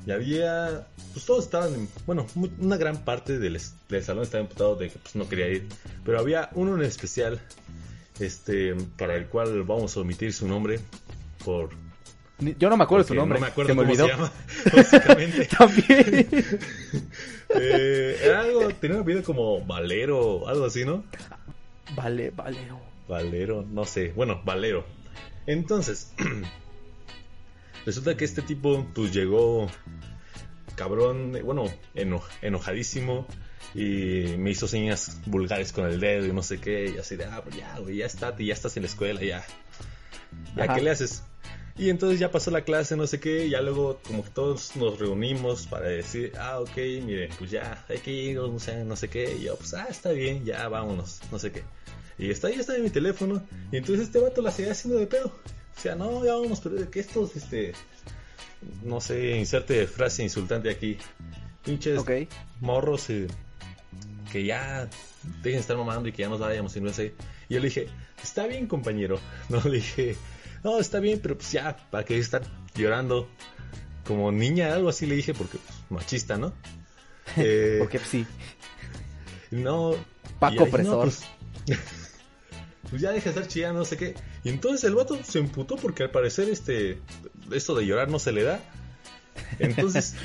Y 0.06 0.10
había, 0.10 0.88
pues 1.12 1.24
todos 1.24 1.44
estaban, 1.44 1.72
en- 1.74 1.88
bueno, 2.06 2.26
una 2.58 2.76
gran 2.76 3.04
parte 3.04 3.38
del, 3.38 3.60
del 3.88 4.02
salón 4.04 4.24
estaba 4.24 4.42
imputado 4.42 4.74
de 4.74 4.90
que 4.90 4.98
pues 4.98 5.14
no 5.14 5.28
quería 5.28 5.48
ir. 5.48 5.68
Pero 6.04 6.18
había 6.18 6.50
uno 6.54 6.74
en 6.74 6.82
especial, 6.82 7.40
este, 8.18 8.74
para 8.98 9.14
el 9.16 9.26
cual 9.26 9.62
vamos 9.62 9.96
a 9.96 10.00
omitir 10.00 10.32
su 10.32 10.48
nombre 10.48 10.80
por... 11.44 11.70
Yo 12.58 12.68
no 12.68 12.76
me 12.76 12.84
acuerdo 12.84 13.06
su 13.06 13.14
nombre. 13.14 13.38
No 13.38 13.46
me 13.46 13.50
acuerdo 13.52 13.68
se 13.70 13.74
me 13.74 13.82
cómo 13.82 13.92
olvidó. 13.92 14.06
se 14.06 14.12
llama, 14.12 14.32
básicamente. 14.76 15.46
También. 15.58 16.28
Eh, 17.56 18.18
era 18.24 18.40
algo, 18.40 18.68
tenía 18.70 18.96
un 18.96 19.02
apellido 19.02 19.22
como 19.22 19.64
Valero, 19.64 20.48
algo 20.48 20.64
así, 20.64 20.84
¿no? 20.84 21.04
vale, 21.94 22.30
Valero. 22.30 22.80
Valero, 23.06 23.64
no 23.70 23.84
sé, 23.84 24.12
bueno, 24.16 24.40
Valero. 24.44 24.84
Entonces, 25.46 26.12
resulta 27.86 28.16
que 28.16 28.24
este 28.24 28.42
tipo, 28.42 28.86
pues 28.94 29.12
llegó 29.12 29.68
cabrón, 30.74 31.38
bueno, 31.44 31.66
eno- 31.94 32.22
enojadísimo 32.42 33.26
y 33.74 34.34
me 34.38 34.50
hizo 34.50 34.66
señas 34.66 35.20
vulgares 35.26 35.72
con 35.72 35.86
el 35.86 36.00
dedo 36.00 36.26
y 36.26 36.32
no 36.32 36.42
sé 36.42 36.58
qué, 36.58 36.92
y 36.96 36.98
así 36.98 37.14
de, 37.14 37.26
ah, 37.26 37.40
pues 37.44 37.56
ya, 37.56 37.78
güey, 37.78 37.96
ya 37.98 38.06
está, 38.06 38.36
ya 38.36 38.52
estás 38.54 38.76
en 38.76 38.82
la 38.84 38.88
escuela, 38.88 39.22
ya. 39.22 39.44
¿Ya 40.56 40.74
qué 40.74 40.80
le 40.80 40.90
haces? 40.90 41.22
Y 41.76 41.90
entonces 41.90 42.20
ya 42.20 42.30
pasó 42.30 42.52
la 42.52 42.62
clase, 42.62 42.96
no 42.96 43.06
sé 43.06 43.18
qué, 43.18 43.46
y 43.46 43.50
ya 43.50 43.60
luego 43.60 43.98
como 44.06 44.22
que 44.22 44.30
todos 44.30 44.76
nos 44.76 44.98
reunimos 44.98 45.66
para 45.66 45.87
decir, 45.87 46.32
ah, 46.38 46.60
ok, 46.60 46.76
mire, 47.02 47.30
pues 47.37 47.50
ya, 47.50 47.84
hay 47.88 47.98
que 47.98 48.12
ir, 48.12 48.37
no 48.37 48.60
sé, 48.60 48.84
no 48.84 48.94
sé 48.94 49.08
qué, 49.08 49.37
y 49.37 49.44
yo, 49.44 49.56
pues, 49.56 49.74
ah, 49.74 49.88
está 49.90 50.12
bien, 50.12 50.44
ya, 50.44 50.68
vámonos, 50.68 51.20
no 51.32 51.38
sé 51.38 51.50
qué. 51.50 51.64
Y 52.16 52.30
está 52.30 52.46
ahí, 52.46 52.54
está 52.54 52.76
en 52.76 52.84
mi 52.84 52.90
teléfono, 52.90 53.42
y 53.72 53.78
entonces 53.78 54.06
este 54.06 54.20
vato 54.20 54.40
la 54.40 54.52
seguía 54.52 54.70
haciendo 54.70 55.00
de 55.00 55.08
pedo. 55.08 55.32
O 55.76 55.80
sea, 55.80 55.96
no, 55.96 56.24
ya 56.24 56.34
vámonos, 56.34 56.60
pero 56.60 56.88
que 56.88 57.00
estos, 57.00 57.34
este, 57.34 57.72
no 58.82 59.00
sé, 59.00 59.37
inserte 59.37 59.87
frase 59.87 60.22
insultante 60.22 60.70
aquí. 60.70 60.98
Pinches 61.64 62.04
morros 62.60 63.10
eh, 63.10 63.26
que 64.30 64.44
ya 64.44 64.88
dejen 65.42 65.52
de 65.54 65.58
estar 65.58 65.76
mamando 65.76 66.08
y 66.08 66.12
que 66.12 66.22
ya 66.22 66.28
nos 66.28 66.40
vayamos 66.40 66.76
y 66.76 66.80
no 66.80 66.92
sé. 66.92 67.14
Y 67.48 67.54
yo 67.54 67.60
le 67.60 67.68
dije, 67.68 67.88
está 68.22 68.46
bien 68.46 68.66
compañero. 68.66 69.18
No 69.48 69.60
le 69.64 69.76
dije, 69.76 70.16
no, 70.64 70.81
está 70.81 70.98
bien, 70.98 71.20
pero 71.22 71.37
pues 71.37 71.53
ya, 71.53 71.77
¿para 71.90 72.05
qué 72.05 72.18
estar 72.18 72.42
llorando? 72.74 73.29
Como 74.07 74.33
niña, 74.33 74.74
algo 74.74 74.88
así 74.88 75.07
le 75.07 75.14
dije, 75.14 75.35
porque 75.35 75.59
pues, 75.59 75.79
machista, 75.90 76.37
¿no? 76.37 76.53
Eh, 77.37 77.79
Porque 77.81 77.98
sí. 77.98 78.27
no. 79.50 79.94
Paco 80.38 80.64
opresor. 80.64 81.05
pues, 81.05 81.22
pues 82.90 83.00
ya 83.00 83.12
deja 83.12 83.24
de 83.24 83.31
estar 83.31 83.48
chillando, 83.48 83.79
no 83.79 83.85
sé 83.85 83.96
qué. 83.96 84.14
Y 84.44 84.50
entonces 84.50 84.85
el 84.85 84.94
vato 84.94 85.18
se 85.24 85.38
emputó 85.38 85.77
porque 85.77 86.03
al 86.03 86.11
parecer 86.11 86.50
este 86.50 87.00
esto 87.50 87.74
de 87.74 87.87
llorar 87.87 88.11
no 88.11 88.18
se 88.18 88.33
le 88.33 88.42
da. 88.44 88.61
Entonces, 89.59 90.16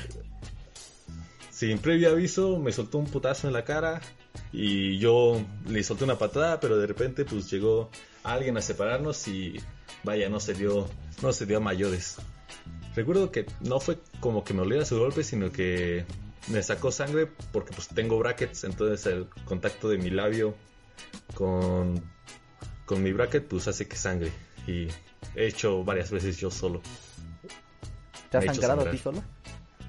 sin 1.50 1.78
previo 1.78 2.10
aviso, 2.10 2.58
me 2.58 2.70
soltó 2.70 2.98
un 2.98 3.06
putazo 3.06 3.46
en 3.46 3.54
la 3.54 3.64
cara 3.64 4.02
y 4.52 4.98
yo 4.98 5.42
le 5.68 5.82
solté 5.82 6.04
una 6.04 6.18
patada, 6.18 6.60
pero 6.60 6.76
de 6.78 6.86
repente 6.86 7.24
pues 7.24 7.50
llegó 7.50 7.90
alguien 8.22 8.56
a 8.58 8.62
separarnos 8.62 9.26
y 9.26 9.60
vaya, 10.04 10.28
no 10.28 10.40
se 10.40 10.54
dio, 10.54 10.88
no 11.22 11.32
se 11.32 11.46
dio 11.46 11.58
a 11.58 11.60
mayores. 11.60 12.16
Recuerdo 12.94 13.30
que 13.30 13.46
no 13.60 13.80
fue 13.80 13.98
como 14.20 14.44
que 14.44 14.54
me 14.54 14.62
oliera 14.62 14.84
su 14.84 14.98
golpe, 14.98 15.22
sino 15.22 15.52
que 15.52 16.04
me 16.48 16.62
sacó 16.62 16.90
sangre 16.90 17.28
porque 17.52 17.72
pues 17.72 17.88
tengo 17.88 18.18
brackets, 18.18 18.64
entonces 18.64 19.06
el 19.06 19.28
contacto 19.44 19.88
de 19.88 19.98
mi 19.98 20.10
labio 20.10 20.54
con, 21.34 22.02
con 22.86 23.02
mi 23.02 23.12
bracket 23.12 23.46
pues 23.46 23.68
hace 23.68 23.86
que 23.86 23.96
sangre 23.96 24.32
y 24.66 24.88
he 25.34 25.46
hecho 25.46 25.84
varias 25.84 26.10
veces 26.10 26.38
yo 26.38 26.50
solo. 26.50 26.82
¿Te 28.30 28.38
has 28.38 28.46
Me 28.46 28.54
sangrado 28.54 28.88
a 28.88 28.90
ti 28.90 28.98
solo? 28.98 29.22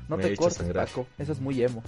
No 0.08 0.18
Me 0.18 0.24
te 0.24 0.36
cortes, 0.36 0.58
sangrar. 0.58 0.88
Paco. 0.88 1.08
Eso 1.18 1.32
es 1.32 1.40
muy 1.40 1.64
emo. 1.64 1.84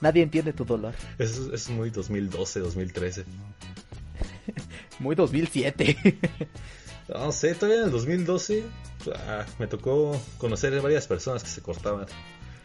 Nadie 0.00 0.22
entiende 0.22 0.52
tu 0.52 0.64
dolor. 0.64 0.94
Es, 1.18 1.38
es 1.38 1.68
muy 1.70 1.90
2012, 1.90 2.60
2013. 2.60 3.24
Muy 5.00 5.14
2007. 5.14 5.96
No 7.08 7.32
sé, 7.32 7.54
todavía 7.54 7.78
en 7.80 7.86
el 7.86 7.90
2012 7.92 8.64
ah, 9.14 9.46
me 9.58 9.66
tocó 9.66 10.20
conocer 10.36 10.78
varias 10.82 11.06
personas 11.06 11.42
que 11.42 11.48
se 11.48 11.62
cortaban. 11.62 12.06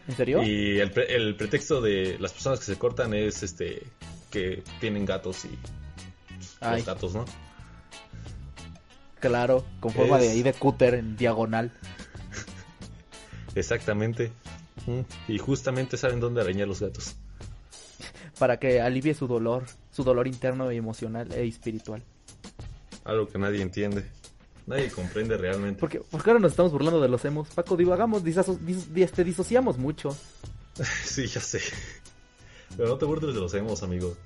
¿En 0.06 0.16
serio? 0.16 0.42
Y 0.42 0.78
el, 0.80 0.90
pre- 0.90 1.14
el 1.14 1.34
pretexto 1.36 1.80
de 1.80 2.18
las 2.18 2.32
personas 2.32 2.58
que 2.58 2.66
se 2.66 2.76
cortan 2.76 3.14
es 3.14 3.42
este 3.42 3.82
que 4.30 4.62
tienen 4.80 5.06
gatos 5.06 5.44
y 5.46 5.58
Ay, 6.60 6.78
los 6.78 6.86
gatos, 6.86 7.14
¿no? 7.14 7.24
claro, 9.20 9.64
con 9.80 9.92
forma 9.92 10.18
de 10.18 10.28
ahí 10.28 10.42
de 10.42 10.52
cúter 10.52 10.94
en 10.94 11.16
diagonal. 11.16 11.72
Exactamente. 13.54 14.30
Y 15.28 15.38
justamente 15.38 15.96
saben 15.96 16.20
dónde 16.20 16.42
arañar 16.42 16.68
los 16.68 16.80
gatos. 16.80 17.16
Para 18.38 18.58
que 18.58 18.82
alivie 18.82 19.14
su 19.14 19.26
dolor, 19.26 19.64
su 19.92 20.04
dolor 20.04 20.26
interno 20.26 20.70
y 20.72 20.76
emocional 20.76 21.32
e 21.32 21.46
espiritual. 21.46 22.02
Algo 23.04 23.28
que 23.28 23.38
nadie 23.38 23.62
entiende. 23.62 24.04
Nadie 24.66 24.90
comprende 24.90 25.36
realmente. 25.36 25.78
Porque, 25.80 26.00
porque 26.00 26.30
ahora 26.30 26.40
nos 26.40 26.52
estamos 26.52 26.72
burlando 26.72 27.00
de 27.00 27.08
los 27.08 27.24
emos. 27.24 27.48
Paco, 27.50 27.76
divagamos, 27.76 28.24
disaso- 28.24 28.58
dis- 28.58 28.86
dis- 28.92 29.04
este, 29.04 29.24
disociamos 29.24 29.78
mucho. 29.78 30.16
Sí, 31.04 31.26
ya 31.26 31.40
sé. 31.40 31.60
Pero 32.76 32.88
no 32.88 32.96
te 32.98 33.04
burles 33.04 33.34
de 33.34 33.40
los 33.40 33.52
emos, 33.54 33.82
amigo. 33.82 34.16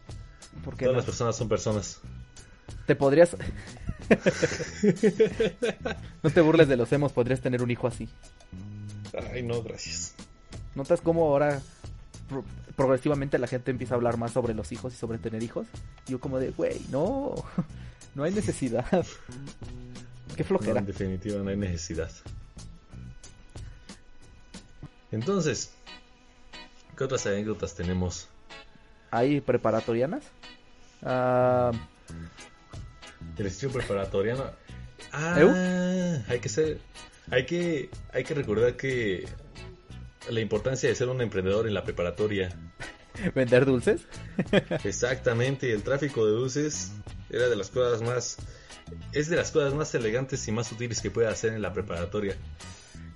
Porque 0.64 0.84
Todas 0.86 0.94
no? 0.94 0.98
las 0.98 1.04
personas 1.04 1.36
son 1.36 1.48
personas. 1.48 2.00
te 2.86 2.94
podrías... 2.96 3.36
no 6.22 6.30
te 6.30 6.40
burles 6.40 6.68
de 6.68 6.76
los 6.76 6.90
emos, 6.92 7.12
podrías 7.12 7.40
tener 7.40 7.62
un 7.62 7.70
hijo 7.70 7.86
así. 7.86 8.08
Ay, 9.32 9.42
no, 9.42 9.62
gracias. 9.62 10.14
¿Notas 10.74 11.00
cómo 11.00 11.24
ahora 11.24 11.60
pro- 12.28 12.44
progresivamente 12.76 13.38
la 13.38 13.46
gente 13.46 13.70
empieza 13.70 13.94
a 13.94 13.96
hablar 13.96 14.16
más 14.16 14.32
sobre 14.32 14.54
los 14.54 14.70
hijos 14.72 14.94
y 14.94 14.96
sobre 14.96 15.18
tener 15.18 15.42
hijos? 15.42 15.66
Yo 16.06 16.20
como 16.20 16.38
de, 16.38 16.50
güey, 16.50 16.80
no, 16.90 17.34
no 18.14 18.24
hay 18.24 18.32
necesidad. 18.32 19.04
Qué 20.38 20.44
No, 20.44 20.48
flojera. 20.50 20.78
en 20.78 20.86
definitiva, 20.86 21.42
no 21.42 21.50
hay 21.50 21.56
necesidad. 21.56 22.10
Entonces, 25.10 25.72
¿qué 26.96 27.02
otras 27.04 27.26
anécdotas 27.26 27.74
tenemos? 27.74 28.28
¿Hay 29.10 29.40
preparatorianas? 29.40 30.22
Ah, 31.02 31.72
El 33.36 33.46
estilo 33.46 33.72
preparatoriano. 33.72 34.44
Ah, 35.12 35.36
¿Eu? 35.40 35.50
hay 36.28 36.38
que 36.38 36.48
ser. 36.48 36.78
Hay 37.32 37.44
que, 37.44 37.90
hay 38.12 38.22
que 38.22 38.34
recordar 38.34 38.76
que 38.76 39.26
la 40.30 40.38
importancia 40.40 40.88
de 40.88 40.94
ser 40.94 41.08
un 41.08 41.20
emprendedor 41.20 41.66
en 41.66 41.74
la 41.74 41.82
preparatoria. 41.82 42.50
¿Vender 43.34 43.66
dulces? 43.66 44.02
Exactamente, 44.84 45.72
el 45.72 45.82
tráfico 45.82 46.24
de 46.26 46.32
luces 46.38 46.92
era 47.28 47.48
de 47.48 47.56
las 47.56 47.70
cosas 47.70 48.02
más. 48.02 48.36
Es 49.12 49.28
de 49.28 49.36
las 49.36 49.50
cosas 49.50 49.74
más 49.74 49.94
elegantes 49.94 50.46
y 50.48 50.52
más 50.52 50.70
útiles 50.72 51.00
que 51.00 51.10
puedes 51.10 51.30
hacer 51.30 51.52
en 51.52 51.62
la 51.62 51.72
preparatoria. 51.72 52.36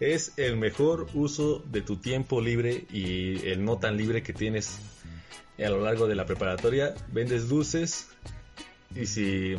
Es 0.00 0.32
el 0.36 0.56
mejor 0.56 1.06
uso 1.14 1.62
de 1.70 1.82
tu 1.82 1.96
tiempo 1.96 2.40
libre 2.40 2.86
y 2.90 3.46
el 3.46 3.64
no 3.64 3.78
tan 3.78 3.96
libre 3.96 4.22
que 4.22 4.32
tienes 4.32 4.78
a 5.58 5.68
lo 5.68 5.80
largo 5.82 6.06
de 6.06 6.14
la 6.14 6.26
preparatoria. 6.26 6.94
Vendes 7.12 7.48
dulces 7.48 8.08
y 8.96 9.06
si 9.06 9.56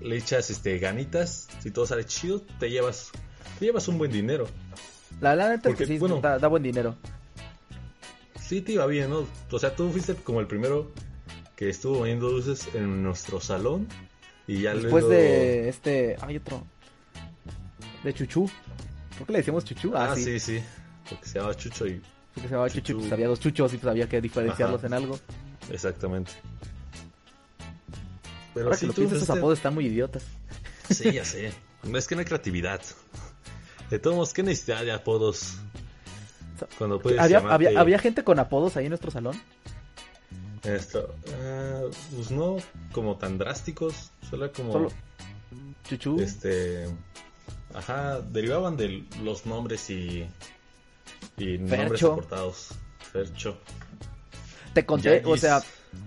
le 0.00 0.16
echas 0.16 0.50
este 0.50 0.78
ganitas, 0.78 1.48
si 1.60 1.70
todo 1.70 1.86
sale 1.86 2.04
chido, 2.06 2.40
te 2.58 2.70
llevas, 2.70 3.10
te 3.58 3.66
llevas 3.66 3.88
un 3.88 3.98
buen 3.98 4.10
dinero. 4.12 4.46
La, 5.20 5.34
la 5.34 5.48
neta 5.50 5.68
es 5.70 5.74
que 5.74 5.84
Porque, 5.84 5.86
sí, 5.86 5.98
bueno. 5.98 6.20
da, 6.20 6.38
da 6.38 6.48
buen 6.48 6.62
dinero. 6.62 6.96
Sí, 8.40 8.60
te 8.62 8.72
iba 8.72 8.86
bien, 8.86 9.10
¿no? 9.10 9.26
O 9.50 9.58
sea, 9.58 9.74
tú 9.74 9.90
fuiste 9.90 10.14
como 10.14 10.40
el 10.40 10.46
primero 10.46 10.90
que 11.56 11.68
estuvo 11.68 12.00
vendiendo 12.02 12.30
dulces 12.30 12.68
en 12.74 13.02
nuestro 13.02 13.40
salón 13.40 13.88
y 14.48 14.62
ya 14.62 14.74
Después 14.74 15.04
luego... 15.04 15.08
de 15.10 15.68
este... 15.68 16.16
Hay 16.20 16.36
otro. 16.38 16.64
De 18.02 18.12
Chuchu. 18.12 18.50
¿Por 19.16 19.26
qué 19.26 19.32
le 19.32 19.38
decimos 19.38 19.64
Chuchu? 19.64 19.92
Ah, 19.94 20.08
Ah, 20.12 20.16
sí. 20.16 20.24
sí, 20.24 20.40
sí. 20.40 20.62
Porque 21.08 21.26
se 21.26 21.38
llama 21.38 21.54
Chucho 21.54 21.86
y... 21.86 22.02
Porque 22.34 22.48
se 22.48 22.54
llamaba 22.54 22.68
Chuchu, 22.68 22.80
Chuchu. 22.80 22.98
pues 23.00 23.12
había 23.12 23.28
dos 23.28 23.38
chuchos 23.40 23.72
y 23.74 23.78
pues 23.78 23.90
había 23.90 24.08
que 24.08 24.20
diferenciarlos 24.20 24.78
Ajá. 24.78 24.86
en 24.88 24.92
algo. 24.94 25.18
Exactamente. 25.70 26.32
Pero 28.54 28.66
Ahora 28.66 28.76
sí, 28.76 28.80
que 28.82 28.86
lo 28.88 28.92
tú 28.94 29.00
piensas, 29.02 29.16
esos 29.18 29.28
fuiste- 29.28 29.38
apodos 29.38 29.58
están 29.58 29.74
muy 29.74 29.86
idiotas. 29.86 30.24
Sí, 30.90 31.12
ya 31.12 31.24
sé. 31.24 31.52
Es 31.94 32.06
que 32.08 32.14
no 32.14 32.20
hay 32.20 32.24
creatividad. 32.24 32.80
De 33.90 33.98
todos 33.98 34.16
modos, 34.16 34.32
¿qué 34.32 34.42
necesidad 34.42 34.82
de 34.84 34.92
apodos? 34.92 35.58
Cuando 36.76 36.98
puedes 37.00 37.20
¿Había, 37.20 37.40
llamarte- 37.40 37.52
había, 37.68 37.80
había 37.80 37.98
gente 37.98 38.24
con 38.24 38.38
apodos 38.38 38.76
ahí 38.76 38.86
en 38.86 38.90
nuestro 38.90 39.10
salón? 39.10 39.40
Esto, 40.64 41.14
ah, 41.42 41.82
pues 42.14 42.30
no 42.30 42.56
como 42.92 43.16
tan 43.16 43.38
drásticos, 43.38 44.10
solo 44.28 44.52
como... 44.52 44.72
Solo 44.72 44.92
Chuchu. 45.88 46.20
Este... 46.20 46.86
Ajá, 47.74 48.20
derivaban 48.20 48.76
de 48.76 49.04
los 49.22 49.46
nombres 49.46 49.88
y... 49.90 50.26
Y 51.36 51.58
nombres 51.58 51.88
Fercho. 51.90 52.12
acortados. 52.12 52.68
Fercho. 53.12 53.58
Te 54.74 54.84
conté, 54.84 55.22
o 55.24 55.36
sea, 55.36 55.62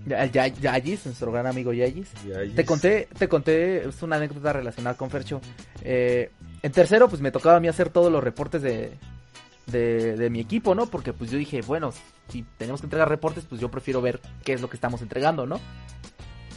ya- 0.06 0.26
ya- 0.26 0.48
Yayis, 0.48 1.06
nuestro 1.06 1.32
gran 1.32 1.48
amigo 1.48 1.74
Yayis. 1.74 2.10
Yayis. 2.28 2.56
Te 2.56 2.66
conté, 2.66 3.08
te 3.18 3.28
conté, 3.28 3.88
es 3.88 4.02
una 4.04 4.18
anécdota 4.18 4.54
relacionada 4.54 4.96
con 4.98 5.10
Fercho. 5.10 5.42
Eh, 5.84 6.32
en 6.62 6.72
tercero, 6.72 7.08
pues 7.10 7.22
me 7.22 7.32
tocaba 7.32 7.58
a 7.58 7.60
mí 7.60 7.68
hacer 7.68 7.90
todos 7.90 8.12
los 8.12 8.24
reportes 8.24 8.62
de, 8.62 8.98
de, 9.68 10.16
de 10.18 10.30
mi 10.30 10.40
equipo, 10.42 10.76
¿no? 10.76 10.86
Porque 10.88 11.14
pues 11.14 11.32
yo 11.32 11.38
dije, 11.38 11.62
bueno, 11.62 11.92
si 12.32 12.44
tenemos 12.58 12.82
que 12.82 12.86
entregar 12.88 13.10
reportes, 13.10 13.46
pues 13.46 13.60
yo 13.62 13.70
prefiero 13.70 14.02
ver 14.02 14.20
qué 14.44 14.54
es 14.54 14.62
lo 14.62 14.70
que 14.70 14.78
estamos 14.78 15.02
entregando, 15.02 15.46
¿no? 15.46 15.60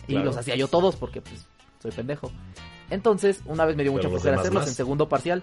Y 0.07 0.13
Claro. 0.13 0.27
los 0.27 0.37
hacía 0.37 0.55
yo 0.57 0.69
todos 0.69 0.97
porque 0.97 1.21
pues 1.21 1.47
soy 1.83 1.91
pendejo. 1.91 2.31
Entonces, 2.91 3.41
una 3.47 3.65
vez 3.65 3.77
me 3.77 3.83
dio 3.83 3.93
mucha 3.93 4.09
flojera 4.09 4.37
hacerlos 4.39 4.63
más. 4.63 4.69
en 4.69 4.75
segundo 4.75 5.09
parcial. 5.09 5.43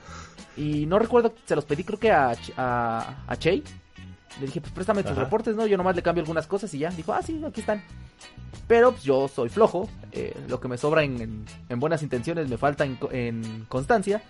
Y 0.55 0.85
no 0.85 0.99
recuerdo, 0.99 1.33
se 1.45 1.55
los 1.55 1.65
pedí 1.65 1.83
creo 1.83 1.99
que 1.99 2.11
a, 2.11 2.33
a, 2.57 3.23
a 3.27 3.35
Chey. 3.37 3.63
Le 4.39 4.45
dije, 4.45 4.61
pues 4.61 4.71
préstame 4.71 5.03
tus 5.03 5.17
reportes, 5.17 5.55
¿no? 5.55 5.65
Yo 5.67 5.75
nomás 5.77 5.95
le 5.95 6.01
cambio 6.03 6.21
algunas 6.21 6.47
cosas 6.47 6.73
y 6.73 6.79
ya. 6.79 6.89
Dijo, 6.91 7.11
ah, 7.13 7.21
sí, 7.21 7.41
aquí 7.45 7.61
están. 7.61 7.81
Pero 8.67 8.91
pues, 8.91 9.03
yo 9.03 9.27
soy 9.27 9.49
flojo. 9.49 9.89
eh, 10.11 10.35
lo 10.47 10.59
que 10.59 10.67
me 10.67 10.77
sobra 10.77 11.03
en, 11.03 11.19
en- 11.21 11.45
en 11.67 11.79
buenas 11.79 12.03
intenciones 12.03 12.47
me 12.47 12.57
falta 12.57 12.85
en, 12.85 12.97
en 13.11 13.65
constancia. 13.67 14.21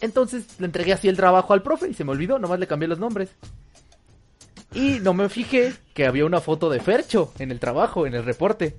Entonces 0.00 0.44
le 0.60 0.66
entregué 0.66 0.92
así 0.92 1.08
el 1.08 1.16
trabajo 1.16 1.52
al 1.54 1.62
profe 1.62 1.88
y 1.88 1.94
se 1.94 2.04
me 2.04 2.10
olvidó, 2.12 2.38
nomás 2.38 2.58
le 2.58 2.66
cambié 2.66 2.88
los 2.88 2.98
nombres. 2.98 3.30
Y 4.74 5.00
no 5.00 5.14
me 5.14 5.28
fijé 5.28 5.74
que 5.94 6.06
había 6.06 6.26
una 6.26 6.40
foto 6.40 6.68
de 6.70 6.80
Fercho 6.80 7.32
en 7.38 7.50
el 7.50 7.60
trabajo, 7.60 8.06
en 8.06 8.14
el 8.14 8.24
reporte. 8.24 8.76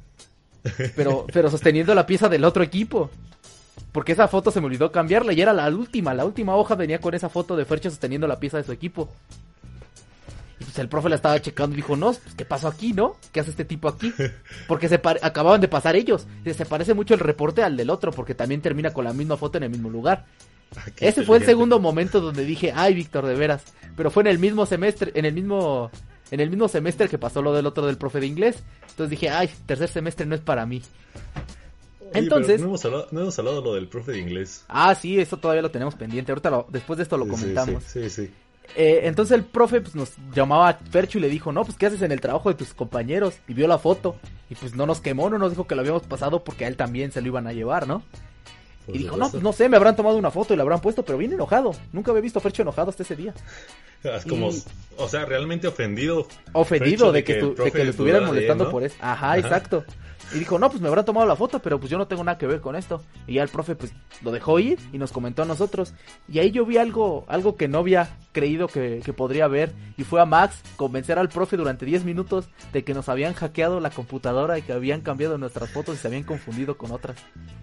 Pero, 0.96 1.26
pero 1.34 1.50
sosteniendo 1.50 1.96
la 1.96 2.06
pieza 2.06 2.30
del 2.30 2.44
otro 2.44 2.64
equipo. 2.64 3.10
Porque 3.92 4.12
esa 4.12 4.28
foto 4.28 4.52
se 4.52 4.60
me 4.60 4.68
olvidó 4.68 4.92
cambiarla 4.92 5.34
y 5.34 5.42
era 5.42 5.54
la 5.54 5.68
última. 5.70 6.14
La 6.14 6.26
última 6.26 6.56
hoja 6.56 6.76
venía 6.76 7.00
con 7.00 7.14
esa 7.14 7.30
foto 7.30 7.56
de 7.56 7.66
Fercho 7.66 7.90
sosteniendo 7.90 8.28
la 8.28 8.40
pieza 8.40 8.58
de 8.58 8.64
su 8.64 8.72
equipo. 8.72 9.10
Y 10.60 10.64
pues 10.64 10.78
el 10.80 10.90
profe 10.90 11.10
la 11.10 11.16
estaba 11.16 11.40
checando 11.40 11.76
y 11.76 11.78
dijo, 11.78 11.96
no, 11.96 12.08
pues, 12.08 12.36
¿qué 12.36 12.44
pasó 12.44 12.68
aquí, 12.68 12.94
no? 12.94 13.16
¿Qué 13.32 13.40
hace 13.40 13.52
este 13.52 13.66
tipo 13.66 13.88
aquí? 13.88 14.14
Porque 14.68 14.90
se 14.90 15.00
acababan 15.22 15.62
de 15.62 15.68
pasar 15.68 15.96
ellos. 15.96 16.28
Se 16.46 16.66
parece 16.66 16.94
mucho 16.94 17.14
el 17.14 17.20
reporte 17.20 17.64
al 17.64 17.78
del 17.78 17.90
otro 17.90 18.12
porque 18.12 18.36
también 18.36 18.62
termina 18.62 18.92
con 18.92 19.06
la 19.06 19.14
misma 19.14 19.38
foto 19.38 19.58
en 19.58 19.66
el 19.66 19.70
mismo 19.70 19.90
lugar. 19.90 20.26
Qué 20.96 21.08
Ese 21.08 21.24
fue 21.24 21.38
el 21.38 21.46
segundo 21.46 21.80
momento 21.80 22.22
donde 22.22 22.46
dije, 22.46 22.72
ay, 22.76 22.94
Víctor, 22.94 23.26
de 23.26 23.36
veras. 23.36 23.64
Pero 23.96 24.12
fue 24.12 24.22
en 24.24 24.28
el 24.28 24.40
mismo 24.40 24.66
semestre, 24.66 25.12
en 25.16 25.26
el 25.26 25.34
mismo, 25.34 25.90
en 26.32 26.40
el 26.40 26.50
mismo 26.50 26.68
semestre 26.68 27.08
que 27.10 27.18
pasó 27.18 27.42
lo 27.42 27.54
del 27.54 27.66
otro 27.66 27.86
del 27.86 27.98
profe 27.98 28.20
de 28.20 28.28
inglés. 28.28 28.64
Entonces 28.90 29.10
dije, 29.10 29.30
ay, 29.30 29.50
tercer 29.66 29.90
semestre 29.90 30.26
no 30.26 30.36
es 30.36 30.42
para 30.42 30.66
mí. 30.66 30.82
Oye, 32.00 32.12
Entonces- 32.20 32.62
No 32.62 32.68
hemos, 32.68 32.86
hablado, 32.86 33.08
no 33.12 33.22
hemos 33.22 33.40
hablado 33.40 33.62
lo 33.62 33.74
del 33.74 33.88
profe 33.88 34.12
de 34.14 34.20
inglés. 34.20 34.64
Ah, 34.68 34.94
sí, 34.96 35.20
eso 35.20 35.38
todavía 35.38 35.62
lo 35.62 35.72
tenemos 35.72 35.96
pendiente. 35.96 36.32
Ahorita 36.32 36.50
lo- 36.50 36.68
después 36.70 36.98
de 36.98 37.04
esto 37.04 37.18
lo 37.18 37.26
sí, 37.26 37.32
comentamos. 37.32 37.84
Sí, 37.84 38.04
sí, 38.04 38.10
sí. 38.28 38.32
Eh, 38.76 39.02
entonces 39.04 39.36
el 39.36 39.46
profe 39.46 39.80
pues, 39.82 39.96
nos 39.96 40.14
llamaba 40.36 40.70
a 40.70 40.74
Fercho 40.74 41.18
y 41.18 41.22
le 41.22 41.30
dijo, 41.30 41.52
no, 41.52 41.64
pues 41.64 41.78
¿qué 41.78 41.86
haces 41.86 42.02
en 42.02 42.12
el 42.12 42.20
trabajo 42.22 42.50
de 42.50 42.56
tus 42.56 42.74
compañeros? 42.74 43.36
Y 43.48 43.54
vio 43.54 43.68
la 43.68 43.78
foto. 43.80 44.18
Y 44.50 44.56
pues 44.56 44.76
no 44.76 44.86
nos 44.86 45.00
quemó, 45.00 45.30
no 45.30 45.38
nos 45.38 45.52
dijo 45.52 45.66
que 45.68 45.76
lo 45.76 45.82
habíamos 45.82 46.04
pasado 46.04 46.44
porque 46.44 46.66
a 46.66 46.68
él 46.68 46.76
también 46.78 47.12
se 47.12 47.22
lo 47.22 47.28
iban 47.28 47.48
a 47.48 47.54
llevar, 47.54 47.88
¿no? 47.88 48.04
Y 48.88 49.00
dijo, 49.00 49.18
no, 49.18 49.30
pues 49.30 49.44
no 49.44 49.52
sé, 49.54 49.68
me 49.70 49.76
habrán 49.78 49.96
tomado 49.96 50.18
una 50.18 50.32
foto 50.32 50.54
y 50.54 50.58
la 50.58 50.64
habrán 50.64 50.80
puesto, 50.80 51.04
pero 51.04 51.18
bien 51.18 51.34
enojado. 51.34 51.72
Nunca 51.92 52.12
había 52.12 52.22
visto 52.22 52.40
a 52.40 52.42
Fercho 52.42 52.62
enojado 52.62 52.90
hasta 52.90 53.04
ese 53.04 53.16
día. 53.16 53.34
Es 54.04 54.26
como, 54.26 54.50
Y- 54.52 54.64
o 54.98 55.08
sea, 55.10 55.26
realmente 55.26 55.68
ofendido. 55.68 56.28
ofendido 56.54 57.12
de 57.12 57.20
de 57.20 57.24
que, 57.24 57.34
de 57.64 57.72
que 57.72 57.84
lo 57.84 57.90
estuvieran 57.90 58.22
él, 58.24 58.28
molestando 58.28 58.66
¿no? 58.66 58.72
por 58.72 58.84
eso. 58.84 58.96
Ajá, 59.02 59.32
Ajá. 59.32 59.38
exacto. 59.40 59.84
Y 60.34 60.40
dijo, 60.40 60.60
no, 60.60 60.70
pues 60.70 60.82
me 60.82 60.90
habrán 60.90 61.06
tomado 61.06 61.26
la 61.26 61.38
foto, 61.38 61.60
pero 61.60 61.80
pues 61.80 61.90
yo 61.90 61.98
no 61.98 62.06
tengo 62.08 62.22
nada 62.22 62.38
que 62.38 62.48
ver 62.48 62.60
con 62.60 62.76
esto. 62.76 63.02
Y 63.28 63.36
ya 63.36 63.44
el 63.44 63.50
profe 63.50 63.76
pues 63.76 63.94
lo 64.22 64.32
dejó 64.32 64.60
ir 64.60 64.78
y 64.92 64.98
nos 64.98 65.14
comentó 65.14 65.42
a 65.42 65.46
nosotros. 65.46 65.94
Y 66.28 66.40
ahí 66.40 66.52
yo 66.52 66.66
vi 66.66 66.76
algo, 66.78 67.24
algo 67.30 67.56
que 67.56 67.70
no 67.70 67.78
había 67.80 68.18
creído 68.34 68.68
que, 68.68 69.02
que 69.06 69.14
podría 69.14 69.48
ver. 69.48 69.72
Y 69.96 70.04
fue 70.04 70.20
a 70.20 70.26
Max 70.26 70.62
convencer 70.76 71.18
al 71.18 71.30
profe 71.30 71.56
durante 71.56 71.86
10 71.86 72.04
minutos 72.04 72.50
de 72.74 72.84
que 72.84 72.94
nos 72.94 73.08
habían 73.08 73.34
hackeado 73.36 73.80
la 73.80 73.90
computadora 73.90 74.58
y 74.60 74.64
que 74.64 74.74
habían 74.74 75.00
cambiado 75.00 75.38
nuestras 75.38 75.70
fotos 75.72 75.96
y 75.96 75.98
se 76.00 76.08
habían 76.10 76.24
confundido 76.24 76.78
con 76.78 76.92
otras. 76.92 77.18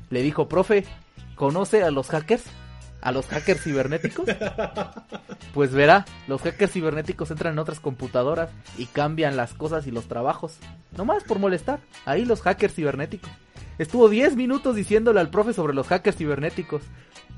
Le 0.09 0.23
dijo, 0.23 0.49
profe, 0.49 0.85
¿conoce 1.35 1.83
a 1.83 1.90
los 1.90 2.09
hackers? 2.09 2.44
a 3.01 3.12
los 3.12 3.27
hackers 3.27 3.62
cibernéticos? 3.62 4.25
Pues 5.53 5.73
verá, 5.73 6.07
los 6.27 6.40
hackers 6.40 6.73
cibernéticos 6.73 7.31
entran 7.31 7.53
en 7.53 7.59
otras 7.59 7.79
computadoras 7.79 8.49
y 8.79 8.87
cambian 8.87 9.37
las 9.37 9.53
cosas 9.53 9.87
y 9.87 9.90
los 9.90 10.07
trabajos. 10.09 10.57
Nomás 10.97 11.23
por 11.25 11.38
molestar. 11.38 11.81
Ahí 12.07 12.25
los 12.25 12.40
hackers 12.40 12.75
cibernéticos. 12.75 13.31
Estuvo 13.79 14.09
10 14.09 14.37
minutos 14.37 14.75
diciéndole 14.75 15.20
al 15.20 15.29
profe 15.29 15.53
sobre 15.53 15.75
los 15.75 15.87
hackers 15.88 16.16
cibernéticos. 16.16 16.81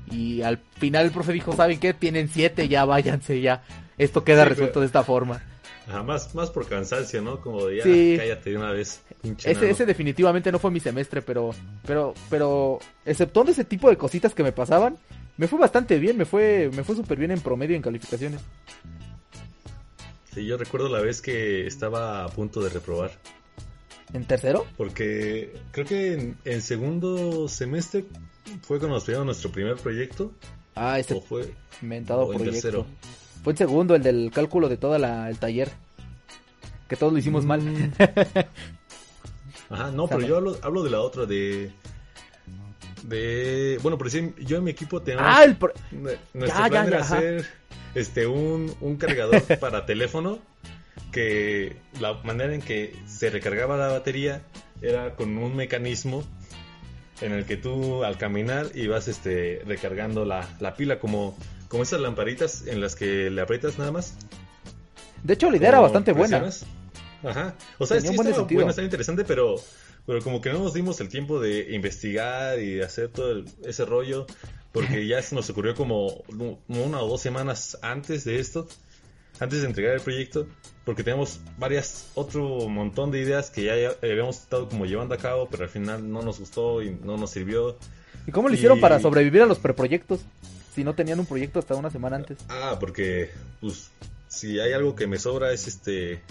Y 0.09 0.41
al 0.41 0.57
final 0.77 1.05
el 1.05 1.11
profe 1.11 1.33
dijo, 1.33 1.51
¿saben 1.53 1.79
qué? 1.81 1.93
Tienen 1.93 2.29
7, 2.29 2.69
ya 2.69 2.85
váyanse, 2.85 3.41
ya. 3.41 3.61
Esto 3.97 4.23
queda 4.23 4.43
Sí, 4.43 4.49
resuelto 4.51 4.73
pero- 4.75 4.81
de 4.81 4.85
esta 4.87 5.03
forma. 5.03 5.41
Ajá, 5.87 6.03
más, 6.03 6.35
más 6.35 6.49
por 6.49 6.67
cansancio, 6.67 7.21
¿no? 7.21 7.39
Como 7.39 7.65
de 7.65 7.77
ya, 7.77 7.83
Sí. 7.83 8.15
cállate 8.17 8.49
de 8.49 8.57
una 8.57 8.71
vez. 8.73 9.01
Ese, 9.45 9.69
ese 9.69 9.85
definitivamente 9.85 10.51
no 10.51 10.59
fue 10.59 10.69
mi 10.69 10.79
semestre, 10.81 11.21
pero, 11.21 11.51
pero, 11.85 12.13
pero, 12.29 12.79
exceptuando 13.05 13.51
ese 13.53 13.63
tipo 13.63 13.89
de 13.89 13.95
cositas 13.97 14.33
que 14.33 14.43
me 14.43 14.51
pasaban, 14.51 14.97
me 15.37 15.47
fue 15.47 15.57
bastante 15.59 15.97
bien, 15.97 16.17
me 16.17 16.25
fue, 16.25 16.69
me 16.75 16.83
fue 16.83 16.95
súper 16.95 17.17
bien 17.17 17.31
en 17.31 17.39
promedio 17.39 17.75
en 17.75 17.81
calificaciones. 17.81 18.41
Sí, 20.33 20.45
yo 20.45 20.57
recuerdo 20.57 20.89
la 20.89 20.99
vez 21.01 21.21
que 21.21 21.65
estaba 21.65 22.23
a 22.25 22.27
punto 22.29 22.61
de 22.61 22.69
reprobar. 22.69 23.11
¿En 24.13 24.25
tercero? 24.25 24.65
Porque 24.77 25.53
creo 25.71 25.85
que 25.85 26.13
en, 26.13 26.37
en 26.45 26.61
segundo 26.61 27.47
semestre 27.47 28.05
fue 28.61 28.77
cuando 28.79 28.95
nos 28.95 29.03
pidieron 29.05 29.25
nuestro 29.25 29.51
primer 29.51 29.75
proyecto. 29.77 30.31
Ah, 30.75 30.99
ese 30.99 31.15
O 31.15 31.21
fue. 31.21 31.53
inventado 31.81 32.21
o 32.23 32.33
en 32.33 32.43
tercero. 32.43 32.85
Fue 33.47 33.53
el 33.53 33.57
segundo, 33.57 33.95
el 33.95 34.03
del 34.03 34.29
cálculo 34.33 34.67
de 34.67 34.75
todo 34.75 34.97
el 34.97 35.37
taller. 35.39 35.71
Que 36.89 36.97
todos 36.97 37.13
lo 37.13 37.19
hicimos 37.19 37.45
mal. 37.45 37.61
Mm. 37.61 37.93
Ajá, 39.69 39.89
no, 39.91 40.05
pero 40.09 40.19
yo 40.19 40.35
hablo, 40.35 40.57
hablo 40.61 40.83
de 40.83 40.89
la 40.89 40.99
otra, 40.99 41.25
de. 41.25 41.71
De. 43.03 43.79
Bueno, 43.81 43.97
por 43.97 44.07
decir, 44.07 44.35
yo 44.39 44.57
en 44.57 44.65
mi 44.65 44.71
equipo 44.71 45.01
teníamos. 45.01 45.31
ah, 45.33 45.45
el 45.45 45.55
pro- 45.55 45.71
Nue- 45.93 46.17
Nuestro 46.33 46.61
Ya, 46.61 46.67
plan 46.67 46.71
ya, 46.71 46.87
era 46.89 46.97
ya, 46.99 47.05
ajá. 47.05 47.15
hacer 47.19 47.45
este 47.95 48.27
un, 48.27 48.75
un 48.81 48.97
cargador 48.97 49.41
para 49.61 49.85
teléfono 49.85 50.39
que 51.13 51.77
la 52.01 52.15
manera 52.25 52.53
en 52.53 52.61
que 52.61 52.97
se 53.05 53.29
recargaba 53.29 53.77
la 53.77 53.87
batería 53.87 54.41
era 54.81 55.15
con 55.15 55.37
un 55.37 55.55
mecanismo 55.55 56.25
en 57.21 57.31
el 57.31 57.45
que 57.45 57.55
tú 57.55 58.03
al 58.03 58.17
caminar 58.17 58.67
ibas 58.75 59.07
este 59.07 59.61
recargando 59.65 60.25
la, 60.25 60.45
la 60.59 60.73
pila 60.75 60.99
como 60.99 61.37
como 61.67 61.83
esas 61.83 61.99
lamparitas 62.01 62.65
en 62.67 62.81
las 62.81 62.95
que 62.95 63.29
le 63.29 63.41
aprietas 63.41 63.77
nada 63.77 63.91
más. 63.91 64.13
De 65.23 65.33
hecho, 65.33 65.49
la 65.49 65.57
idea 65.57 65.69
era 65.69 65.79
bastante 65.79 66.11
buena. 66.13 66.49
Ajá. 67.23 67.55
O 67.79 67.85
sea, 67.85 67.97
Tenía 67.97 68.11
sí 68.11 68.15
buen 68.17 68.27
estaba 68.29 68.47
buena, 68.47 68.69
estaba 68.69 68.85
interesante, 68.85 69.23
pero 69.25 69.55
pero 70.05 70.21
como 70.21 70.39
que 70.39 70.49
no 70.53 70.59
nos 70.59 70.73
dimos 70.73 71.01
el 71.01 71.09
tiempo 71.09 71.41
de 71.41 71.75
investigar 71.75 72.59
y 72.59 72.75
de 72.75 72.85
hacer 72.85 73.09
todo 73.09 73.31
el- 73.33 73.45
ese 73.65 73.83
rollo, 73.83 74.25
porque 74.71 75.05
ya 75.05 75.21
se 75.21 75.35
nos 75.35 75.49
ocurrió 75.49 75.75
como 75.75 76.23
una 76.69 77.01
o 77.01 77.09
dos 77.09 77.19
semanas 77.19 77.77
antes 77.81 78.23
de 78.23 78.39
esto, 78.39 78.69
antes 79.41 79.59
de 79.61 79.67
entregar 79.67 79.95
el 79.95 79.99
proyecto, 79.99 80.47
porque 80.85 81.03
teníamos 81.03 81.41
varias, 81.57 82.07
otro 82.15 82.69
montón 82.69 83.11
de 83.11 83.19
ideas 83.19 83.49
que 83.49 83.63
ya, 83.65 83.75
ya 83.75 83.91
habíamos 84.01 84.37
estado 84.37 84.69
como 84.69 84.85
llevando 84.85 85.13
a 85.13 85.17
cabo, 85.17 85.49
pero 85.51 85.63
al 85.63 85.69
final 85.69 86.09
no 86.09 86.21
nos 86.21 86.39
gustó 86.39 86.81
y 86.81 86.91
no 87.03 87.17
nos 87.17 87.31
sirvió. 87.31 87.77
¿Y 88.25 88.31
cómo 88.31 88.47
lo 88.47 88.55
hicieron 88.55 88.77
Y- 88.77 88.81
para 88.81 89.01
sobrevivir 89.01 89.41
a 89.41 89.45
los 89.45 89.59
preproyectos? 89.59 90.21
Si 90.77 90.83
no 90.83 90.93
tenían 90.93 91.19
un 91.19 91.25
proyecto 91.25 91.57
hasta 91.57 91.73
una 91.73 91.89
semana 91.89 92.17
antes. 92.17 92.37
Ah, 92.49 92.77
porque 92.79 93.31
pues 93.59 93.89
si 94.27 94.59
hay 94.59 94.73
algo 94.73 94.95
que 94.95 95.07
me 95.07 95.17
sobra 95.17 95.51
es 95.51 95.65
este 95.67 96.21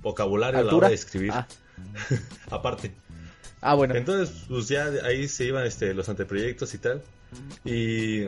vocabulario 0.00 0.60
a 0.60 0.62
la 0.62 0.68
¿Altura? 0.68 0.76
hora 0.86 0.88
de 0.90 0.94
escribir, 0.94 1.32
Ah, 1.32 1.48
aparte. 2.50 2.92
ah, 3.60 3.74
bueno. 3.74 3.96
Entonces, 3.96 4.44
pues 4.48 4.68
ya 4.68 4.84
ahí 5.04 5.26
se 5.26 5.46
iban 5.46 5.66
este, 5.66 5.94
los 5.94 6.08
anteproyectos 6.08 6.72
y 6.74 6.78
tal. 6.78 7.02
Y, 7.64 8.26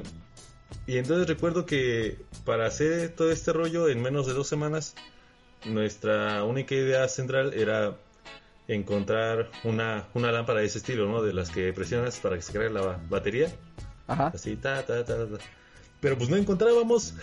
y 0.88 0.96
entonces 0.96 1.28
recuerdo 1.28 1.64
que 1.66 2.18
para 2.44 2.66
hacer 2.66 3.10
todo 3.10 3.30
este 3.30 3.52
rollo 3.52 3.88
en 3.88 4.02
menos 4.02 4.26
de 4.26 4.32
dos 4.32 4.48
semanas, 4.48 4.96
nuestra 5.64 6.42
única 6.42 6.74
idea 6.74 7.06
central 7.06 7.54
era 7.54 7.96
encontrar 8.66 9.52
una, 9.62 10.08
una 10.14 10.32
lámpara 10.32 10.58
de 10.60 10.66
ese 10.66 10.78
estilo, 10.78 11.08
¿no? 11.08 11.22
De 11.22 11.32
las 11.32 11.50
que 11.50 11.72
presionas 11.72 12.18
para 12.18 12.34
que 12.34 12.42
se 12.42 12.52
cargue 12.52 12.70
la 12.70 12.80
ba- 12.80 13.00
batería. 13.08 13.52
Ajá. 14.06 14.32
Así, 14.34 14.56
ta, 14.56 14.84
ta, 14.84 15.04
ta, 15.04 15.16
ta. 15.26 15.44
Pero 16.00 16.18
pues 16.18 16.28
no 16.28 16.36
encontrábamos. 16.36 17.14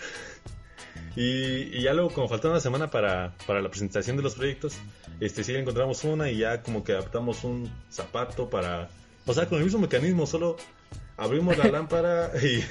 Y, 1.16 1.76
y 1.76 1.82
ya 1.82 1.92
luego, 1.92 2.10
como 2.10 2.28
faltaba 2.28 2.54
una 2.54 2.60
semana 2.60 2.90
para, 2.90 3.34
para 3.46 3.60
la 3.60 3.68
presentación 3.68 4.16
de 4.16 4.22
los 4.22 4.34
proyectos, 4.34 4.74
este 5.20 5.44
sí 5.44 5.54
encontramos 5.54 6.04
una 6.04 6.30
y 6.30 6.38
ya 6.38 6.62
como 6.62 6.84
que 6.84 6.92
adaptamos 6.92 7.44
un 7.44 7.70
zapato 7.90 8.48
para... 8.48 8.88
O 9.26 9.34
sea, 9.34 9.46
con 9.46 9.58
el 9.58 9.64
mismo 9.64 9.80
mecanismo, 9.80 10.26
solo 10.26 10.56
abrimos 11.16 11.58
la 11.58 11.64
lámpara 11.70 12.32
y... 12.42 12.64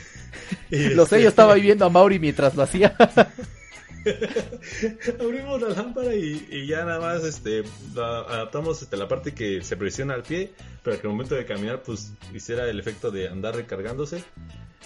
y, 0.76 0.90
Lo 0.90 1.06
sé, 1.06 1.18
este, 1.18 1.24
yo 1.24 1.30
estaba 1.30 1.54
ahí 1.54 1.62
viendo 1.62 1.86
a 1.86 1.90
Mauri 1.90 2.20
mientras 2.20 2.56
lo 2.56 2.64
hacía. 2.64 2.96
abrimos 5.20 5.62
la 5.62 5.70
lámpara 5.70 6.16
y, 6.16 6.48
y 6.50 6.68
ya 6.68 6.86
nada 6.86 7.00
más 7.00 7.24
este 7.24 7.64
adaptamos 7.98 8.82
este, 8.82 8.98
la 8.98 9.08
parte 9.08 9.34
que 9.34 9.62
se 9.62 9.76
presiona 9.78 10.14
al 10.14 10.24
pie 10.24 10.54
para 10.84 10.98
que 10.98 11.08
al 11.08 11.14
momento 11.14 11.36
de 11.36 11.46
caminar 11.46 11.84
pues 11.84 12.14
hiciera 12.34 12.70
el 12.70 12.80
efecto 12.80 13.12
de 13.12 13.28
andar 13.28 13.56
recargándose 13.56 14.24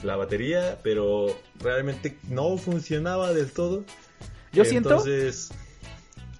la 0.04 0.16
batería 0.16 0.80
pero 0.84 1.28
realmente 1.60 2.18
no 2.30 2.58
funcionaba 2.58 3.34
del 3.34 3.52
todo 3.52 3.84
Yo 4.52 4.66
siento 4.66 5.04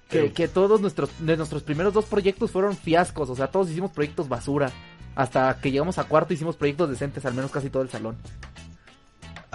que, 0.08 0.32
que 0.32 0.48
todos 0.48 0.80
nuestros, 0.80 1.10
de 1.18 1.36
nuestros 1.36 1.62
primeros 1.62 1.92
dos 1.92 2.04
proyectos 2.04 2.50
fueron 2.50 2.76
fiascos. 2.76 3.30
O 3.30 3.36
sea, 3.36 3.48
todos 3.48 3.70
hicimos 3.70 3.90
proyectos 3.90 4.28
basura. 4.28 4.70
Hasta 5.16 5.60
que 5.60 5.70
llegamos 5.70 5.98
a 5.98 6.04
cuarto 6.04 6.34
hicimos 6.34 6.56
proyectos 6.56 6.90
decentes, 6.90 7.24
al 7.24 7.34
menos 7.34 7.50
casi 7.50 7.70
todo 7.70 7.82
el 7.82 7.90
salón. 7.90 8.16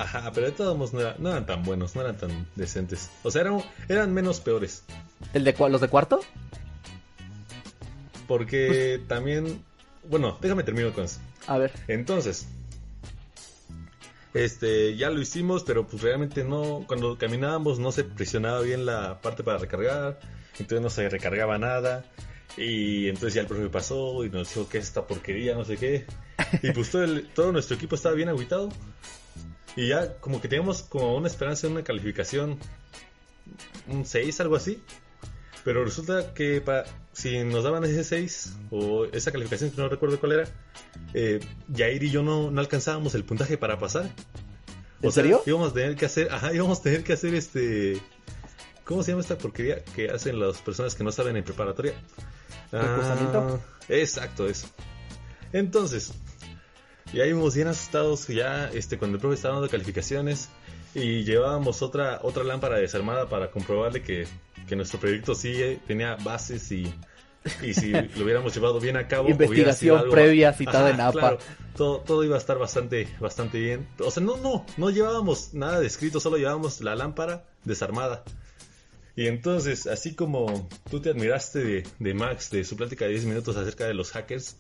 Ajá 0.01 0.31
pero 0.33 0.47
de 0.47 0.51
todos 0.53 0.75
modos 0.77 0.93
no, 0.93 1.01
era- 1.01 1.15
no 1.19 1.29
eran 1.29 1.45
tan 1.45 1.63
buenos 1.63 1.95
no 1.95 2.01
eran 2.01 2.17
tan 2.17 2.47
decentes 2.55 3.09
o 3.23 3.31
sea 3.31 3.41
eran, 3.41 3.61
eran 3.87 4.13
menos 4.13 4.39
peores 4.39 4.83
¿El 5.33 5.43
de 5.43 5.53
los 5.69 5.81
de 5.81 5.87
cuarto? 5.89 6.21
porque 8.27 8.95
Pues 8.97 9.07
también 9.07 9.63
bueno 10.09 10.37
déjame 10.41 10.63
termino 10.63 10.93
con 10.93 11.05
eso 11.05 11.19
A 11.47 11.57
ver. 11.57 11.71
Entonces, 11.87 12.47
este, 14.33 14.95
ya 14.95 15.09
lo 15.09 15.19
hicimos, 15.19 15.63
pero 15.63 15.87
pues 15.87 16.03
realmente 16.03 16.43
no, 16.43 16.83
cuando 16.87 17.17
caminábamos 17.17 17.79
no 17.79 17.91
se 17.91 18.03
presionaba 18.03 18.61
bien 18.61 18.85
la 18.85 19.19
parte 19.21 19.43
para 19.43 19.57
recargar, 19.57 20.19
entonces 20.59 20.81
no 20.81 20.89
se 20.91 21.09
recargaba 21.09 21.57
nada, 21.57 22.05
y 22.55 23.07
entonces 23.07 23.33
ya 23.33 23.41
el 23.41 23.47
profe 23.47 23.69
pasó 23.69 24.23
y 24.23 24.29
nos 24.29 24.49
dijo 24.53 24.69
que 24.69 24.77
esta 24.77 25.07
porquería, 25.07 25.55
no 25.55 25.65
sé 25.65 25.77
qué, 25.77 26.05
y 26.61 26.71
pues 26.71 26.91
todo, 26.91 27.03
el- 27.03 27.27
todo 27.29 27.51
nuestro 27.51 27.75
equipo 27.75 27.95
estaba 27.95 28.13
bien 28.13 28.29
aguitado, 28.29 28.69
y 29.79 29.87
ya 29.87 30.15
como 30.19 30.41
que 30.41 30.47
teníamos 30.47 30.81
como 30.83 31.15
una 31.15 31.27
esperanza 31.27 31.67
de 31.67 31.73
una 31.73 31.83
calificación, 31.83 32.57
un 33.87 34.05
6, 34.05 34.39
algo 34.41 34.55
así, 34.55 34.81
pero 35.63 35.83
resulta 35.83 36.33
que 36.33 36.61
pa- 36.61 36.83
si 37.13 37.43
nos 37.43 37.63
daban 37.63 37.83
ese 37.85 38.03
6 38.03 38.53
o 38.71 39.05
esa 39.05 39.31
calificación 39.31 39.71
que 39.71 39.77
no 39.81 39.89
recuerdo 39.89 40.19
cuál 40.19 40.31
era, 40.33 40.49
eh, 41.13 41.39
Jair 41.75 42.03
y 42.03 42.09
yo 42.11 42.23
no, 42.23 42.51
no 42.51 42.59
alcanzábamos 42.61 43.15
el 43.15 43.23
puntaje 43.23 43.57
para 43.57 43.79
pasar. 43.79 44.09
¿En 45.01 45.11
serio? 45.11 45.41
Íbamos 45.45 45.71
a 45.71 45.73
tener 45.73 45.95
que 45.95 46.05
hacer, 46.05 46.29
ajá, 46.31 46.53
íbamos 46.53 46.79
a 46.79 46.83
tener 46.83 47.03
que 47.03 47.13
hacer 47.13 47.33
este... 47.33 48.01
¿Cómo 48.83 49.03
se 49.03 49.11
llama 49.11 49.21
esta 49.21 49.37
porquería 49.37 49.83
que 49.83 50.09
hacen 50.09 50.39
las 50.39 50.57
personas 50.57 50.95
que 50.95 51.03
no 51.03 51.11
saben 51.11 51.37
en 51.37 51.43
preparatoria? 51.43 51.93
Ah, 52.73 53.57
exacto, 53.87 54.47
eso. 54.47 54.67
Entonces, 55.53 56.11
ya 57.13 57.25
íbamos 57.25 57.55
bien 57.55 57.67
asustados 57.67 58.27
ya 58.27 58.69
este, 58.73 58.97
cuando 58.97 59.15
el 59.15 59.21
profe 59.21 59.35
estaba 59.35 59.55
dando 59.55 59.69
calificaciones 59.69 60.49
y 60.95 61.23
llevábamos 61.23 61.81
otra, 61.81 62.19
otra 62.23 62.43
lámpara 62.43 62.77
desarmada 62.77 63.27
para 63.29 63.51
comprobarle 63.51 64.01
que, 64.01 64.27
que 64.67 64.75
nuestro 64.75 64.99
proyecto 64.99 65.35
sí 65.35 65.53
eh, 65.61 65.79
tenía 65.87 66.15
bases 66.15 66.71
y, 66.71 66.91
y 67.61 67.73
si 67.73 67.91
lo 68.17 68.23
hubiéramos 68.23 68.53
llevado 68.53 68.79
bien 68.79 68.97
a 68.97 69.07
cabo. 69.07 69.29
Investigación 69.29 69.99
algo- 69.99 70.11
previa 70.11 70.51
citada 70.53 70.89
en 70.89 70.99
APA. 71.01 71.11
claro, 71.19 71.37
todo, 71.75 71.99
todo 72.01 72.23
iba 72.23 72.35
a 72.35 72.39
estar 72.39 72.57
bastante, 72.57 73.07
bastante 73.19 73.59
bien. 73.59 73.87
O 73.99 74.09
sea, 74.11 74.23
no, 74.23 74.37
no, 74.37 74.65
no 74.77 74.89
llevábamos 74.89 75.53
nada 75.53 75.79
de 75.79 75.87
escrito, 75.87 76.19
solo 76.19 76.37
llevábamos 76.37 76.81
la 76.81 76.95
lámpara 76.95 77.45
desarmada. 77.65 78.23
Y 79.15 79.27
entonces, 79.27 79.85
así 79.85 80.15
como 80.15 80.69
tú 80.89 81.01
te 81.01 81.09
admiraste 81.09 81.59
de, 81.59 81.87
de 81.99 82.13
Max, 82.13 82.49
de 82.51 82.63
su 82.63 82.75
plática 82.77 83.05
de 83.05 83.11
10 83.11 83.25
minutos 83.25 83.57
acerca 83.57 83.85
de 83.85 83.93
los 83.93 84.11
hackers, 84.11 84.55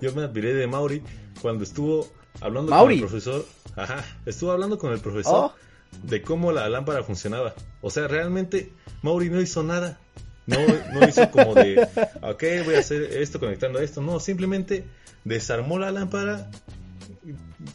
yo 0.00 0.12
me 0.14 0.22
admiré 0.22 0.54
de 0.54 0.66
Mauri 0.66 1.02
cuando 1.40 1.64
estuvo 1.64 2.08
hablando 2.40 2.70
Mauri. 2.70 2.96
con 2.96 3.04
el 3.04 3.08
profesor. 3.10 3.46
Ajá, 3.76 4.04
estuvo 4.26 4.52
hablando 4.52 4.78
con 4.78 4.92
el 4.92 5.00
profesor 5.00 5.34
Oh. 5.52 5.54
de 6.02 6.22
cómo 6.22 6.52
la 6.52 6.68
lámpara 6.68 7.02
funcionaba. 7.02 7.54
O 7.80 7.90
sea, 7.90 8.06
realmente 8.08 8.72
Mauri 9.02 9.30
no 9.30 9.40
hizo 9.40 9.62
nada. 9.62 9.98
No, 10.46 10.58
no 10.92 11.08
hizo 11.08 11.30
como 11.30 11.54
de, 11.54 11.80
ok, 12.22 12.44
voy 12.66 12.74
a 12.74 12.80
hacer 12.80 13.02
esto 13.02 13.40
conectando 13.40 13.78
a 13.78 13.82
esto. 13.82 14.00
No, 14.02 14.20
simplemente 14.20 14.84
desarmó 15.24 15.78
la 15.78 15.90
lámpara, 15.90 16.50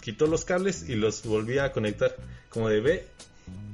quitó 0.01 0.27
los 0.27 0.45
cables 0.45 0.87
y 0.87 0.95
los 0.95 1.23
volvía 1.23 1.63
a 1.65 1.71
conectar. 1.71 2.15
Como 2.49 2.69
de, 2.69 2.79
ve, 2.81 3.07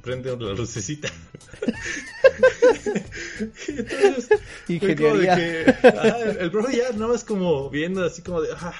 prende 0.02 0.34
la 0.36 0.52
lucecita. 0.54 1.08
Entonces, 3.68 4.40
Ingeniería. 4.68 5.36
que, 5.36 5.88
ajá, 5.88 6.18
el, 6.20 6.36
el 6.38 6.50
profe 6.50 6.76
ya 6.76 6.90
nada 6.92 7.08
más 7.08 7.24
como 7.24 7.70
viendo 7.70 8.04
así 8.04 8.22
como 8.22 8.40
de, 8.40 8.48
ah, 8.58 8.74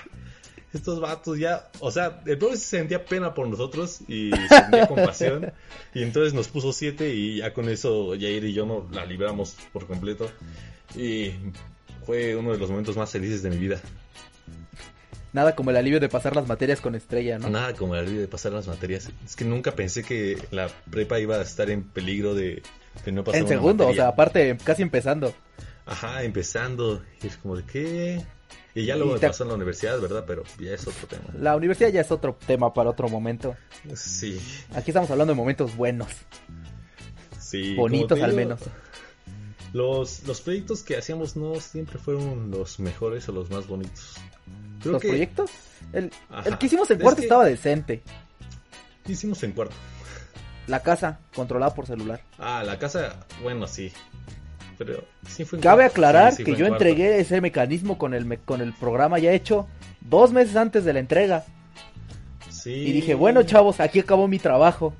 estos 0.76 1.00
vatos 1.00 1.38
ya, 1.38 1.68
o 1.80 1.90
sea, 1.90 2.20
el 2.26 2.38
profe 2.38 2.56
se 2.56 2.78
sentía 2.78 3.04
pena 3.04 3.34
por 3.34 3.48
nosotros 3.48 4.00
y 4.08 4.30
sentía 4.48 4.86
compasión. 4.86 5.52
Y 5.94 6.02
entonces 6.02 6.34
nos 6.34 6.48
puso 6.48 6.72
siete 6.72 7.12
y 7.14 7.38
ya 7.38 7.52
con 7.52 7.68
eso 7.68 8.10
Jair 8.10 8.44
y 8.44 8.52
yo 8.52 8.66
no 8.66 8.88
la 8.92 9.04
libramos 9.04 9.56
por 9.72 9.86
completo. 9.86 10.30
Y 10.94 11.32
fue 12.04 12.36
uno 12.36 12.52
de 12.52 12.58
los 12.58 12.70
momentos 12.70 12.96
más 12.96 13.10
felices 13.10 13.42
de 13.42 13.50
mi 13.50 13.56
vida. 13.56 13.80
Nada 15.32 15.54
como 15.54 15.70
el 15.70 15.76
alivio 15.76 16.00
de 16.00 16.08
pasar 16.08 16.34
las 16.34 16.46
materias 16.46 16.80
con 16.80 16.94
estrella, 16.94 17.38
¿no? 17.38 17.50
Nada 17.50 17.74
como 17.74 17.94
el 17.94 18.00
alivio 18.00 18.20
de 18.22 18.28
pasar 18.28 18.52
las 18.52 18.66
materias. 18.68 19.10
Es 19.24 19.36
que 19.36 19.44
nunca 19.44 19.72
pensé 19.72 20.02
que 20.02 20.38
la 20.50 20.68
prepa 20.90 21.18
iba 21.18 21.36
a 21.36 21.42
estar 21.42 21.68
en 21.68 21.82
peligro 21.82 22.34
de, 22.34 22.62
no 23.12 23.24
en 23.32 23.46
segundo, 23.48 23.88
o 23.88 23.94
sea, 23.94 24.08
aparte, 24.08 24.56
casi 24.64 24.82
empezando. 24.82 25.34
Ajá, 25.84 26.22
empezando. 26.24 27.02
Y 27.22 27.26
es 27.28 27.36
como 27.36 27.56
de 27.56 27.64
qué. 27.64 28.22
Y 28.74 28.84
ya 28.84 28.96
luego 28.96 29.18
te- 29.18 29.26
pasó 29.28 29.44
en 29.44 29.48
la 29.50 29.54
universidad, 29.54 29.98
¿verdad? 30.00 30.24
Pero 30.26 30.42
ya 30.60 30.72
es 30.72 30.86
otro 30.86 31.06
tema. 31.06 31.24
La 31.38 31.56
universidad 31.56 31.88
ya 31.90 32.00
es 32.02 32.10
otro 32.10 32.36
tema 32.46 32.74
para 32.74 32.90
otro 32.90 33.08
momento. 33.08 33.56
Sí, 33.94 34.38
Aquí 34.74 34.90
estamos 34.90 35.10
hablando 35.10 35.32
de 35.32 35.36
momentos 35.38 35.74
buenos, 35.76 36.08
sí. 37.40 37.74
bonitos 37.74 38.20
al 38.20 38.34
menos. 38.34 38.60
Los, 39.72 40.24
los 40.26 40.40
proyectos 40.40 40.82
que 40.82 40.96
hacíamos 40.96 41.36
no 41.36 41.54
siempre 41.60 41.98
fueron 41.98 42.50
los 42.50 42.78
mejores 42.80 43.28
o 43.28 43.32
los 43.32 43.50
más 43.50 43.66
bonitos. 43.66 44.14
Creo 44.80 44.92
¿Los 44.92 45.02
que 45.02 45.08
proyectos? 45.08 45.50
El, 45.92 46.10
el 46.44 46.58
que 46.58 46.66
hicimos 46.66 46.90
en 46.90 46.96
Es 46.98 47.02
cuarto 47.02 47.18
que- 47.20 47.26
estaba 47.26 47.44
decente. 47.44 48.02
¿qué 49.04 49.12
hicimos 49.12 49.42
en 49.42 49.52
cuarto? 49.52 49.74
La 50.66 50.82
casa, 50.82 51.20
controlada 51.34 51.74
por 51.74 51.86
celular. 51.86 52.20
Ah, 52.38 52.62
la 52.64 52.78
casa, 52.78 53.24
bueno, 53.42 53.66
sí. 53.66 53.92
Pero 54.78 55.04
sí 55.28 55.44
fue 55.44 55.58
Cabe 55.60 55.82
cuarto. 55.84 55.92
aclarar 55.94 56.32
Sí, 56.32 56.38
sí 56.38 56.44
que 56.44 56.56
yo 56.56 56.66
en 56.66 56.72
entregué 56.74 57.18
ese 57.20 57.40
mecanismo 57.40 57.96
con 57.98 58.12
el, 58.14 58.24
me- 58.24 58.38
con 58.38 58.60
el 58.60 58.72
programa 58.74 59.18
ya 59.18 59.32
hecho 59.32 59.66
dos 60.00 60.32
meses 60.32 60.56
antes 60.56 60.84
de 60.84 60.92
la 60.92 60.98
entrega. 60.98 61.44
Sí. 62.50 62.70
Y 62.72 62.92
dije, 62.92 63.14
bueno 63.14 63.42
chavos, 63.44 63.80
aquí 63.80 64.00
acabó 64.00 64.28
mi 64.28 64.38
trabajo. 64.38 64.92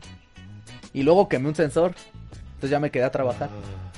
Y 0.95 1.03
luego 1.03 1.29
quemé 1.29 1.49
un 1.49 1.55
sensor. 1.55 1.95
Entonces 2.55 2.71
ya 2.71 2.81
me 2.81 2.91
quedé 2.91 3.05
a 3.05 3.11
trabajar. 3.11 3.51
Ah, 3.53 3.93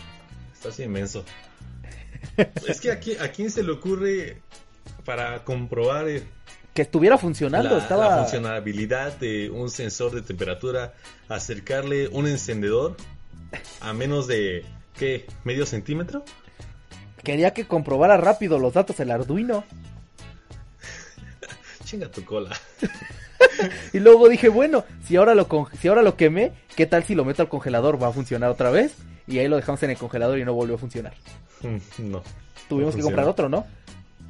estás 0.52 0.80
inmenso. 0.80 1.24
es 2.66 2.80
que 2.80 2.90
aquí, 2.90 3.16
a 3.16 3.30
quién 3.30 3.50
se 3.50 3.62
le 3.62 3.70
ocurre 3.72 4.42
para 5.04 5.44
comprobar 5.44 6.06
Que 6.78 6.82
estuviera 6.82 7.18
funcionando, 7.18 7.70
la, 7.70 7.82
estaba... 7.82 8.08
la 8.08 8.22
funcionabilidad 8.22 9.16
de 9.18 9.50
un 9.50 9.68
sensor 9.68 10.12
de 10.12 10.22
temperatura, 10.22 10.94
acercarle 11.28 12.06
un 12.06 12.28
encendedor 12.28 12.96
a 13.80 13.92
menos 13.92 14.28
de, 14.28 14.64
¿qué? 14.96 15.26
¿Medio 15.42 15.66
centímetro? 15.66 16.22
Quería 17.24 17.52
que 17.52 17.66
comprobara 17.66 18.16
rápido 18.16 18.60
los 18.60 18.74
datos 18.74 19.00
el 19.00 19.10
Arduino. 19.10 19.64
Chinga 21.84 22.08
tu 22.12 22.24
cola. 22.24 22.56
Y 23.92 23.98
luego 23.98 24.28
dije, 24.28 24.48
bueno, 24.48 24.84
si 25.04 25.16
ahora 25.16 25.34
lo 25.34 25.48
si 25.80 25.88
ahora 25.88 26.02
lo 26.02 26.16
quemé, 26.16 26.52
¿qué 26.76 26.86
tal 26.86 27.02
si 27.02 27.16
lo 27.16 27.24
meto 27.24 27.42
al 27.42 27.48
congelador? 27.48 28.00
¿Va 28.00 28.08
a 28.08 28.12
funcionar 28.12 28.50
otra 28.50 28.70
vez? 28.70 28.94
Y 29.26 29.38
ahí 29.38 29.48
lo 29.48 29.56
dejamos 29.56 29.82
en 29.82 29.90
el 29.90 29.96
congelador 29.96 30.38
y 30.38 30.44
no 30.44 30.54
volvió 30.54 30.76
a 30.76 30.78
funcionar. 30.78 31.14
Mm, 31.62 32.10
No. 32.10 32.22
Tuvimos 32.68 32.94
que 32.94 33.02
comprar 33.02 33.26
otro, 33.26 33.48
¿no? 33.48 33.66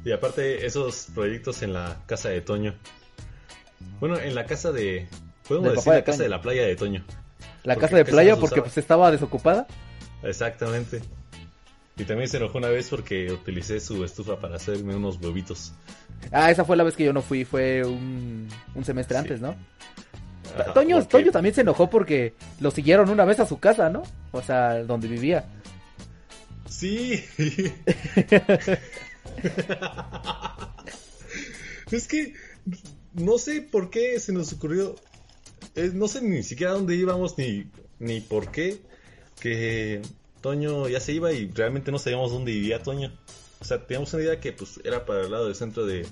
Y 0.05 0.11
aparte, 0.11 0.65
esos 0.65 1.07
proyectos 1.13 1.61
en 1.61 1.73
la 1.73 1.97
casa 2.05 2.29
de 2.29 2.41
Toño. 2.41 2.73
Bueno, 3.99 4.17
en 4.19 4.33
la 4.35 4.45
casa 4.45 4.71
de. 4.71 5.07
Podemos 5.47 5.73
decir 5.73 5.93
la 5.93 6.03
casa 6.03 6.17
Toño. 6.17 6.23
de 6.23 6.29
la 6.29 6.41
playa 6.41 6.61
de 6.63 6.75
Toño. 6.75 7.03
La 7.63 7.73
Porque 7.75 7.87
casa 7.87 7.97
de 7.97 8.05
playa 8.05 8.35
no 8.35 8.39
porque 8.39 8.61
pues 8.61 8.77
estaba 8.77 9.11
desocupada. 9.11 9.67
Exactamente. 10.23 11.01
Y 11.97 12.05
también 12.05 12.29
se 12.29 12.37
enojó 12.37 12.57
una 12.59 12.69
vez 12.69 12.87
porque 12.89 13.29
utilicé 13.31 13.79
su 13.81 14.03
estufa 14.05 14.39
para 14.39 14.55
hacerme 14.55 14.95
unos 14.95 15.17
huevitos. 15.21 15.73
Ah, 16.31 16.49
esa 16.49 16.63
fue 16.63 16.77
la 16.77 16.83
vez 16.85 16.95
que 16.95 17.03
yo 17.03 17.11
no 17.11 17.21
fui, 17.21 17.43
fue 17.43 17.83
un, 17.83 18.47
un 18.75 18.85
semestre 18.85 19.17
Sí. 19.17 19.21
antes, 19.21 19.41
¿no? 19.41 19.55
Ajá, 20.57 20.73
Toño, 20.73 20.95
porque- 20.99 21.09
Toño 21.11 21.31
también 21.31 21.53
se 21.53 21.61
enojó 21.61 21.89
porque 21.89 22.35
lo 22.61 22.71
siguieron 22.71 23.09
una 23.09 23.25
vez 23.25 23.39
a 23.41 23.45
su 23.45 23.59
casa, 23.59 23.89
¿no? 23.89 24.03
O 24.31 24.41
sea, 24.41 24.81
donde 24.83 25.07
vivía. 25.09 25.45
Sí. 26.69 27.23
es 31.91 32.07
que 32.07 32.33
no 33.13 33.37
sé 33.37 33.61
por 33.61 33.89
qué 33.89 34.19
se 34.19 34.33
nos 34.33 34.53
ocurrió. 34.53 34.95
eh, 35.75 35.91
no 35.93 36.07
sé 36.07 36.21
ni 36.21 36.43
siquiera 36.43 36.73
dónde 36.73 36.95
íbamos 36.95 37.37
ni, 37.37 37.69
ni 37.99 38.21
por 38.21 38.51
qué. 38.51 38.79
Que 39.39 40.01
Toño 40.41 40.87
ya 40.89 40.99
se 40.99 41.13
iba 41.13 41.31
y 41.31 41.49
realmente 41.51 41.91
no 41.91 41.99
sabíamos 41.99 42.31
dónde 42.31 42.51
vivía 42.51 42.83
Toño. 42.83 43.11
O 43.59 43.65
sea, 43.65 43.85
teníamos 43.85 44.13
una 44.13 44.23
idea 44.23 44.39
que 44.39 44.53
pues 44.53 44.79
era 44.83 45.05
para 45.05 45.21
el 45.21 45.31
lado 45.31 45.45
del 45.45 45.55
centro 45.55 45.85
de, 45.85 46.05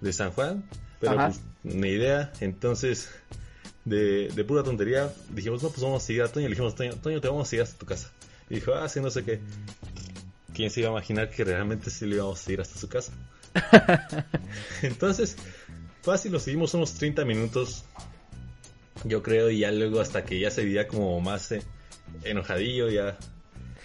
de 0.00 0.12
San 0.12 0.32
Juan. 0.32 0.64
Pero 1.00 1.12
Ajá. 1.14 1.26
pues 1.26 1.40
ni 1.62 1.88
idea. 1.88 2.32
Entonces, 2.40 3.08
de, 3.84 4.28
de 4.28 4.44
pura 4.44 4.62
tontería, 4.62 5.12
dijimos, 5.30 5.62
no, 5.62 5.70
pues 5.70 5.82
vamos 5.82 6.02
a 6.02 6.06
seguir 6.06 6.22
a 6.22 6.28
Toño. 6.28 6.46
Le 6.46 6.50
dijimos, 6.54 6.74
Toño, 6.74 6.94
Toño, 6.96 7.20
te 7.20 7.28
vamos 7.28 7.46
a 7.46 7.50
seguir 7.50 7.62
hasta 7.62 7.78
tu 7.78 7.86
casa. 7.86 8.10
Y 8.50 8.56
dijo, 8.56 8.74
ah, 8.74 8.88
sí, 8.88 9.00
no 9.00 9.10
sé 9.10 9.24
qué. 9.24 9.40
¿Quién 10.58 10.70
se 10.70 10.80
iba 10.80 10.88
a 10.88 10.92
imaginar 10.92 11.30
que 11.30 11.44
realmente 11.44 11.88
sí 11.88 12.04
le 12.04 12.16
íbamos 12.16 12.40
a 12.40 12.42
seguir 12.42 12.60
hasta 12.60 12.80
su 12.80 12.88
casa? 12.88 13.12
Entonces, 14.82 15.36
fácil, 16.02 16.32
lo 16.32 16.40
seguimos 16.40 16.74
unos 16.74 16.94
30 16.94 17.24
minutos, 17.24 17.84
yo 19.04 19.22
creo, 19.22 19.50
y 19.50 19.60
ya 19.60 19.70
luego 19.70 20.00
hasta 20.00 20.24
que 20.24 20.40
ya 20.40 20.50
se 20.50 20.64
veía 20.64 20.88
como 20.88 21.20
más 21.20 21.52
eh, 21.52 21.62
enojadillo, 22.24 22.88
ya... 22.88 23.16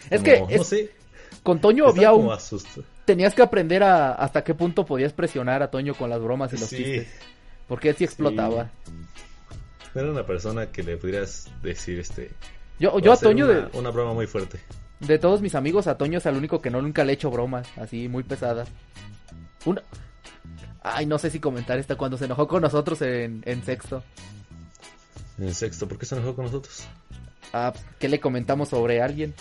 Es 0.09 0.23
como, 0.23 0.47
que 0.47 0.57
no 0.57 0.63
sé, 0.63 0.89
Con 1.43 1.61
Toño 1.61 1.89
estaba 1.89 2.07
había 2.07 2.31
un... 2.31 2.35
Tenías 3.05 3.35
que 3.35 3.43
aprender 3.43 3.83
a 3.83 4.13
hasta 4.13 4.43
qué 4.43 4.55
punto 4.55 4.83
podías 4.83 5.13
presionar 5.13 5.61
a 5.61 5.69
Toño 5.69 5.93
con 5.93 6.09
las 6.09 6.23
bromas 6.23 6.53
y 6.53 6.57
los 6.57 6.69
Sí. 6.69 6.77
chistes. 6.77 7.07
Porque 7.67 7.89
él 7.89 7.95
sí 7.97 8.03
explotaba. 8.03 8.71
No 9.93 10.01
era 10.01 10.09
una 10.09 10.25
persona 10.25 10.71
que 10.71 10.81
le 10.81 10.97
pudieras 10.97 11.51
decir 11.61 11.99
este... 11.99 12.31
Yo, 12.79 12.97
yo 12.97 13.13
a 13.13 13.17
Toño, 13.17 13.45
una, 13.45 13.53
de, 13.53 13.77
una 13.77 13.91
broma 13.91 14.15
muy 14.15 14.25
fuerte. 14.25 14.59
De 14.99 15.19
todos 15.19 15.41
mis 15.41 15.55
amigos, 15.55 15.87
a 15.87 15.97
Toño 15.97 16.17
es 16.19 16.25
el 16.25 16.35
único 16.35 16.61
que 16.61 16.69
no 16.69 16.81
nunca 16.81 17.03
le 17.03 17.11
he 17.11 17.15
hecho 17.15 17.31
bromas, 17.31 17.67
así 17.77 18.07
muy 18.07 18.23
pesadas. 18.23 18.69
Una... 19.65 19.81
Ay, 20.81 21.05
no 21.05 21.17
sé 21.17 21.29
si 21.29 21.39
comentar 21.39 21.79
esta 21.79 21.95
cuando 21.95 22.17
se 22.17 22.25
enojó 22.25 22.47
con 22.47 22.61
nosotros 22.61 23.01
en, 23.01 23.41
en 23.45 23.63
sexto. 23.63 24.03
En 25.39 25.53
sexto, 25.53 25.87
¿por 25.87 25.97
qué 25.97 26.05
se 26.05 26.15
enojó 26.15 26.35
con 26.35 26.45
nosotros? 26.45 26.83
Ah, 27.53 27.73
¿Qué 27.99 28.09
le 28.09 28.19
comentamos 28.19 28.69
sobre 28.69 29.01
alguien? 29.01 29.33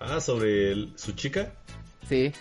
Ah, 0.00 0.20
sobre 0.20 0.72
el- 0.72 0.92
su 0.96 1.12
chica. 1.12 1.52
Sí, 2.08 2.32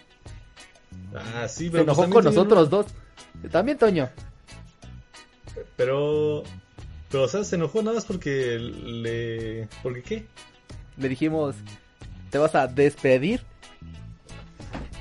Ah, 1.16 1.48
sí, 1.48 1.66
se 1.66 1.72
pero 1.72 1.84
enojó 1.84 2.02
pues 2.04 2.14
con 2.14 2.24
también 2.24 2.36
nosotros 2.50 2.70
dos. 2.70 2.86
También 3.52 3.78
Toño. 3.78 4.10
Pero... 5.76 6.44
Pero, 7.10 7.24
o 7.24 7.28
sea, 7.28 7.44
se 7.44 7.56
enojó 7.56 7.82
nada 7.82 7.96
más 7.96 8.06
porque 8.06 8.58
le... 8.58 9.68
¿Porque 9.84 10.02
qué? 10.04 10.28
Le 10.98 11.10
dijimos, 11.10 11.56
te 12.32 12.38
vas 12.40 12.56
a 12.56 12.66
despedir. 12.68 13.42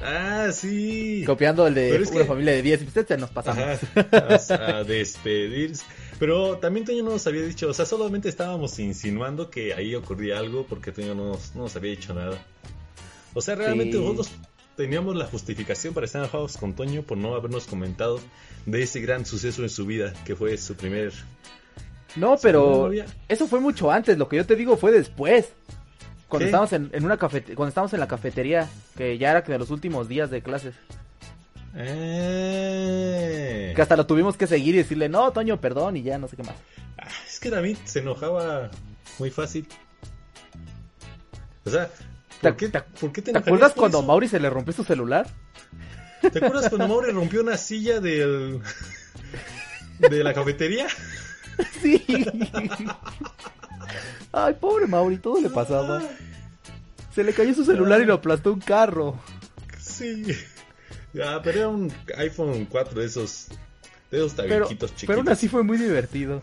Ah, 0.03 0.49
sí. 0.53 1.23
Copiando 1.27 1.67
el 1.67 1.75
de 1.75 1.99
una 2.11 2.11
que- 2.21 2.25
familia 2.25 2.53
de 2.55 2.63
10. 2.63 2.83
Usted 2.83 3.07
se 3.07 3.17
nos 3.19 3.31
pasamos. 3.31 3.79
Ajá, 3.95 4.79
a 4.79 4.85
despedirse. 4.85 5.85
Pero 6.19 6.57
también 6.59 6.87
Toño 6.87 7.03
no 7.03 7.11
nos 7.11 7.27
había 7.27 7.43
dicho, 7.43 7.69
o 7.69 7.75
sea, 7.75 7.85
solamente 7.87 8.29
estábamos 8.29 8.79
insinuando 8.79 9.51
que 9.51 9.75
ahí 9.75 9.95
ocurría 9.95 10.39
algo 10.39 10.67
porque 10.67 10.91
Toño 10.93 11.15
no 11.15 11.29
nos, 11.29 11.55
no 11.55 11.63
nos 11.65 11.77
había 11.77 11.91
dicho 11.91 12.15
nada. 12.15 12.39
O 13.35 13.41
sea, 13.43 13.55
realmente 13.55 13.97
Sí. 13.97 14.03
nosotros 14.03 14.31
teníamos 14.77 15.17
la 15.17 15.27
justificación 15.27 15.93
para 15.93 16.07
estar 16.07 16.23
enojados 16.23 16.57
con 16.57 16.75
Toño 16.75 17.03
por 17.03 17.19
no 17.19 17.35
habernos 17.35 17.67
comentado 17.67 18.21
de 18.67 18.83
ese 18.83 19.01
gran 19.01 19.27
suceso 19.27 19.63
en 19.63 19.69
su 19.71 19.85
vida, 19.87 20.15
que 20.25 20.35
fue 20.35 20.57
su 20.57 20.75
primer... 20.75 21.13
No, 22.17 22.37
pero 22.43 22.91
eso 23.29 23.47
fue 23.47 23.61
mucho 23.61 23.91
antes. 23.91 24.19
Lo 24.19 24.29
que 24.29 24.37
yo 24.37 24.45
te 24.47 24.57
digo 24.57 24.77
fue 24.77 24.91
después. 24.93 25.51
Cuando 26.31 26.47
estábamos 26.47 26.73
en, 26.73 26.89
en 26.93 27.05
una 27.05 27.19
cafete- 27.19 27.55
cuando 27.55 27.69
estábamos 27.69 27.93
en 27.93 28.01
la 28.01 28.09
cafetería, 28.09 28.69
que 28.97 29.19
ya 29.19 29.31
era 29.33 29.43
de 29.43 29.59
los 29.59 29.71
últimos 29.71 30.09
días 30.09 30.31
de 30.31 30.41
clases. 30.43 30.75
Eh. 32.43 33.73
Que 33.77 33.83
hasta 33.83 33.97
lo 33.97 34.07
tuvimos 34.07 34.37
que 34.37 34.47
seguir 34.47 34.75
y 34.75 34.79
decirle, 34.79 35.09
no, 35.09 35.31
Toño, 35.33 35.61
perdón, 35.61 35.97
y 35.97 36.03
ya 36.03 36.19
no 36.19 36.29
sé 36.29 36.37
qué 36.37 36.43
más. 36.43 36.57
Ah, 36.99 37.07
es 37.29 37.39
que 37.41 37.51
David 37.51 37.77
se 37.85 37.99
enojaba 38.01 38.71
muy 39.19 39.31
fácil. 39.31 39.67
O 41.65 41.71
sea, 41.71 41.89
¿por 42.41 42.53
¿Te- 42.53 42.57
qué, 42.57 42.69
te- 42.71 42.81
¿por 42.81 43.13
qué 43.13 43.23
te 43.23 43.27
¿Te 43.27 43.31
enojarías 43.33 43.47
acuerdas 43.47 43.73
cuando 43.75 43.99
eso? 43.99 44.07
Mauri 44.07 44.29
se 44.29 44.41
le 44.41 44.49
rompió 44.51 44.73
su 44.73 44.85
celular? 44.85 45.27
¿Te 46.21 46.39
acuerdas 46.39 46.69
cuando 46.69 46.89
Mauri 46.89 47.13
rompió 47.13 47.41
una 47.43 47.57
silla 47.57 48.01
del... 48.01 48.61
de 49.99 50.25
la 50.25 50.33
cafetería? 50.35 50.87
Sí. 51.83 52.03
Ay, 54.33 54.55
pobre 54.59 54.87
Mauri, 54.87 55.19
todo 55.19 55.39
le 55.43 55.51
pasaba. 55.51 56.01
Se 57.15 57.25
le 57.25 57.33
cayó 57.33 57.55
su 57.55 57.65
celular 57.65 58.01
y 58.01 58.05
lo 58.05 58.15
aplastó 58.15 58.53
un 58.53 58.61
carro. 58.61 59.19
Sí. 59.79 60.25
Ya, 61.13 61.43
pero 61.43 61.59
era 61.59 61.69
un 61.69 61.93
iPhone 62.17 62.67
4 62.67 63.01
de 63.01 63.07
esos... 63.07 63.49
De 64.11 64.19
esos 64.19 64.35
Pero, 64.35 64.67
chiquitos. 64.67 64.93
pero 65.07 65.21
aún 65.21 65.29
así 65.29 65.49
fue 65.49 65.63
muy 65.63 65.79
divertido. 65.79 66.43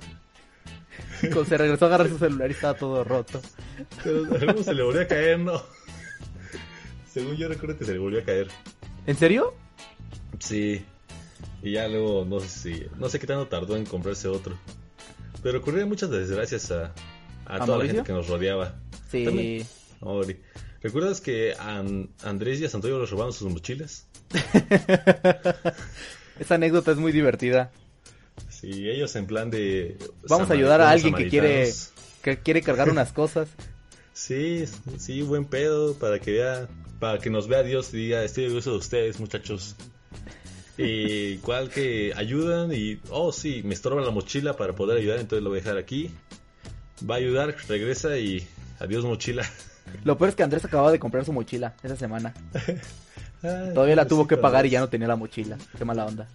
Cuando 1.20 1.46
se 1.46 1.58
regresó 1.58 1.86
a 1.86 1.88
agarrar 1.90 2.08
su 2.10 2.18
celular 2.18 2.50
y 2.50 2.54
estaba 2.54 2.74
todo 2.76 3.04
roto. 3.04 3.42
Pero 4.04 4.26
a 4.34 4.36
alguno 4.38 4.64
se 4.64 4.74
le 4.74 4.84
volvió 4.84 5.02
a 5.02 5.08
caer, 5.08 5.40
¿no? 5.40 5.62
Según 7.12 7.36
yo 7.36 7.48
recuerdo 7.50 7.78
que 7.78 7.86
se 7.86 7.94
le 7.94 8.00
volvió 8.00 8.20
a 8.20 8.24
caer. 8.24 8.48
¿En 9.06 9.18
serio? 9.18 9.54
Sí. 10.40 10.86
Y 11.62 11.72
ya 11.74 11.88
luego 11.88 12.24
no 12.26 12.40
sé 12.40 12.48
si, 12.48 12.88
no 12.98 13.10
sé 13.10 13.20
qué 13.20 13.28
tanto 13.28 13.48
tardó 13.48 13.76
en 13.76 13.86
comprarse 13.86 14.28
otro. 14.28 14.58
Pero 15.44 15.60
ocurrieron 15.60 15.90
muchas 15.90 16.10
desgracias 16.10 16.72
a, 16.72 16.94
a, 17.46 17.56
¿A 17.56 17.66
toda 17.66 17.80
la 17.80 17.86
gente 17.86 18.04
que 18.04 18.14
nos 18.14 18.28
rodeaba. 18.28 18.76
Sí. 19.12 19.26
También. 19.26 19.68
¿Recuerdas 20.82 21.22
que 21.22 21.54
a 21.54 21.84
Andrés 22.24 22.60
y 22.60 22.66
a 22.66 22.70
Santoyo 22.70 23.00
les 23.00 23.10
robaron 23.10 23.34
sus 23.34 23.52
mochilas? 23.52 24.06
Esa 26.40 26.56
anécdota 26.56 26.92
es 26.92 26.98
muy 26.98 27.12
divertida. 27.12 27.72
Sí, 28.50 28.90
ellos 28.90 29.16
en 29.16 29.26
plan 29.26 29.50
de... 29.50 29.98
Vamos 30.28 30.50
a 30.50 30.54
ayudar 30.54 30.82
a 30.82 30.92
alguien 30.92 31.16
que 31.16 31.30
quiere, 31.30 31.72
que 32.22 32.40
quiere 32.40 32.62
cargar 32.62 32.90
unas 32.90 33.12
cosas. 33.14 33.50
Sí, 34.14 34.66
sí, 34.98 35.22
buen 35.22 35.46
pedo, 35.46 35.94
para 35.96 36.20
que 36.20 36.32
vea, 36.32 36.68
para 37.00 37.20
que 37.20 37.30
nos 37.30 37.48
vea 37.48 37.64
Dios 37.64 37.94
y 37.94 37.98
diga, 37.98 38.24
estoy 38.24 38.46
orgulloso 38.46 38.72
de 38.72 38.78
ustedes, 38.78 39.20
muchachos. 39.20 39.76
Y 40.78 40.84
igual 41.38 41.70
que 41.70 42.14
ayudan 42.16 42.72
y, 42.74 43.00
oh 43.10 43.32
sí, 43.32 43.62
me 43.64 43.74
estorba 43.74 44.02
la 44.02 44.12
mochila 44.12 44.56
para 44.56 44.74
poder 44.74 44.98
ayudar, 44.98 45.20
entonces 45.20 45.44
lo 45.44 45.50
voy 45.50 45.60
a 45.60 45.62
dejar 45.62 45.78
aquí. 45.78 46.12
Va 47.08 47.16
a 47.16 47.18
ayudar, 47.20 47.56
regresa 47.68 48.18
y 48.18 48.48
adiós 48.80 49.06
mochila. 49.06 49.48
Lo 50.04 50.18
peor 50.18 50.30
es 50.30 50.36
que 50.36 50.44
Andrés 50.44 50.64
acababa 50.66 50.92
de 50.92 51.00
comprar 51.00 51.26
su 51.26 51.34
mochila 51.34 51.74
esa 51.84 51.96
semana. 51.96 52.34
Ay, 53.44 53.74
Todavía 53.74 53.96
la 53.96 54.08
tuvo 54.08 54.28
que 54.28 54.36
pagar 54.38 54.66
y 54.66 54.70
ya 54.72 54.80
no 54.80 54.90
tenía 54.90 55.08
la 55.08 55.16
mochila. 55.16 55.58
Qué 55.78 55.86
mala 55.86 56.06
onda. 56.06 56.28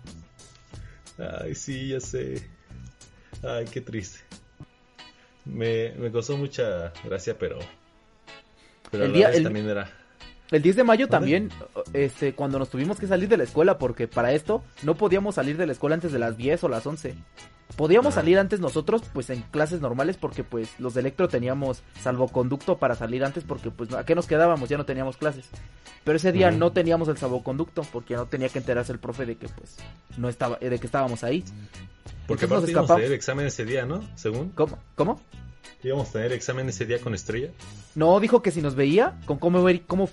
Ay, 1.19 1.55
sí, 1.55 1.89
ya 1.89 2.01
sé. 2.01 2.49
Ay, 3.43 3.65
qué 3.67 3.81
triste. 3.81 4.21
Me, 5.45 5.93
me 5.99 6.13
causó 6.13 6.37
mucha 6.37 6.93
gracia, 7.05 7.37
pero... 7.37 7.59
Pero 8.91 9.05
El 9.05 9.11
a 9.11 9.13
la 9.13 9.17
día- 9.19 9.29
vez 9.29 9.37
el- 9.39 9.43
también 9.45 9.69
era... 9.69 9.91
El 10.53 10.61
10 10.61 10.77
de 10.77 10.85
mayo 10.85 11.09
también, 11.09 11.49
este, 11.95 12.35
cuando 12.35 12.59
nos 12.59 12.69
tuvimos 12.69 12.99
que 12.99 13.07
salir 13.07 13.27
de 13.27 13.39
la 13.39 13.45
escuela, 13.45 13.79
porque 13.79 14.07
para 14.07 14.33
esto 14.33 14.63
no 14.83 14.97
podíamos 14.97 15.37
salir 15.37 15.57
de 15.57 15.65
la 15.67 15.73
escuela 15.73 15.95
antes 15.95 16.13
de 16.13 16.19
las 16.19 16.37
10 16.37 16.65
o 16.65 16.69
las 16.69 16.87
11. 16.87 17.15
Podíamos 17.75 18.13
salir 18.13 18.39
antes 18.39 18.61
nosotros, 18.61 19.01
pues 19.15 19.31
en 19.31 19.41
clases 19.51 19.81
normales, 19.81 20.19
porque 20.19 20.45
pues 20.45 20.79
los 20.79 20.93
de 20.93 21.01
electro 21.01 21.27
teníamos 21.27 21.83
salvoconducto 22.03 22.77
para 22.77 22.95
salir 22.97 23.25
antes, 23.25 23.45
porque 23.45 23.71
pues 23.71 23.95
a 23.95 24.05
qué 24.05 24.15
nos 24.15 24.27
quedábamos, 24.27 24.69
ya 24.69 24.77
no 24.77 24.85
teníamos 24.85 25.17
clases. 25.17 25.47
Pero 26.05 26.17
ese 26.17 26.33
día 26.33 26.51
no 26.51 26.71
teníamos 26.71 27.09
el 27.09 27.17
salvoconducto, 27.17 27.81
porque 27.91 28.15
no 28.15 28.27
tenía 28.27 28.51
que 28.51 28.59
enterarse 28.59 28.93
el 28.93 28.99
profe 28.99 29.25
de 29.25 29.37
que 29.37 29.49
pues 29.49 29.79
no 30.19 30.29
estaba, 30.29 30.59
de 30.59 30.79
que 30.79 30.87
estábamos 30.87 31.25
ahí. 31.25 31.45
Porque 32.27 32.47
nos 32.47 32.59
aparte 32.59 32.71
íbamos 32.73 32.91
a 32.91 32.97
tener 32.97 33.13
examen 33.13 33.47
ese 33.47 33.65
día, 33.65 33.87
¿no? 33.87 34.05
Según. 34.17 34.51
¿Cómo? 34.51 34.79
¿Cómo? 34.97 35.19
Íbamos 35.83 36.11
a 36.11 36.13
tener 36.13 36.33
examen 36.33 36.69
ese 36.69 36.85
día 36.85 37.01
con 37.01 37.15
Estrella. 37.15 37.49
No, 37.95 38.21
dijo 38.21 38.43
que 38.43 38.51
si 38.51 38.61
nos 38.61 38.75
veía, 38.75 39.19
con 39.25 39.39
cómo 39.39 39.65
cómo... 39.87 40.11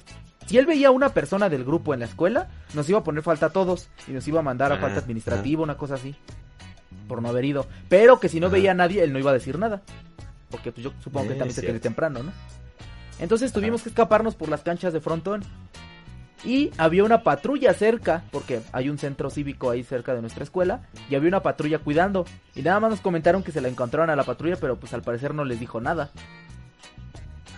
Si 0.50 0.58
él 0.58 0.66
veía 0.66 0.88
a 0.88 0.91
una 0.91 1.10
persona 1.10 1.47
del 1.47 1.64
grupo 1.64 1.93
en 1.93 2.00
la 2.00 2.08
escuela, 2.08 2.47
nos 2.74 2.89
iba 2.89 2.97
a 2.97 3.04
poner 3.04 3.22
falta 3.22 3.45
a 3.45 3.50
todos 3.52 3.88
y 4.08 4.14
nos 4.14 4.28
iba 4.28 4.39
a 4.39 4.41
mandar 4.41 4.72
a 4.72 4.78
Ah, 4.78 4.80
falta 4.80 5.00
administrativa, 5.00 5.62
una 5.62 5.78
cosa 5.78 5.93
así, 5.93 6.16
por 7.08 7.22
no 7.22 7.30
haber 7.30 7.45
ido. 7.45 7.68
Pero 7.88 8.20
que 8.20 8.30
si 8.30 8.39
no 8.39 8.50
veía 8.50 8.72
a 8.72 8.74
nadie, 8.74 9.04
él 9.04 9.14
no 9.14 9.20
iba 9.20 9.30
a 9.30 9.36
decir 9.36 9.60
nada. 9.60 9.84
Porque 10.50 10.72
pues 10.72 10.84
yo 10.84 10.91
supongo 11.04 11.28
que 11.28 11.34
Eh, 11.36 11.38
también 11.38 11.54
se 11.54 11.62
quede 11.62 11.80
temprano, 11.80 12.24
¿no? 12.24 12.32
Entonces 13.20 13.54
tuvimos 13.54 13.84
que 13.84 13.89
escaparnos 13.89 14.34
por 14.34 14.50
las 14.50 14.62
canchas 14.64 14.91
de 14.91 15.02
frontón. 15.02 15.43
Y 16.43 16.72
había 16.80 17.04
una 17.04 17.22
patrulla 17.22 17.72
cerca, 17.76 18.24
porque 18.32 18.62
hay 18.72 18.89
un 18.89 18.97
centro 18.97 19.30
cívico 19.30 19.70
ahí 19.70 19.84
cerca 19.84 20.16
de 20.16 20.22
nuestra 20.22 20.43
escuela, 20.43 20.82
y 21.12 21.14
había 21.14 21.28
una 21.28 21.43
patrulla 21.43 21.78
cuidando. 21.78 22.26
Y 22.56 22.64
nada 22.64 22.80
más 22.80 22.89
nos 22.89 23.02
comentaron 23.02 23.43
que 23.43 23.52
se 23.52 23.62
la 23.62 23.68
encontraron 23.68 24.10
a 24.10 24.16
la 24.16 24.24
patrulla, 24.24 24.56
pero 24.56 24.80
pues 24.80 24.95
al 24.95 25.04
parecer 25.04 25.36
no 25.36 25.45
les 25.45 25.60
dijo 25.60 25.80
nada. 25.80 26.10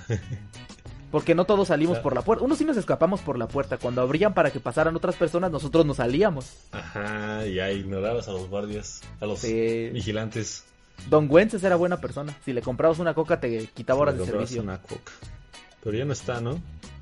Porque 1.11 1.35
no 1.35 1.43
todos 1.45 1.67
salimos 1.67 1.99
por 1.99 2.15
la 2.15 2.21
puerta. 2.21 2.43
Unos 2.45 2.57
sí 2.57 2.63
nos 2.65 2.77
escapamos 2.77 3.19
por 3.21 3.37
la 3.37 3.47
puerta. 3.47 3.77
Cuando 3.77 4.01
abrían 4.01 4.33
para 4.33 4.49
que 4.51 4.59
pasaran 4.61 4.95
otras 4.95 5.15
personas, 5.17 5.51
nosotros 5.51 5.85
nos 5.85 5.97
salíamos. 5.97 6.49
Ajá, 6.71 7.45
y 7.45 7.59
ahí 7.59 7.79
ignorabas 7.79 8.27
a 8.29 8.31
los 8.31 8.47
guardias, 8.49 9.01
a 9.19 9.25
los 9.25 9.39
Sí. 9.39 9.89
vigilantes. 9.91 10.63
Don 11.09 11.27
Güences 11.27 11.63
era 11.63 11.75
buena 11.75 11.97
persona. 11.99 12.33
Si 12.45 12.53
le 12.53 12.61
comprabas 12.61 12.99
una 12.99 13.13
coca, 13.13 13.39
te 13.41 13.67
quitaba 13.73 13.99
horas 14.01 14.17
de 14.17 14.25
servicio. 14.25 14.61
una 14.61 14.81
coca. 14.81 15.11
Pero 15.83 15.97
ya 15.97 16.05
no 16.05 16.13
está, 16.13 16.39
¿no? 16.39 16.61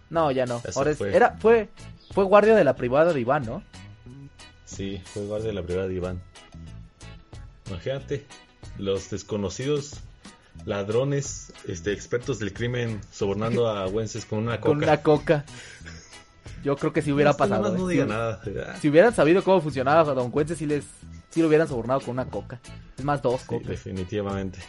No, 0.10 0.32
ya 0.32 0.46
no. 0.48 0.62
Ya 0.64 0.72
Ahora 0.76 0.92
es- 0.92 1.02
era, 1.02 1.38
fue, 1.40 1.70
fue 2.12 2.24
guardia 2.24 2.56
de 2.56 2.64
la 2.64 2.76
privada 2.76 3.14
de 3.14 3.20
Iván, 3.22 3.46
¿no? 3.46 3.62
Sí, 4.66 5.02
fue 5.06 5.26
guardia 5.26 5.48
de 5.50 5.54
la 5.54 5.62
brigada 5.62 5.88
de 5.88 5.96
Iván. 5.96 6.22
Imagínate, 7.68 8.26
los 8.78 9.10
desconocidos 9.10 9.96
ladrones, 10.66 11.54
este, 11.68 11.94
expertos 11.94 12.40
del 12.40 12.54
crimen, 12.54 13.02
sobornando 13.12 13.68
a 13.70 13.88
Wences 13.88 14.26
con 14.26 14.40
una 14.40 14.60
coca. 14.60 14.70
Con 14.70 14.84
una 14.84 15.02
coca. 15.02 15.46
Yo 16.64 16.76
creo 16.76 16.92
que 16.92 17.02
si 17.02 17.12
hubiera 17.12 17.32
Este 17.32 17.40
pasado. 17.40 17.76
No 17.78 17.90
¿eh? 17.90 17.94
diga 17.94 18.04
Si- 18.06 18.10
nada. 18.52 18.76
Si 18.82 18.90
hubieran 18.90 19.14
sabido 19.16 19.44
cómo 19.44 19.62
funcionaba 19.62 20.14
Don 20.14 20.30
Güences, 20.30 20.58
sí 20.58 20.66
les, 20.66 20.84
sí 21.30 21.42
lo 21.42 21.48
hubieran 21.48 21.68
sobornado 21.68 22.02
con 22.02 22.12
una 22.12 22.26
coca. 22.26 22.60
Es 22.98 23.04
más, 23.06 23.22
dos 23.22 23.42
sí, 23.42 23.48
cocas. 23.48 23.68
definitivamente. 23.70 24.60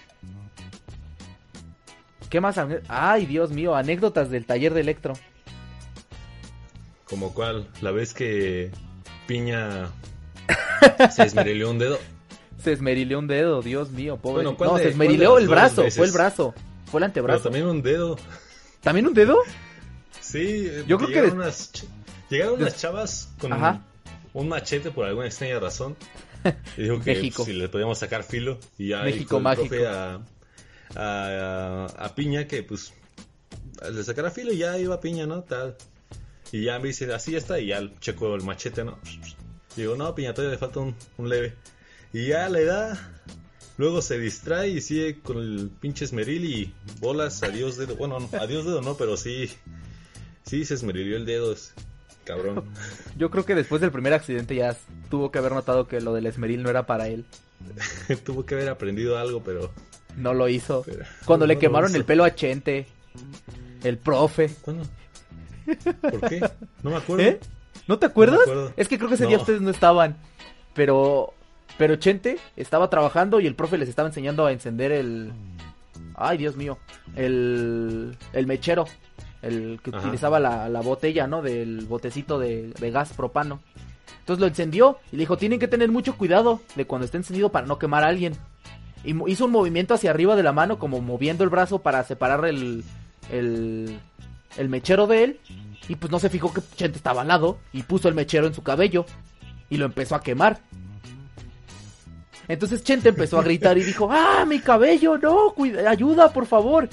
¿Qué 2.28 2.40
más? 2.40 2.56
Ay, 2.88 3.26
Dios 3.26 3.50
mío, 3.50 3.74
anécdotas 3.74 4.30
del 4.30 4.46
taller 4.46 4.72
de 4.72 4.82
Electro. 4.82 5.14
Como 7.08 7.34
cual, 7.34 7.66
la 7.80 7.90
vez 7.90 8.14
que 8.14 8.70
Piña 9.26 9.90
se 11.10 11.24
esmerilió 11.24 11.68
un 11.70 11.78
dedo. 11.80 11.98
Se 12.62 12.72
esmerileó 12.72 13.18
un 13.18 13.26
dedo, 13.26 13.62
Dios 13.62 13.90
mío, 13.90 14.16
pobre. 14.16 14.44
Bueno, 14.44 14.56
¿cuál 14.56 14.70
no, 14.70 14.76
de- 14.76 14.82
se 14.84 14.88
esmerileó 14.90 15.38
el 15.38 15.48
brazo, 15.48 15.82
veces? 15.82 15.96
fue 15.96 16.06
el 16.06 16.12
brazo. 16.12 16.54
Fue 16.54 16.60
el 16.60 16.90
Pero 16.90 17.04
antebrazo. 17.06 17.42
también 17.44 17.66
un 17.66 17.82
dedo. 17.82 18.16
¿También 18.82 19.06
un 19.06 19.14
dedo? 19.14 19.38
Sí, 20.20 20.66
eh, 20.68 20.84
Yo 20.86 20.96
creo 20.96 21.08
que 21.08 21.14
llegaron 21.16 21.38
unas, 21.38 21.72
ch- 21.72 21.84
llegaron 22.28 22.54
unas 22.60 22.76
chavas 22.76 23.28
con 23.40 23.52
Ajá. 23.52 23.82
un 24.32 24.48
machete 24.48 24.90
por 24.90 25.06
alguna 25.06 25.26
extraña 25.26 25.58
razón. 25.60 25.96
Y 26.76 26.82
dijo 26.84 27.00
que 27.00 27.14
México. 27.14 27.44
si 27.44 27.52
le 27.52 27.68
podíamos 27.68 27.98
sacar 27.98 28.22
filo. 28.24 28.58
Y 28.78 28.88
ya 28.88 29.02
México 29.02 29.38
mágico. 29.40 29.74
a, 29.86 30.20
a, 30.96 31.86
a 31.98 32.14
Piña 32.14 32.46
que 32.46 32.62
pues 32.62 32.92
le 33.92 34.02
sacara 34.04 34.30
filo 34.30 34.52
y 34.52 34.58
ya 34.58 34.78
iba 34.78 35.00
Piña, 35.00 35.26
¿no? 35.26 35.42
Tal. 35.42 35.76
Y 36.52 36.64
ya 36.64 36.78
me 36.78 36.88
dice, 36.88 37.12
así 37.12 37.32
ya 37.32 37.38
está, 37.38 37.60
y 37.60 37.66
ya 37.68 37.80
checo 38.00 38.34
el 38.34 38.42
machete, 38.42 38.84
¿no? 38.84 38.98
Digo, 39.76 39.94
no, 39.96 40.14
Piña, 40.14 40.34
todavía 40.34 40.52
le 40.54 40.58
falta 40.58 40.80
un, 40.80 40.94
un 41.18 41.28
leve. 41.28 41.54
Y 42.12 42.26
ya 42.28 42.48
le 42.48 42.64
da. 42.64 42.98
Luego 43.78 44.02
se 44.02 44.18
distrae 44.18 44.68
y 44.68 44.80
sigue 44.80 45.20
con 45.20 45.38
el 45.38 45.70
pinche 45.80 46.04
esmeril 46.04 46.44
y 46.44 46.74
bolas, 47.00 47.42
adiós 47.42 47.76
dedo. 47.76 47.96
Bueno, 47.96 48.18
no, 48.20 48.28
adiós 48.38 48.64
dedo 48.66 48.82
no, 48.82 48.94
pero 48.96 49.16
sí. 49.16 49.50
Sí, 50.44 50.64
se 50.64 50.74
esmerilió 50.74 51.16
el 51.16 51.24
dedo, 51.24 51.52
es 51.52 51.72
cabrón. 52.24 52.64
Yo 53.16 53.30
creo 53.30 53.44
que 53.46 53.54
después 53.54 53.80
del 53.80 53.90
primer 53.92 54.12
accidente 54.12 54.54
ya 54.54 54.76
tuvo 55.08 55.30
que 55.30 55.38
haber 55.38 55.52
notado 55.52 55.86
que 55.88 56.00
lo 56.00 56.12
del 56.12 56.26
esmeril 56.26 56.62
no 56.62 56.68
era 56.70 56.84
para 56.86 57.08
él. 57.08 57.24
Tuvo 58.24 58.44
que 58.46 58.54
haber 58.54 58.68
aprendido 58.70 59.18
algo, 59.18 59.42
pero. 59.42 59.70
No 60.16 60.32
lo 60.34 60.48
hizo. 60.48 60.82
pero- 60.84 61.04
Cuando 61.26 61.46
le 61.46 61.54
no 61.54 61.60
quemaron 61.60 61.94
el 61.94 62.04
pelo 62.04 62.24
a 62.24 62.34
Chente. 62.34 62.86
El 63.84 63.98
profe. 63.98 64.50
¿Cuándo? 64.62 64.84
¿Por 66.02 66.20
qué? 66.28 66.40
No 66.82 66.90
me 66.90 66.96
acuerdo. 66.96 67.22
¿Eh? 67.24 67.40
¿No 67.86 67.98
te 67.98 68.06
acuerdas? 68.06 68.40
No 68.40 68.46
me 68.46 68.52
acuerdo. 68.52 68.72
es 68.76 68.88
que 68.88 68.96
creo 68.98 69.08
que 69.08 69.14
ese 69.14 69.26
día 69.26 69.38
ustedes 69.38 69.60
no 69.60 69.70
estaban. 69.70 70.16
Pero. 70.74 71.34
Pero 71.78 71.96
Chente 71.96 72.38
estaba 72.56 72.90
trabajando 72.90 73.40
y 73.40 73.46
el 73.46 73.54
profe 73.54 73.78
les 73.78 73.88
estaba 73.88 74.08
enseñando 74.08 74.46
a 74.46 74.52
encender 74.52 74.92
el. 74.92 75.32
Ay, 76.14 76.38
Dios 76.38 76.56
mío. 76.56 76.78
El. 77.16 78.16
El 78.32 78.46
mechero. 78.46 78.84
El 79.42 79.80
que 79.82 79.90
Ajá. 79.90 80.00
utilizaba 80.00 80.38
la, 80.38 80.68
la 80.68 80.80
botella, 80.82 81.26
¿no? 81.26 81.40
Del 81.40 81.86
botecito 81.86 82.38
de, 82.38 82.68
de 82.78 82.90
gas 82.90 83.12
propano. 83.14 83.60
Entonces 84.20 84.40
lo 84.40 84.46
encendió 84.46 84.98
y 85.10 85.16
le 85.16 85.20
dijo: 85.22 85.38
Tienen 85.38 85.58
que 85.58 85.68
tener 85.68 85.90
mucho 85.90 86.16
cuidado 86.16 86.60
de 86.76 86.86
cuando 86.86 87.06
esté 87.06 87.16
encendido 87.16 87.50
para 87.50 87.66
no 87.66 87.78
quemar 87.78 88.04
a 88.04 88.08
alguien. 88.08 88.34
Y 89.02 89.14
hizo 89.30 89.46
un 89.46 89.50
movimiento 89.52 89.94
hacia 89.94 90.10
arriba 90.10 90.36
de 90.36 90.42
la 90.42 90.52
mano, 90.52 90.78
como 90.78 91.00
moviendo 91.00 91.42
el 91.44 91.50
brazo 91.50 91.78
para 91.80 92.04
separar 92.04 92.44
el. 92.44 92.84
El. 93.30 93.98
El 94.58 94.68
mechero 94.68 95.06
de 95.06 95.24
él. 95.24 95.40
Y 95.88 95.96
pues 95.96 96.12
no 96.12 96.18
se 96.18 96.28
fijó 96.28 96.52
que 96.52 96.60
Chente 96.76 96.98
estaba 96.98 97.22
al 97.22 97.28
lado 97.28 97.58
y 97.72 97.82
puso 97.82 98.08
el 98.08 98.14
mechero 98.14 98.46
en 98.46 98.54
su 98.54 98.62
cabello 98.62 99.06
y 99.70 99.78
lo 99.78 99.86
empezó 99.86 100.14
a 100.14 100.20
quemar. 100.22 100.60
Entonces 102.50 102.82
Chente 102.82 103.10
empezó 103.10 103.38
a 103.38 103.42
gritar 103.42 103.78
y 103.78 103.82
dijo, 103.84 104.08
¡ah, 104.10 104.44
mi 104.46 104.58
cabello! 104.60 105.16
¡No! 105.18 105.54
cuida- 105.54 105.88
¡Ayuda, 105.88 106.32
por 106.32 106.46
favor! 106.46 106.88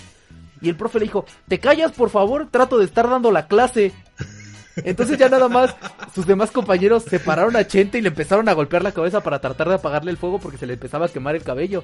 Y 0.62 0.70
el 0.70 0.76
profe 0.76 1.00
le 1.00 1.06
dijo, 1.06 1.26
¿te 1.48 1.60
callas, 1.60 1.92
por 1.92 2.10
favor? 2.10 2.48
Trato 2.50 2.78
de 2.78 2.86
estar 2.86 3.10
dando 3.10 3.32
la 3.32 3.48
clase. 3.48 3.92
Entonces 4.78 5.18
ya 5.18 5.30
nada 5.30 5.50
más 5.50 5.76
sus 6.14 6.28
demás 6.28 6.52
compañeros 6.52 7.04
separaron 7.04 7.56
a 7.56 7.66
Chente 7.66 7.98
y 7.98 8.02
le 8.02 8.10
empezaron 8.10 8.48
a 8.50 8.54
golpear 8.54 8.84
la 8.84 8.92
cabeza 8.92 9.22
para 9.22 9.40
tratar 9.40 9.68
de 9.70 9.76
apagarle 9.76 10.12
el 10.12 10.18
fuego 10.18 10.40
porque 10.40 10.58
se 10.58 10.68
le 10.68 10.74
empezaba 10.74 11.08
a 11.08 11.10
quemar 11.10 11.36
el 11.36 11.44
cabello. 11.44 11.84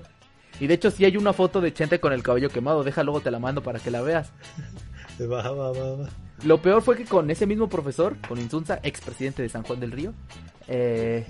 Y 0.59 0.67
de 0.67 0.75
hecho 0.75 0.91
sí 0.91 1.03
hay 1.03 1.17
una 1.17 1.33
foto 1.33 1.59
de 1.61 1.73
Chente 1.73 1.99
con 1.99 2.13
el 2.13 2.21
cabello 2.21 2.49
quemado, 2.49 2.83
deja 2.83 3.01
luego 3.03 3.21
te 3.21 3.31
la 3.31 3.39
mando 3.39 3.63
para 3.63 3.79
que 3.79 3.89
la 3.91 4.01
veas. 4.01 4.31
Va, 5.21 5.47
va, 5.51 5.71
va, 5.71 5.95
va. 5.95 6.09
Lo 6.43 6.59
peor 6.59 6.81
fue 6.81 6.97
que 6.97 7.05
con 7.05 7.29
ese 7.29 7.45
mismo 7.45 7.69
profesor, 7.69 8.15
con 8.27 8.39
Insunza, 8.39 8.79
expresidente 8.81 9.43
de 9.43 9.49
San 9.49 9.61
Juan 9.61 9.79
del 9.79 9.91
Río, 9.91 10.11
eh, 10.67 11.23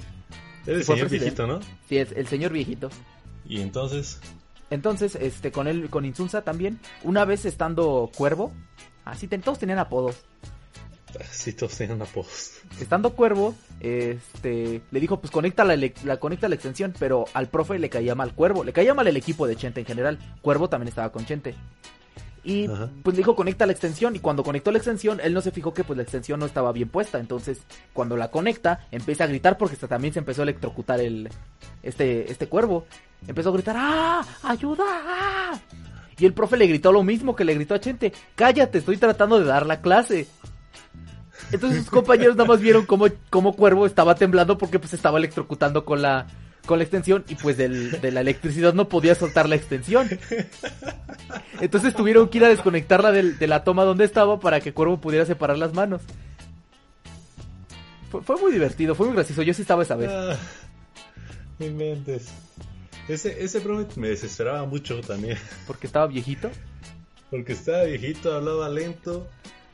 Era 0.65 0.77
el 0.77 0.83
señor 0.83 1.07
presidente. 1.07 1.43
viejito, 1.43 1.47
¿no? 1.47 1.59
sí, 1.89 1.97
es 1.97 2.11
el 2.13 2.27
señor 2.27 2.51
viejito. 2.51 2.89
Y 3.47 3.61
entonces. 3.61 4.19
Entonces, 4.69 5.15
este, 5.15 5.51
con 5.51 5.67
él, 5.67 5.89
con 5.89 6.05
Insunza 6.05 6.41
también, 6.43 6.79
una 7.03 7.25
vez 7.25 7.45
estando 7.45 8.09
cuervo, 8.15 8.51
así 9.05 9.27
ten- 9.27 9.41
todos 9.41 9.59
tenían 9.59 9.79
apodos. 9.79 10.15
Sí, 11.29 11.53
todos 11.53 11.77
tenían 11.77 12.01
apodos. 12.01 12.53
Estando 12.79 13.13
Cuervo, 13.13 13.53
este, 13.81 14.81
le 14.89 14.99
dijo, 14.99 15.19
pues 15.19 15.29
conecta 15.29 15.63
la 15.63 16.17
conecta 16.19 16.49
la 16.49 16.55
extensión, 16.55 16.91
pero 16.97 17.25
al 17.35 17.49
profe 17.49 17.77
le 17.77 17.87
caía 17.89 18.15
mal 18.15 18.33
Cuervo, 18.33 18.63
le 18.63 18.73
caía 18.73 18.95
mal 18.95 19.05
el 19.05 19.15
equipo 19.15 19.45
de 19.45 19.55
Chente 19.55 19.81
en 19.81 19.85
general. 19.85 20.17
Cuervo 20.41 20.69
también 20.69 20.87
estaba 20.87 21.11
con 21.11 21.23
Chente. 21.27 21.53
Y 22.43 22.67
Ajá. 22.67 22.89
pues 23.03 23.15
le 23.15 23.19
dijo 23.19 23.35
conecta 23.35 23.65
la 23.65 23.71
extensión 23.71 24.15
y 24.17 24.19
cuando 24.19 24.43
conectó 24.43 24.69
la 24.71 24.77
extensión 24.77 25.21
él 25.23 25.33
no 25.33 25.39
se 25.39 25.51
fijó 25.51 25.73
que 25.73 25.85
pues 25.85 25.95
la 25.95 26.03
extensión 26.03 26.41
no 26.41 26.45
estaba 26.45 26.73
bien 26.73 26.89
puesta 26.89 27.17
entonces 27.17 27.61
cuando 27.93 28.17
la 28.17 28.31
conecta 28.31 28.85
empieza 28.91 29.23
a 29.23 29.27
gritar 29.27 29.57
porque 29.57 29.75
hasta 29.75 29.87
también 29.87 30.13
se 30.13 30.19
empezó 30.19 30.41
a 30.41 30.43
electrocutar 30.43 30.99
el 30.99 31.29
este 31.83 32.29
este 32.29 32.47
cuervo 32.47 32.85
empezó 33.25 33.47
a 33.47 33.53
gritar 33.53 33.77
¡ah! 33.79 34.25
ayuda 34.43 34.83
¡ah! 34.85 35.59
y 36.19 36.25
el 36.25 36.33
profe 36.33 36.57
le 36.57 36.67
gritó 36.67 36.91
lo 36.91 37.01
mismo 37.01 37.33
que 37.33 37.45
le 37.45 37.55
gritó 37.55 37.75
a 37.75 37.79
Chente 37.79 38.11
cállate 38.35 38.79
estoy 38.79 38.97
tratando 38.97 39.39
de 39.39 39.45
dar 39.45 39.65
la 39.65 39.79
clase 39.79 40.27
entonces 41.53 41.79
sus 41.79 41.89
compañeros 41.89 42.35
nada 42.35 42.49
más 42.49 42.59
vieron 42.59 42.85
cómo, 42.85 43.07
cómo 43.29 43.55
Cuervo 43.55 43.85
estaba 43.85 44.15
temblando 44.15 44.57
porque 44.57 44.79
pues 44.79 44.93
estaba 44.93 45.17
electrocutando 45.17 45.85
con 45.85 46.01
la 46.01 46.27
con 46.65 46.77
la 46.79 46.83
extensión 46.83 47.25
y 47.27 47.35
pues 47.35 47.57
del- 47.57 47.99
de 48.01 48.11
la 48.11 48.21
electricidad 48.21 48.73
no 48.73 48.87
podía 48.89 49.15
soltar 49.15 49.49
la 49.49 49.55
extensión. 49.55 50.07
Entonces 51.59 51.93
tuvieron 51.93 52.29
que 52.29 52.37
ir 52.39 52.45
a 52.45 52.49
desconectarla 52.49 53.11
del- 53.11 53.37
de 53.37 53.47
la 53.47 53.63
toma 53.63 53.83
donde 53.83 54.05
estaba 54.05 54.39
para 54.39 54.59
que 54.61 54.73
Cuervo 54.73 54.99
pudiera 55.01 55.25
separar 55.25 55.57
las 55.57 55.73
manos. 55.73 56.01
Fue, 58.11 58.21
fue 58.21 58.39
muy 58.39 58.51
divertido, 58.51 58.95
fue 58.95 59.07
muy 59.07 59.15
gracioso. 59.15 59.41
Yo 59.41 59.53
sí 59.53 59.61
estaba 59.61 59.83
esa 59.83 59.95
vez. 59.95 60.09
Ah, 60.11 60.37
no 61.59 61.65
inventes. 61.65 62.27
Ese, 63.07 63.43
ese 63.43 63.59
profe 63.59 63.99
me 63.99 64.09
desesperaba 64.09 64.65
mucho 64.65 65.01
también. 65.01 65.37
Porque 65.67 65.87
estaba 65.87 66.07
viejito. 66.07 66.49
Porque 67.29 67.53
estaba 67.53 67.83
viejito, 67.83 68.33
hablaba 68.33 68.69
lento. 68.69 69.27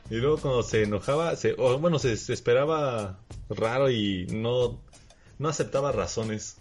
Y 0.08 0.16
luego 0.16 0.38
cuando 0.38 0.62
se 0.64 0.82
enojaba, 0.82 1.36
se, 1.36 1.54
o, 1.56 1.78
bueno, 1.78 1.98
se 2.00 2.08
desesperaba 2.08 3.20
raro 3.48 3.90
y 3.90 4.26
no, 4.32 4.80
no 5.38 5.48
aceptaba 5.48 5.92
razones. 5.92 6.56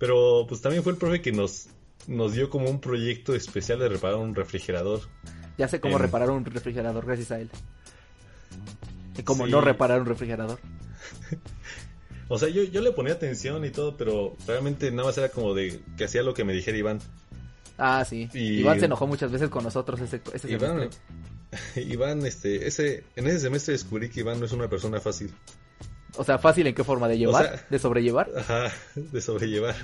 Pero 0.00 0.46
pues 0.48 0.60
también 0.60 0.82
fue 0.82 0.92
el 0.92 0.98
profe 0.98 1.20
que 1.22 1.30
nos, 1.30 1.68
nos 2.08 2.32
dio 2.32 2.50
como 2.50 2.68
un 2.68 2.80
proyecto 2.80 3.34
especial 3.36 3.78
de 3.78 3.88
reparar 3.88 4.16
un 4.16 4.34
refrigerador. 4.34 5.02
Ya 5.58 5.68
sé 5.68 5.78
cómo 5.80 5.98
reparar 5.98 6.30
un 6.30 6.44
refrigerador 6.44 7.06
gracias 7.06 7.30
a 7.30 7.38
él. 7.40 7.50
Y 9.16 9.22
cómo 9.22 9.44
Sí. 9.46 9.52
no 9.52 9.60
reparar 9.60 10.00
un 10.00 10.06
refrigerador. 10.06 10.58
O 12.32 12.38
sea, 12.38 12.48
yo, 12.48 12.62
yo 12.62 12.80
le 12.80 12.92
ponía 12.92 13.14
atención 13.14 13.64
y 13.64 13.70
todo, 13.70 13.96
pero 13.96 14.36
realmente 14.46 14.88
nada 14.92 15.08
más 15.08 15.18
era 15.18 15.30
como 15.30 15.52
de 15.52 15.80
que 15.98 16.04
hacía 16.04 16.22
lo 16.22 16.32
que 16.32 16.44
me 16.44 16.52
dijera 16.52 16.78
Iván. 16.78 17.00
Ah, 17.76 18.04
sí. 18.08 18.28
Y- 18.32 18.60
Iván 18.60 18.78
se 18.78 18.86
enojó 18.86 19.08
muchas 19.08 19.32
veces 19.32 19.48
con 19.48 19.64
nosotros 19.64 20.00
ese, 20.00 20.20
ese 20.32 20.48
Iván, 20.48 20.78
semestre. 20.78 21.82
Iván, 21.92 22.24
este, 22.24 22.68
ese, 22.68 23.02
en 23.16 23.26
ese 23.26 23.40
semestre 23.40 23.72
descubrí 23.72 24.08
que 24.10 24.20
Iván 24.20 24.38
no 24.38 24.46
es 24.46 24.52
una 24.52 24.68
persona 24.70 25.00
fácil. 25.00 25.34
O 26.16 26.24
sea, 26.24 26.38
fácil 26.38 26.66
en 26.66 26.74
qué 26.74 26.84
forma 26.84 27.08
de 27.08 27.18
llevar, 27.18 27.44
sea- 27.58 27.66
de 27.70 27.78
sobrellevar. 27.78 28.28
Ajá, 28.36 28.72
de 28.94 29.20
sobrellevar. 29.20 29.74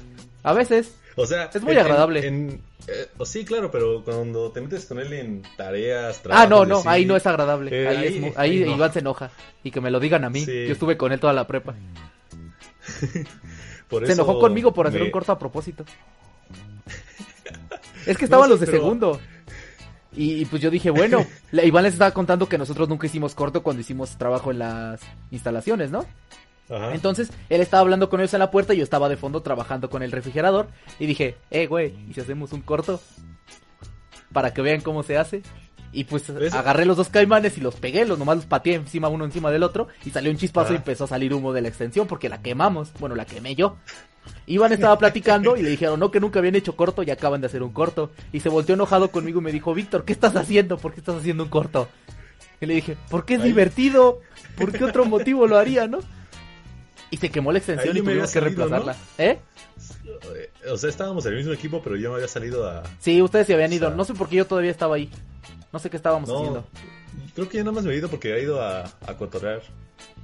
A 0.42 0.52
veces. 0.52 0.94
O 1.16 1.26
sea, 1.26 1.50
Es 1.52 1.62
muy 1.62 1.72
en- 1.72 1.78
agradable. 1.78 2.26
en- 2.26 2.62
eh, 2.88 3.08
sí, 3.24 3.44
claro, 3.44 3.70
pero 3.70 4.02
cuando 4.04 4.50
te 4.52 4.60
metes 4.60 4.84
con 4.86 4.98
él 4.98 5.12
en 5.12 5.42
tareas, 5.56 6.20
Ah, 6.30 6.46
no, 6.46 6.62
trabajos 6.62 6.66
y 6.66 6.70
no, 6.70 6.78
así, 6.78 6.88
ahí 6.88 7.04
no 7.06 7.16
es 7.16 7.26
agradable. 7.26 7.70
Eh, 7.84 7.88
ahí 7.88 7.96
ahí- 7.96 8.06
es 8.16 8.20
mu- 8.20 8.32
ahí 8.36 8.62
ahí 8.62 8.68
no. 8.68 8.76
Iván 8.76 8.92
se 8.92 8.98
enoja. 8.98 9.30
Y 9.62 9.70
que 9.70 9.80
me 9.80 9.90
lo 9.90 10.00
digan 10.00 10.24
a 10.24 10.30
mí. 10.30 10.44
Sí. 10.44 10.66
Yo 10.66 10.72
estuve 10.72 10.96
con 10.96 11.12
él 11.12 11.20
toda 11.20 11.32
la 11.32 11.46
prepa. 11.46 11.74
por 13.88 14.06
Se 14.06 14.12
enojó 14.12 14.38
conmigo 14.38 14.72
por 14.74 14.86
hacer 14.86 15.00
me- 15.00 15.06
un 15.06 15.12
corto 15.12 15.32
a 15.32 15.38
propósito. 15.38 15.84
es 18.06 18.16
que 18.18 18.24
estaban 18.24 18.48
No, 18.48 18.54
los 18.54 18.60
de 18.60 18.66
pero- 18.66 18.78
segundo. 18.78 19.20
Y, 20.16 20.40
y 20.40 20.44
pues 20.46 20.62
yo 20.62 20.70
dije, 20.70 20.90
bueno, 20.90 21.26
Iván 21.52 21.84
les 21.84 21.92
estaba 21.92 22.10
contando 22.10 22.48
que 22.48 22.58
nosotros 22.58 22.88
nunca 22.88 23.06
hicimos 23.06 23.34
corto 23.34 23.62
cuando 23.62 23.80
hicimos 23.80 24.16
trabajo 24.16 24.50
en 24.50 24.58
las 24.60 25.00
instalaciones, 25.30 25.90
¿no? 25.90 26.06
Ajá. 26.68 26.94
Entonces, 26.94 27.30
él 27.48 27.60
estaba 27.60 27.82
hablando 27.82 28.08
con 28.08 28.20
ellos 28.20 28.34
en 28.34 28.40
la 28.40 28.50
puerta 28.50 28.74
y 28.74 28.78
yo 28.78 28.84
estaba 28.84 29.08
de 29.08 29.16
fondo 29.16 29.42
trabajando 29.42 29.88
con 29.88 30.02
el 30.02 30.10
refrigerador. 30.10 30.68
Y 30.98 31.06
dije, 31.06 31.36
eh, 31.50 31.66
güey, 31.66 31.94
¿y 32.08 32.14
si 32.14 32.20
hacemos 32.20 32.52
un 32.52 32.62
corto? 32.62 33.00
Para 34.32 34.52
que 34.52 34.62
vean 34.62 34.80
cómo 34.80 35.02
se 35.02 35.16
hace. 35.16 35.42
Y 35.92 36.04
pues 36.04 36.28
agarré 36.52 36.84
los 36.84 36.96
dos 36.96 37.08
caimanes 37.08 37.56
y 37.56 37.60
los 37.60 37.76
pegué, 37.76 38.04
los 38.04 38.18
nomás 38.18 38.36
los 38.36 38.46
pateé 38.46 38.74
encima 38.74 39.08
uno 39.08 39.24
encima 39.24 39.50
del 39.50 39.62
otro. 39.62 39.88
Y 40.04 40.10
salió 40.10 40.30
un 40.30 40.36
chispazo 40.36 40.66
Ajá. 40.66 40.74
y 40.74 40.76
empezó 40.76 41.04
a 41.04 41.08
salir 41.08 41.32
humo 41.32 41.52
de 41.52 41.62
la 41.62 41.68
extensión 41.68 42.06
porque 42.06 42.28
la 42.28 42.42
quemamos. 42.42 42.92
Bueno, 42.98 43.14
la 43.14 43.24
quemé 43.24 43.54
yo. 43.54 43.76
Iván 44.46 44.72
estaba 44.72 44.96
platicando 44.98 45.56
y 45.56 45.62
le 45.62 45.70
dijeron, 45.70 45.98
no, 46.00 46.10
que 46.10 46.20
nunca 46.20 46.38
habían 46.38 46.54
hecho 46.56 46.76
corto 46.76 47.02
y 47.02 47.10
acaban 47.10 47.40
de 47.40 47.46
hacer 47.48 47.62
un 47.62 47.72
corto. 47.72 48.10
Y 48.32 48.40
se 48.40 48.48
volteó 48.48 48.74
enojado 48.74 49.10
conmigo 49.10 49.40
y 49.40 49.42
me 49.44 49.52
dijo, 49.52 49.74
Víctor, 49.74 50.04
¿qué 50.04 50.12
estás 50.12 50.36
haciendo? 50.36 50.78
¿Por 50.78 50.92
qué 50.94 51.00
estás 51.00 51.16
haciendo 51.16 51.42
un 51.44 51.48
corto? 51.50 51.88
Y 52.60 52.66
le 52.66 52.74
dije, 52.74 52.96
porque 53.10 53.34
es 53.34 53.42
divertido. 53.42 54.20
¿Por 54.56 54.72
qué 54.72 54.84
otro 54.84 55.04
motivo 55.04 55.46
lo 55.46 55.58
haría, 55.58 55.86
no? 55.86 55.98
Y 57.10 57.18
se 57.18 57.30
quemó 57.30 57.52
la 57.52 57.58
extensión 57.58 57.88
Ahí 57.94 57.94
y 57.94 57.98
yo 57.98 58.04
me 58.04 58.10
tuvimos 58.12 58.30
que 58.32 58.40
salido, 58.40 58.66
reemplazarla. 58.68 58.96
¿Eh? 59.18 59.38
Eh, 60.34 60.50
O 60.70 60.76
sea, 60.76 60.88
estábamos 60.90 61.24
en 61.26 61.32
el 61.32 61.38
mismo 61.38 61.52
equipo, 61.52 61.80
pero 61.82 61.96
yo 61.96 62.08
me 62.10 62.16
había 62.16 62.28
salido 62.28 62.68
a... 62.68 62.82
Sí, 62.98 63.20
ustedes 63.22 63.46
se 63.46 63.54
habían 63.54 63.72
ido. 63.72 63.86
O 63.88 63.90
sea- 63.90 63.96
No 63.96 64.04
sé 64.04 64.14
por 64.14 64.28
qué 64.28 64.36
yo 64.36 64.46
todavía 64.46 64.70
estaba 64.70 64.96
ahí. 64.96 65.10
No 65.72 65.78
sé 65.78 65.90
qué 65.90 65.96
estábamos 65.98 66.28
No, 66.28 66.36
haciendo. 66.38 66.66
creo 67.34 67.48
que 67.48 67.58
ya 67.58 67.64
nada 67.64 67.74
más 67.74 67.84
me 67.84 67.92
he 67.92 67.96
ido 67.96 68.08
porque 68.08 68.34
he 68.34 68.42
ido 68.42 68.60
a, 68.62 68.82
a 69.06 69.16
cotorrear 69.16 69.60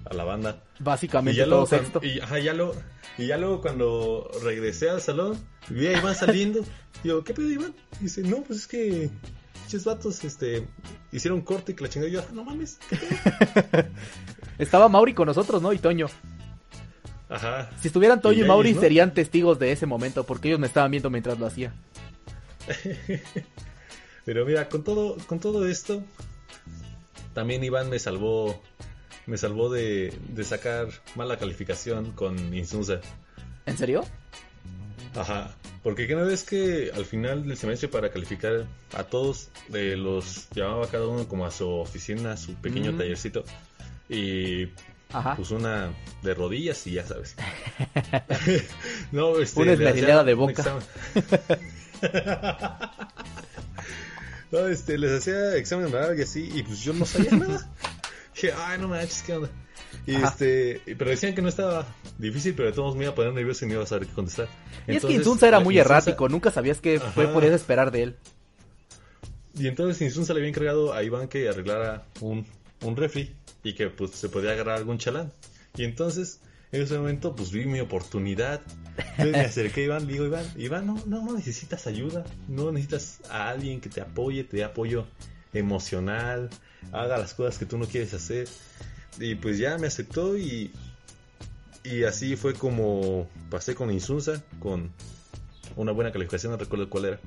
a 0.05 0.15
la 0.15 0.25
banda. 0.25 0.63
Básicamente 0.81 1.37
Y 1.37 1.39
ya, 1.39 1.45
todo 1.45 1.55
luego, 1.55 1.67
sexto. 1.67 2.01
y, 2.03 2.21
ajá, 2.21 2.39
ya, 2.39 2.53
luego, 2.55 2.75
y 3.19 3.27
ya 3.27 3.37
luego 3.39 3.61
cuando 3.61 4.31
regresé 4.43 4.91
al 4.91 5.01
salón, 5.01 5.39
vi 5.69 5.87
a 5.89 5.99
Iván 5.99 6.15
saliendo. 6.15 6.65
Digo, 7.05 7.23
¿qué 7.25 7.35
pedo, 7.35 7.51
Iván? 7.51 7.75
Y 8.01 8.05
dice, 8.05 8.23
no, 8.23 8.43
pues 8.43 8.61
es 8.61 8.67
que 8.67 9.11
pinches 9.55 9.85
vatos 9.85 10.23
este, 10.25 10.67
hicieron 11.13 11.41
corte 11.43 11.73
y 11.73 11.75
que 11.75 11.85
la 11.85 11.91
chingada. 11.91 12.09
Y 12.11 12.15
yo, 12.15 12.21
"Ah, 12.21 12.31
no 12.33 12.45
mames. 12.45 12.79
¿qué 12.89 12.97
pedo?". 12.97 13.89
Estaba 14.59 14.89
Mauri 14.89 15.15
con 15.15 15.27
nosotros, 15.27 15.63
¿no? 15.63 15.73
Y 15.73 15.79
Toño. 15.79 16.07
Ajá. 17.29 17.71
Si 17.81 17.89
estuvieran 17.89 18.21
Toño 18.21 18.41
y, 18.41 18.43
Y 18.43 18.49
Mauri 18.49 18.75
serían 18.75 19.15
testigos 19.15 19.59
de 19.59 19.73
ese 19.73 19.87
momento 19.87 20.25
porque 20.25 20.49
ellos 20.49 20.61
me 20.61 20.67
estaban 20.67 20.91
viendo 20.91 21.09
mientras 21.11 21.39
lo 21.39 21.47
hacía. 21.47 21.73
Pero 24.25 24.45
mira, 24.47 24.69
con 24.69 24.85
todo, 24.85 25.17
con 25.27 25.41
todo 25.41 25.67
esto, 25.67 26.03
también 27.35 27.65
Iván 27.65 27.89
me 27.91 27.99
salvó, 27.99 28.63
me 29.27 29.37
salvó 29.39 29.71
de, 29.71 30.13
de 30.29 30.45
sacar 30.45 30.89
mala 31.15 31.39
calificación 31.39 32.13
con 32.13 32.55
Insunza. 32.55 33.01
¿En 33.67 33.77
serio? 33.79 34.05
Ajá. 35.15 35.55
Porque 35.83 36.07
cada 36.09 36.23
vez 36.25 36.43
que 36.45 36.91
al 36.95 37.05
final 37.05 37.47
del 37.47 37.57
semestre 37.57 37.89
para 37.89 38.11
calificar 38.11 38.67
a 38.95 39.05
todos, 39.05 39.49
eh, 39.75 39.95
los 39.97 40.49
llamaba 40.55 40.87
cada 40.89 41.07
uno 41.09 41.27
como 41.29 41.45
a 41.45 41.51
su 41.51 41.69
oficina, 41.69 42.33
a 42.33 42.37
su 42.37 42.55
pequeño 42.55 42.93
Mm. 42.93 42.99
tallercito. 42.99 43.45
Y 44.09 44.69
Ajá. 45.13 45.37
pues 45.37 45.51
una 45.51 45.91
de 46.23 46.35
rodillas 46.35 46.87
y 46.87 46.93
ya 46.93 47.05
sabes. 47.07 47.35
no, 49.13 49.39
este, 49.39 49.61
Una 49.61 49.73
esmerilada 49.73 50.25
de 50.25 50.35
boca. 50.35 50.63
no, 54.51 54.67
este, 54.69 54.99
les 54.99 55.13
hacía 55.21 55.57
examen 55.57 55.87
oral 55.95 56.19
y 56.19 56.23
así, 56.23 56.51
y 56.55 56.63
pues 56.63 56.81
yo 56.81 56.93
no 56.93 57.05
sabía 57.07 57.31
nada. 57.33 57.71
Dije, 58.43 58.55
ay, 58.59 58.79
no 58.81 58.89
manches, 58.89 59.23
¿qué 59.23 59.35
onda? 59.35 59.51
Y 60.07 60.15
Ajá. 60.17 60.29
este, 60.29 60.83
pero 60.97 61.11
decían 61.11 61.35
que 61.35 61.43
no 61.43 61.49
estaba 61.49 61.87
difícil, 62.19 62.55
pero 62.55 62.69
de 62.69 62.75
todos 62.75 62.87
modos 62.87 62.97
me 62.97 63.05
iba 63.05 63.13
a 63.13 63.15
poner 63.15 63.33
nervioso 63.33 63.65
y 63.65 63.69
no 63.69 63.75
iba 63.75 63.85
a 63.85 63.87
saber 63.87 64.07
qué 64.09 64.15
contestar. 64.15 64.49
Y 64.89 64.97
es 64.97 65.05
que 65.05 65.13
Insunza 65.13 65.47
era 65.49 65.61
muy 65.61 65.77
Insunza- 65.77 65.81
errático, 65.85 66.29
nunca 66.29 66.51
sabías 66.51 66.81
qué 66.81 67.01
podías 67.15 67.53
esperar 67.53 67.91
de 67.93 68.03
él. 68.05 68.17
Y 69.55 69.67
entonces 69.69 70.01
Insunza 70.03 70.33
le 70.33 70.41
había 70.41 70.49
encargado 70.49 70.93
a 70.95 71.03
Iván 71.03 71.29
que 71.29 71.49
arreglara 71.49 72.05
un, 72.21 72.47
un 72.83 72.97
refri 72.97 73.35
y 73.63 73.75
que 73.75 73.91
pues 73.91 74.13
se 74.13 74.29
podía 74.29 74.53
agarrar 74.53 74.79
algún 74.79 74.99
chalán. 74.99 75.33
Y 75.77 75.85
entonces, 75.85 76.41
en 76.73 76.83
ese 76.83 76.99
momento, 76.99 77.35
pues 77.37 77.51
vi 77.53 77.67
mi 77.67 77.81
oportunidad. 77.81 78.61
Entonces 78.97 79.33
me 79.33 79.41
acerqué 79.41 79.83
a 79.83 79.85
Iván, 79.85 80.07
le 80.07 80.13
digo, 80.15 80.25
Iván, 80.27 80.47
Iván, 80.57 80.87
no, 80.87 81.03
no, 81.07 81.23
no 81.25 81.35
necesitas 81.35 81.87
ayuda, 81.87 82.25
no 82.49 82.73
necesitas 82.73 83.21
a 83.31 83.51
alguien 83.51 83.81
que 83.81 83.89
te 83.89 84.01
apoye, 84.01 84.45
te 84.45 84.57
dé 84.59 84.65
apoyo 84.65 85.07
emocional, 85.53 86.51
haga 86.93 87.19
las 87.19 87.35
cosas 87.35 87.59
que 87.59 87.67
tú 87.67 87.79
no 87.79 87.87
quieres 87.87 88.15
hacer. 88.15 88.49
Y 89.19 89.35
pues 89.35 89.59
ya 89.59 89.77
me 89.79 89.87
aceptó 89.87 90.37
y, 90.39 90.73
y 91.85 92.05
así 92.05 92.37
fue 92.37 92.55
como 92.55 93.29
pasé 93.51 93.75
con 93.75 93.91
Insunza, 93.91 94.43
con 94.59 94.91
una 95.77 95.93
buena 95.93 96.13
calificación, 96.13 96.53
no 96.53 96.59
recuerdo 96.59 96.89
cuál 96.89 97.05
era. 97.07 97.21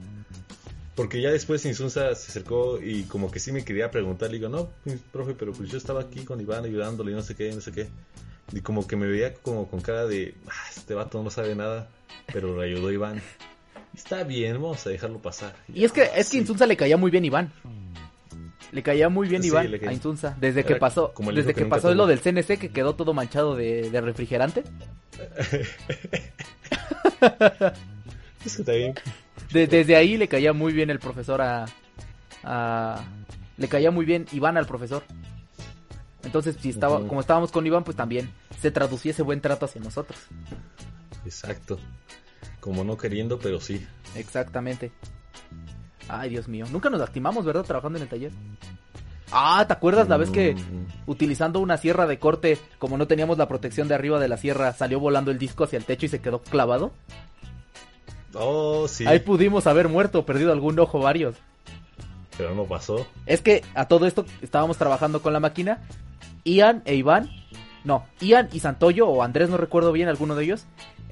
Porque 0.96 1.22
ya 1.22 1.30
después 1.30 1.66
Insunza 1.66 2.16
se 2.16 2.32
acercó 2.32 2.82
y 2.82 3.04
como 3.04 3.30
que 3.30 3.40
sí 3.40 3.52
me 3.52 3.66
quería 3.66 3.92
preguntar, 3.92 4.30
le 4.32 4.38
digo, 4.38 4.50
no, 4.50 4.70
pues, 4.84 5.00
profe, 5.12 5.34
pero 5.34 5.52
pues 5.52 5.70
yo 5.70 5.78
estaba 5.78 6.02
aquí 6.02 6.24
con 6.24 6.40
Iván 6.40 6.64
ayudándole 6.64 7.12
y 7.12 7.16
no 7.16 7.22
sé 7.22 7.36
qué, 7.36 7.52
no 7.52 7.60
sé 7.62 7.72
qué. 7.72 7.88
Y 8.54 8.62
como 8.62 8.88
que 8.88 8.96
me 8.96 9.06
veía 9.08 9.34
como 9.34 9.68
con 9.68 9.82
cara 9.82 10.06
de, 10.06 10.36
ah, 10.48 10.70
este 10.76 10.94
vato 10.94 11.22
no 11.22 11.30
sabe 11.30 11.54
nada, 11.56 11.90
pero 12.32 12.56
le 12.58 12.72
ayudó 12.72 12.92
Iván. 12.92 13.22
Está 13.94 14.24
bien, 14.24 14.54
vamos 14.62 14.86
a 14.88 14.90
dejarlo 14.90 15.22
pasar. 15.22 15.56
Y 15.74 15.84
es 15.84 15.92
que 15.92 16.04
"Ah, 16.04 16.18
es 16.18 16.28
que 16.28 16.32
sí". 16.32 16.38
Insunza 16.40 16.66
le 16.66 16.78
caía 16.78 16.96
muy 16.98 17.12
bien 17.12 17.26
Iván. 17.26 17.52
Le 18.72 18.84
caía 18.84 19.10
muy 19.10 19.28
bien 19.28 19.42
Sí, 19.42 19.50
Iván 19.50 19.68
a 19.88 19.94
Insunza. 19.94 20.36
Desde 20.40 20.60
Era 20.62 20.68
que 20.68 20.76
pasó, 20.76 21.14
como 21.14 21.32
desde 21.32 21.54
que 21.54 21.66
pasó 21.66 21.90
tuvo. 21.90 21.94
lo 21.96 22.08
del 22.08 22.20
CNC 22.20 22.58
que 22.60 22.70
quedó 22.72 22.96
todo 22.96 23.14
manchado 23.14 23.56
de, 23.56 23.90
de 23.90 24.02
refrigerante. 24.02 24.64
Es 28.46 28.56
que 28.56 28.62
está 28.62 28.74
bien. 28.74 28.94
De- 29.52 29.68
desde 29.68 29.96
ahí 29.96 30.18
le 30.18 30.28
caía 30.28 30.54
muy 30.54 30.74
bien 30.74 30.90
el 30.90 31.00
profesor 31.00 31.42
a, 31.42 31.66
a- 32.44 33.04
Le 33.58 33.68
caía 33.68 33.92
muy 33.92 34.06
bien 34.06 34.26
Iván 34.32 34.58
al 34.58 34.66
profesor. 34.68 35.04
Entonces, 36.24 36.56
si 36.60 36.70
estaba, 36.70 37.08
como 37.08 37.22
estábamos 37.22 37.52
con 37.52 37.66
Iván, 37.68 37.84
pues 37.84 37.96
también 37.96 38.30
se 38.60 38.72
traducía 38.72 39.12
ese 39.12 39.22
buen 39.22 39.42
trato 39.42 39.66
hacia 39.66 39.80
nosotros. 39.82 40.20
Exacto. 41.26 41.80
Como 42.60 42.84
no 42.84 42.98
queriendo, 42.98 43.38
pero 43.40 43.60
sí. 43.62 43.86
Exactamente. 44.16 44.92
Ay, 46.08 46.30
Dios 46.30 46.48
mío. 46.48 46.66
Nunca 46.72 46.90
nos 46.90 47.00
lastimamos, 47.00 47.46
¿verdad? 47.46 47.64
Trabajando 47.64 47.98
en 47.98 48.04
el 48.04 48.10
taller. 48.10 48.32
Ah, 49.32 49.66
¿te 49.68 49.74
acuerdas 49.74 50.08
la 50.08 50.18
vez 50.18 50.30
que 50.30 50.54
Mm, 50.54 50.86
utilizando 51.08 51.60
una 51.60 51.78
sierra 51.78 52.06
de 52.06 52.20
corte, 52.20 52.60
como 52.78 52.98
no 52.98 53.08
teníamos 53.08 53.38
la 53.38 53.48
protección 53.48 53.88
de 53.88 53.96
arriba 53.96 54.20
de 54.20 54.28
la 54.28 54.38
sierra, 54.38 54.72
salió 54.74 55.00
volando 55.00 55.32
el 55.32 55.40
disco 55.40 55.64
hacia 55.64 55.78
el 55.78 55.86
techo 55.86 56.06
y 56.06 56.10
se 56.10 56.22
quedó 56.22 56.40
clavado? 56.40 56.92
Oh, 58.34 58.88
sí. 58.88 59.06
Ahí 59.08 59.20
pudimos 59.20 59.66
haber 59.68 59.90
muerto 59.90 60.20
o 60.20 60.26
perdido 60.26 60.52
algún 60.52 60.78
ojo 60.80 61.00
varios. 61.00 61.36
Pero 62.38 62.54
no 62.54 62.66
pasó. 62.66 63.08
Es 63.26 63.42
que 63.42 63.64
a 63.74 63.88
todo 63.88 64.06
esto 64.06 64.26
estábamos 64.42 64.78
trabajando 64.78 65.22
con 65.22 65.34
la 65.34 65.40
máquina. 65.40 65.82
Ian 66.44 66.84
e 66.86 66.96
Iván, 66.96 67.30
no, 67.84 68.06
Ian 68.20 68.50
y 68.52 68.60
Santoyo 68.60 69.08
o 69.08 69.24
Andrés, 69.24 69.50
no 69.50 69.58
recuerdo 69.58 69.92
bien, 69.92 70.10
alguno 70.10 70.36
de 70.36 70.44
ellos, 70.44 70.66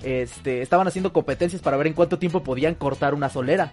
este, 0.03 0.61
estaban 0.61 0.87
haciendo 0.87 1.13
competencias 1.13 1.61
para 1.61 1.77
ver 1.77 1.87
en 1.87 1.93
cuánto 1.93 2.19
tiempo 2.19 2.43
podían 2.43 2.75
cortar 2.75 3.13
una 3.13 3.29
solera. 3.29 3.71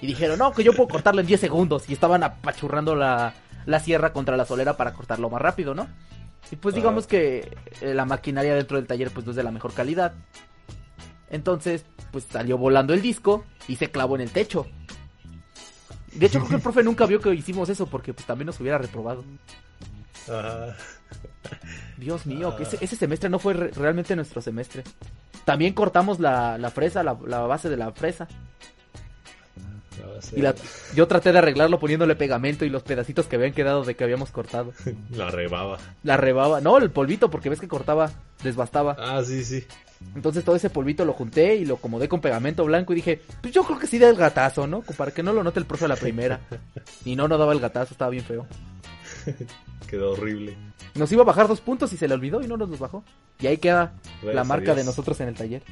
Y 0.00 0.06
dijeron, 0.06 0.38
no, 0.38 0.52
que 0.52 0.62
yo 0.62 0.72
puedo 0.74 0.88
cortarlo 0.88 1.20
en 1.20 1.26
10 1.26 1.40
segundos. 1.40 1.88
Y 1.88 1.92
estaban 1.94 2.22
apachurrando 2.22 2.94
la, 2.94 3.34
la 3.64 3.80
sierra 3.80 4.12
contra 4.12 4.36
la 4.36 4.44
solera 4.44 4.76
para 4.76 4.92
cortarlo 4.92 5.30
más 5.30 5.40
rápido, 5.40 5.74
¿no? 5.74 5.88
Y 6.50 6.56
pues 6.56 6.74
Ah. 6.74 6.76
digamos 6.76 7.06
que 7.06 7.56
eh, 7.80 7.94
la 7.94 8.04
maquinaria 8.04 8.54
dentro 8.54 8.76
del 8.76 8.86
taller 8.86 9.10
pues 9.10 9.24
no 9.26 9.30
es 9.32 9.36
de 9.36 9.42
la 9.42 9.50
mejor 9.50 9.72
calidad. 9.72 10.12
Entonces, 11.30 11.84
pues 12.12 12.24
salió 12.30 12.56
volando 12.58 12.94
el 12.94 13.02
disco 13.02 13.44
y 13.68 13.76
se 13.76 13.90
clavó 13.90 14.14
en 14.16 14.20
el 14.22 14.30
techo. 14.30 14.66
De 16.12 16.26
hecho, 16.26 16.38
creo 16.38 16.48
que 16.50 16.54
el 16.56 16.60
profe 16.62 16.82
nunca 16.82 17.06
vio 17.06 17.20
que 17.20 17.34
hicimos 17.34 17.68
eso 17.68 17.86
porque 17.86 18.14
pues 18.14 18.26
también 18.26 18.46
nos 18.46 18.60
hubiera 18.60 18.78
reprobado. 18.78 19.24
Ajá. 20.28 20.76
Dios 21.96 22.26
mío, 22.26 22.54
que 22.56 22.64
Ah. 22.64 22.66
ese, 22.66 22.84
ese 22.84 22.96
semestre 22.96 23.28
no 23.30 23.38
fue 23.38 23.54
re- 23.54 23.70
realmente 23.70 24.14
nuestro 24.14 24.40
semestre. 24.40 24.84
También 25.44 25.72
cortamos 25.74 26.20
la, 26.20 26.58
la 26.58 26.70
fresa, 26.70 27.02
la, 27.02 27.16
la 27.26 27.40
base 27.40 27.68
de 27.68 27.76
la 27.76 27.92
fresa. 27.92 28.28
Y 30.34 30.40
la, 30.40 30.54
yo 30.94 31.06
traté 31.06 31.32
de 31.32 31.38
arreglarlo 31.38 31.78
poniéndole 31.78 32.16
pegamento 32.16 32.64
y 32.64 32.70
los 32.70 32.82
pedacitos 32.82 33.26
que 33.26 33.36
habían 33.36 33.52
quedado 33.52 33.84
de 33.84 33.94
que 33.94 34.04
habíamos 34.04 34.30
cortado. 34.30 34.72
La 35.10 35.30
rebaba. 35.30 35.78
La 36.02 36.16
rebaba, 36.16 36.60
no, 36.60 36.78
el 36.78 36.90
polvito, 36.90 37.30
porque 37.30 37.48
ves 37.48 37.60
que 37.60 37.68
cortaba, 37.68 38.10
desbastaba. 38.42 38.96
Ah, 38.98 39.22
sí, 39.24 39.44
sí. 39.44 39.64
Entonces 40.14 40.44
todo 40.44 40.56
ese 40.56 40.70
polvito 40.70 41.04
lo 41.04 41.12
junté 41.14 41.56
y 41.56 41.64
lo 41.64 41.76
acomodé 41.76 42.08
con 42.08 42.20
pegamento 42.20 42.64
blanco 42.64 42.92
y 42.92 42.96
dije, 42.96 43.22
pues 43.40 43.52
yo 43.52 43.64
creo 43.64 43.78
que 43.78 43.86
sí 43.86 43.98
da 43.98 44.08
el 44.08 44.16
gatazo, 44.16 44.66
¿no? 44.66 44.82
Para 44.82 45.10
que 45.10 45.22
no 45.22 45.32
lo 45.32 45.42
note 45.42 45.58
el 45.58 45.66
profe 45.66 45.86
a 45.86 45.88
la 45.88 45.96
primera. 45.96 46.40
Y 47.04 47.16
no, 47.16 47.28
no 47.28 47.38
daba 47.38 47.52
el 47.52 47.60
gatazo, 47.60 47.94
estaba 47.94 48.10
bien 48.10 48.24
feo. 48.24 48.46
Quedó 49.88 50.12
horrible. 50.12 50.56
Nos 50.94 51.12
iba 51.12 51.22
a 51.22 51.26
bajar 51.26 51.46
dos 51.46 51.60
puntos 51.60 51.92
y 51.92 51.96
se 51.96 52.08
le 52.08 52.14
olvidó 52.14 52.42
y 52.42 52.48
no 52.48 52.56
nos 52.56 52.68
los 52.68 52.78
bajó. 52.78 53.04
Y 53.38 53.46
ahí 53.46 53.58
queda 53.58 53.94
la 54.22 54.32
Gracias 54.32 54.46
marca 54.46 54.74
de 54.74 54.84
nosotros 54.84 55.20
en 55.20 55.28
el 55.28 55.34
taller. 55.34 55.62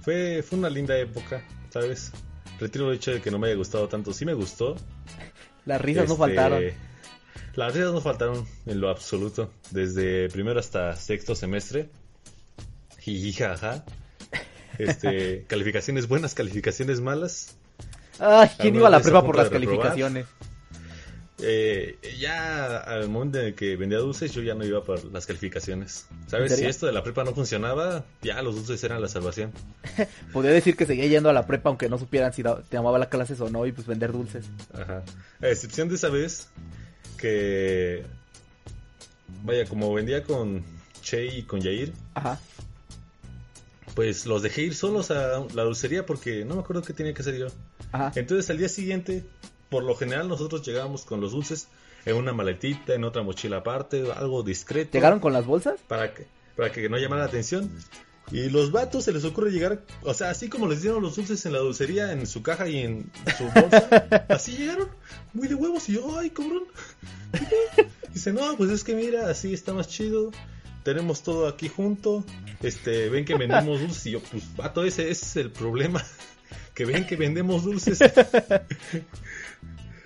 Fue, 0.00 0.42
fue 0.42 0.58
una 0.58 0.70
linda 0.70 0.96
época, 0.96 1.42
¿sabes? 1.80 2.10
Retiro 2.58 2.90
el 2.90 2.96
hecho 2.96 3.10
de 3.12 3.20
que 3.20 3.30
no 3.30 3.38
me 3.38 3.48
haya 3.48 3.56
gustado 3.56 3.86
tanto. 3.88 4.12
Sí 4.12 4.24
me 4.24 4.32
gustó. 4.32 4.76
Las 5.66 5.80
risas 5.80 6.08
no 6.08 6.14
Este, 6.14 6.18
faltaron. 6.24 6.64
Las 7.54 7.74
risas 7.74 7.92
no 7.92 8.00
faltaron 8.00 8.46
en 8.64 8.80
lo 8.80 8.88
absoluto. 8.88 9.50
Desde 9.70 10.28
primero 10.30 10.58
hasta 10.58 10.96
sexto 10.96 11.34
semestre. 11.34 11.90
Jiji, 13.00 13.32
jaja. 13.32 13.84
Este, 14.78 15.44
calificaciones 15.48 16.08
buenas, 16.08 16.34
calificaciones 16.34 17.00
malas. 17.00 17.56
Ay, 18.18 18.48
¿quién 18.58 18.76
iba 18.76 18.88
a 18.88 18.90
la 18.90 19.00
vez 19.00 19.06
a 19.10 19.10
prepa 19.10 19.20
punto 19.20 19.26
por 19.26 19.36
las 19.36 19.50
reprobar. 19.50 19.92
calificaciones? 19.92 20.26
Eh, 21.38 21.98
ya 22.18 22.78
al 22.78 23.10
momento 23.10 23.38
en 23.38 23.46
el 23.46 23.54
que 23.54 23.76
vendía 23.76 23.98
dulces, 23.98 24.32
yo 24.32 24.42
ya 24.42 24.54
no 24.54 24.64
iba 24.64 24.82
por 24.82 25.04
las 25.12 25.26
calificaciones. 25.26 26.06
¿En 26.10 26.30
¿Sabes? 26.30 26.56
Si 26.56 26.64
esto 26.64 26.86
de 26.86 26.92
la 26.92 27.02
prepa 27.02 27.24
no 27.24 27.34
funcionaba, 27.34 28.04
ya 28.22 28.40
los 28.40 28.54
dulces 28.54 28.82
eran 28.84 29.02
la 29.02 29.08
salvación. 29.08 29.52
Podría 30.32 30.52
decir 30.52 30.76
que 30.76 30.86
seguía 30.86 31.06
yendo 31.06 31.28
a 31.28 31.34
la 31.34 31.46
prepa 31.46 31.68
aunque 31.68 31.88
no 31.90 31.98
supieran 31.98 32.32
si 32.32 32.42
te 32.42 32.76
amaba 32.76 32.98
las 32.98 33.08
clases 33.08 33.40
o 33.40 33.50
no 33.50 33.66
y 33.66 33.72
pues 33.72 33.86
vender 33.86 34.12
dulces. 34.12 34.46
Ajá. 34.72 35.04
A 35.40 35.48
excepción 35.48 35.88
de 35.88 35.96
esa 35.96 36.08
vez 36.08 36.48
que. 37.18 38.04
Vaya, 39.42 39.66
como 39.66 39.92
vendía 39.92 40.22
con 40.22 40.64
Che 41.02 41.26
y 41.26 41.42
con 41.42 41.60
Yair, 41.60 41.92
Ajá. 42.14 42.40
pues 43.94 44.24
los 44.24 44.42
dejé 44.42 44.62
ir 44.62 44.74
solos 44.74 45.10
a 45.10 45.44
la 45.54 45.62
dulcería 45.64 46.06
porque 46.06 46.44
no 46.44 46.54
me 46.54 46.60
acuerdo 46.62 46.82
qué 46.82 46.92
tenía 46.92 47.12
que 47.12 47.22
hacer 47.22 47.36
yo. 47.36 47.48
Ajá. 47.92 48.12
Entonces 48.14 48.48
al 48.50 48.58
día 48.58 48.68
siguiente, 48.68 49.24
por 49.76 49.84
lo 49.84 49.94
general, 49.94 50.26
nosotros 50.26 50.62
llegábamos 50.62 51.04
con 51.04 51.20
los 51.20 51.32
dulces 51.32 51.68
en 52.06 52.16
una 52.16 52.32
maletita, 52.32 52.94
en 52.94 53.04
otra 53.04 53.22
mochila 53.22 53.58
aparte, 53.58 54.10
algo 54.10 54.42
discreto. 54.42 54.92
¿Llegaron 54.94 55.20
con 55.20 55.34
las 55.34 55.44
bolsas? 55.44 55.78
para 55.86 56.14
que, 56.14 56.26
para 56.56 56.72
que 56.72 56.88
no 56.88 56.96
llamara 56.96 57.24
la 57.24 57.28
atención. 57.28 57.70
Y 58.32 58.48
los 58.48 58.72
vatos 58.72 59.04
se 59.04 59.12
les 59.12 59.26
ocurre 59.26 59.50
llegar, 59.50 59.82
o 60.02 60.14
sea, 60.14 60.30
así 60.30 60.48
como 60.48 60.66
les 60.66 60.80
dieron 60.80 61.02
los 61.02 61.16
dulces 61.16 61.44
en 61.44 61.52
la 61.52 61.58
dulcería, 61.58 62.10
en 62.12 62.26
su 62.26 62.42
caja 62.42 62.66
y 62.70 62.78
en 62.78 63.12
su 63.36 63.44
bolsa, 63.50 64.24
así 64.30 64.56
llegaron, 64.56 64.88
muy 65.34 65.46
de 65.46 65.56
huevos, 65.56 65.86
y 65.90 65.92
yo, 65.92 66.18
ay, 66.18 66.30
cabrón. 66.30 66.64
Dice, 68.14 68.32
no, 68.32 68.56
pues 68.56 68.70
es 68.70 68.82
que 68.82 68.94
mira, 68.94 69.28
así 69.28 69.52
está 69.52 69.74
más 69.74 69.88
chido, 69.88 70.30
tenemos 70.84 71.22
todo 71.22 71.48
aquí 71.48 71.68
junto, 71.68 72.24
este, 72.62 73.10
ven 73.10 73.26
que 73.26 73.36
vendemos 73.36 73.78
dulces, 73.78 74.06
y 74.06 74.12
yo, 74.12 74.22
pues, 74.22 74.56
vato, 74.56 74.84
ese, 74.84 75.10
ese 75.10 75.26
es 75.26 75.36
el 75.36 75.50
problema, 75.50 76.02
que 76.74 76.84
ven 76.84 77.06
que 77.06 77.16
vendemos 77.16 77.64
dulces. 77.64 77.98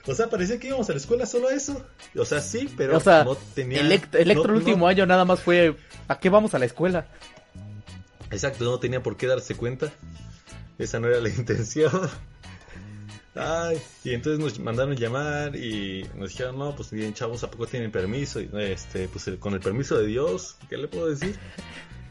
O 0.06 0.14
sea, 0.14 0.28
parecía 0.30 0.58
que 0.58 0.68
íbamos 0.68 0.88
a 0.88 0.92
la 0.92 0.98
escuela 0.98 1.26
solo 1.26 1.48
a 1.48 1.52
eso. 1.54 1.84
O 2.16 2.24
sea, 2.24 2.40
sí, 2.40 2.72
pero 2.76 2.96
o 2.96 3.00
sea, 3.00 3.22
no 3.22 3.36
tenía... 3.36 3.82
Elect- 3.82 4.16
Electro 4.18 4.48
no- 4.48 4.54
el 4.54 4.56
último 4.58 4.78
no- 4.78 4.86
año 4.86 5.06
nada 5.06 5.24
más 5.26 5.40
fue 5.40 5.76
¿a 6.08 6.18
qué 6.18 6.30
vamos 6.30 6.54
a 6.54 6.58
la 6.58 6.64
escuela? 6.64 7.06
Exacto, 8.30 8.64
no 8.64 8.78
tenía 8.80 9.02
por 9.02 9.16
qué 9.16 9.26
darse 9.26 9.54
cuenta. 9.54 9.92
Esa 10.78 10.98
no 11.00 11.08
era 11.08 11.20
la 11.20 11.28
intención. 11.36 11.92
Ay, 13.34 13.78
y 14.02 14.14
entonces 14.14 14.40
nos 14.42 14.58
mandaron 14.58 14.96
llamar 14.96 15.54
y 15.54 16.08
nos 16.16 16.30
dijeron, 16.30 16.58
no, 16.58 16.74
pues 16.74 16.90
bien, 16.90 17.12
chavos, 17.14 17.44
¿a 17.44 17.50
poco 17.50 17.66
tienen 17.66 17.92
permiso? 17.92 18.40
Y, 18.40 18.50
este, 18.58 19.06
pues 19.06 19.30
con 19.38 19.52
el 19.54 19.60
permiso 19.60 19.98
de 19.98 20.06
Dios, 20.06 20.56
¿qué 20.68 20.78
le 20.78 20.88
puedo 20.88 21.08
decir? 21.08 21.36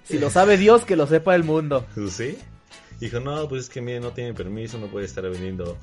Si 0.03 0.19
lo 0.19 0.29
sabe 0.29 0.57
Dios, 0.57 0.85
que 0.85 0.95
lo 0.95 1.07
sepa 1.07 1.35
el 1.35 1.43
mundo. 1.43 1.85
Pues 1.95 2.13
sí. 2.13 2.37
Dijo, 2.99 3.19
no, 3.19 3.47
pues 3.47 3.63
es 3.63 3.69
que 3.69 3.81
miren, 3.81 4.03
no 4.03 4.11
tienen 4.11 4.35
permiso, 4.35 4.77
no 4.77 4.87
puede 4.87 5.05
estar 5.05 5.23
vendiendo 5.23 5.77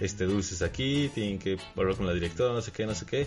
este 0.00 0.24
dulces 0.24 0.62
aquí, 0.62 1.10
tienen 1.14 1.38
que 1.38 1.58
hablar 1.76 1.96
con 1.96 2.06
la 2.06 2.14
directora, 2.14 2.52
no 2.52 2.62
sé 2.62 2.72
qué, 2.72 2.86
no 2.86 2.94
sé 2.94 3.06
qué. 3.06 3.26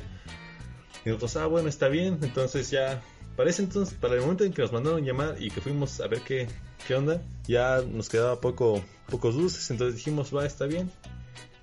Y 1.06 1.10
nosotros, 1.10 1.38
ah, 1.38 1.46
bueno, 1.46 1.70
está 1.70 1.88
bien. 1.88 2.18
Entonces 2.22 2.70
ya, 2.72 3.02
para 3.36 3.50
ese 3.50 3.62
entonces, 3.62 3.96
para 3.96 4.16
el 4.16 4.22
momento 4.22 4.44
en 4.44 4.54
que 4.54 4.62
nos 4.62 4.72
mandaron 4.72 5.04
llamar 5.06 5.36
y 5.40 5.52
que 5.52 5.62
fuimos 5.62 6.02
a 6.02 6.08
ver 6.08 6.22
qué, 6.22 6.48
qué 6.88 6.96
onda, 6.96 7.22
ya 7.48 7.82
nos 7.82 8.10
quedaba 8.10 8.42
poco, 8.42 8.84
pocos 9.10 9.36
dulces, 9.36 9.70
entonces 9.70 9.96
dijimos, 9.96 10.36
va, 10.36 10.46
está 10.46 10.66
bien. 10.66 10.92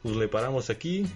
Pues 0.02 0.16
le 0.16 0.28
paramos 0.28 0.70
aquí, 0.70 1.06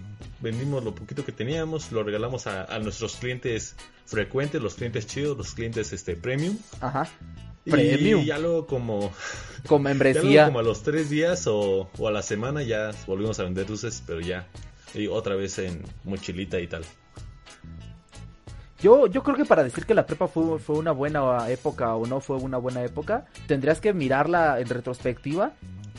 vendimos 0.40 0.82
lo 0.82 0.94
poquito 0.94 1.24
que 1.24 1.32
teníamos, 1.32 1.92
lo 1.92 2.02
regalamos 2.02 2.46
a, 2.46 2.64
a 2.64 2.78
nuestros 2.78 3.16
clientes 3.16 3.76
frecuentes, 4.06 4.62
los 4.62 4.74
clientes 4.74 5.06
chidos, 5.06 5.36
los 5.36 5.54
clientes 5.54 5.92
este 5.92 6.16
premium. 6.16 6.56
Ajá. 6.80 7.08
Premium. 7.64 8.22
Y 8.22 8.26
ya 8.26 8.38
luego 8.38 8.66
como 8.66 9.00
Con 9.66 9.82
ya 9.84 9.90
luego 10.22 10.22
membresía. 10.22 10.46
como 10.46 10.58
a 10.58 10.62
los 10.62 10.82
tres 10.82 11.10
días 11.10 11.46
o, 11.46 11.88
o 11.98 12.08
a 12.08 12.10
la 12.10 12.22
semana 12.22 12.62
ya 12.62 12.90
volvimos 13.06 13.38
a 13.40 13.44
vender 13.44 13.66
dulces, 13.66 14.02
pero 14.06 14.20
ya 14.20 14.46
y 14.94 15.06
otra 15.06 15.34
vez 15.34 15.58
en 15.58 15.82
mochilita 16.04 16.60
y 16.60 16.66
tal. 16.66 16.84
Yo, 18.80 19.08
yo 19.08 19.22
creo 19.24 19.36
que 19.36 19.44
para 19.44 19.64
decir 19.64 19.86
que 19.86 19.94
la 19.94 20.06
prepa 20.06 20.28
fue, 20.28 20.58
fue 20.60 20.76
una 20.76 20.92
buena 20.92 21.50
época 21.50 21.94
o 21.96 22.06
no 22.06 22.20
fue 22.20 22.36
una 22.36 22.58
buena 22.58 22.84
época, 22.84 23.26
tendrías 23.48 23.80
que 23.80 23.92
mirarla 23.92 24.60
en 24.60 24.68
retrospectiva 24.68 25.52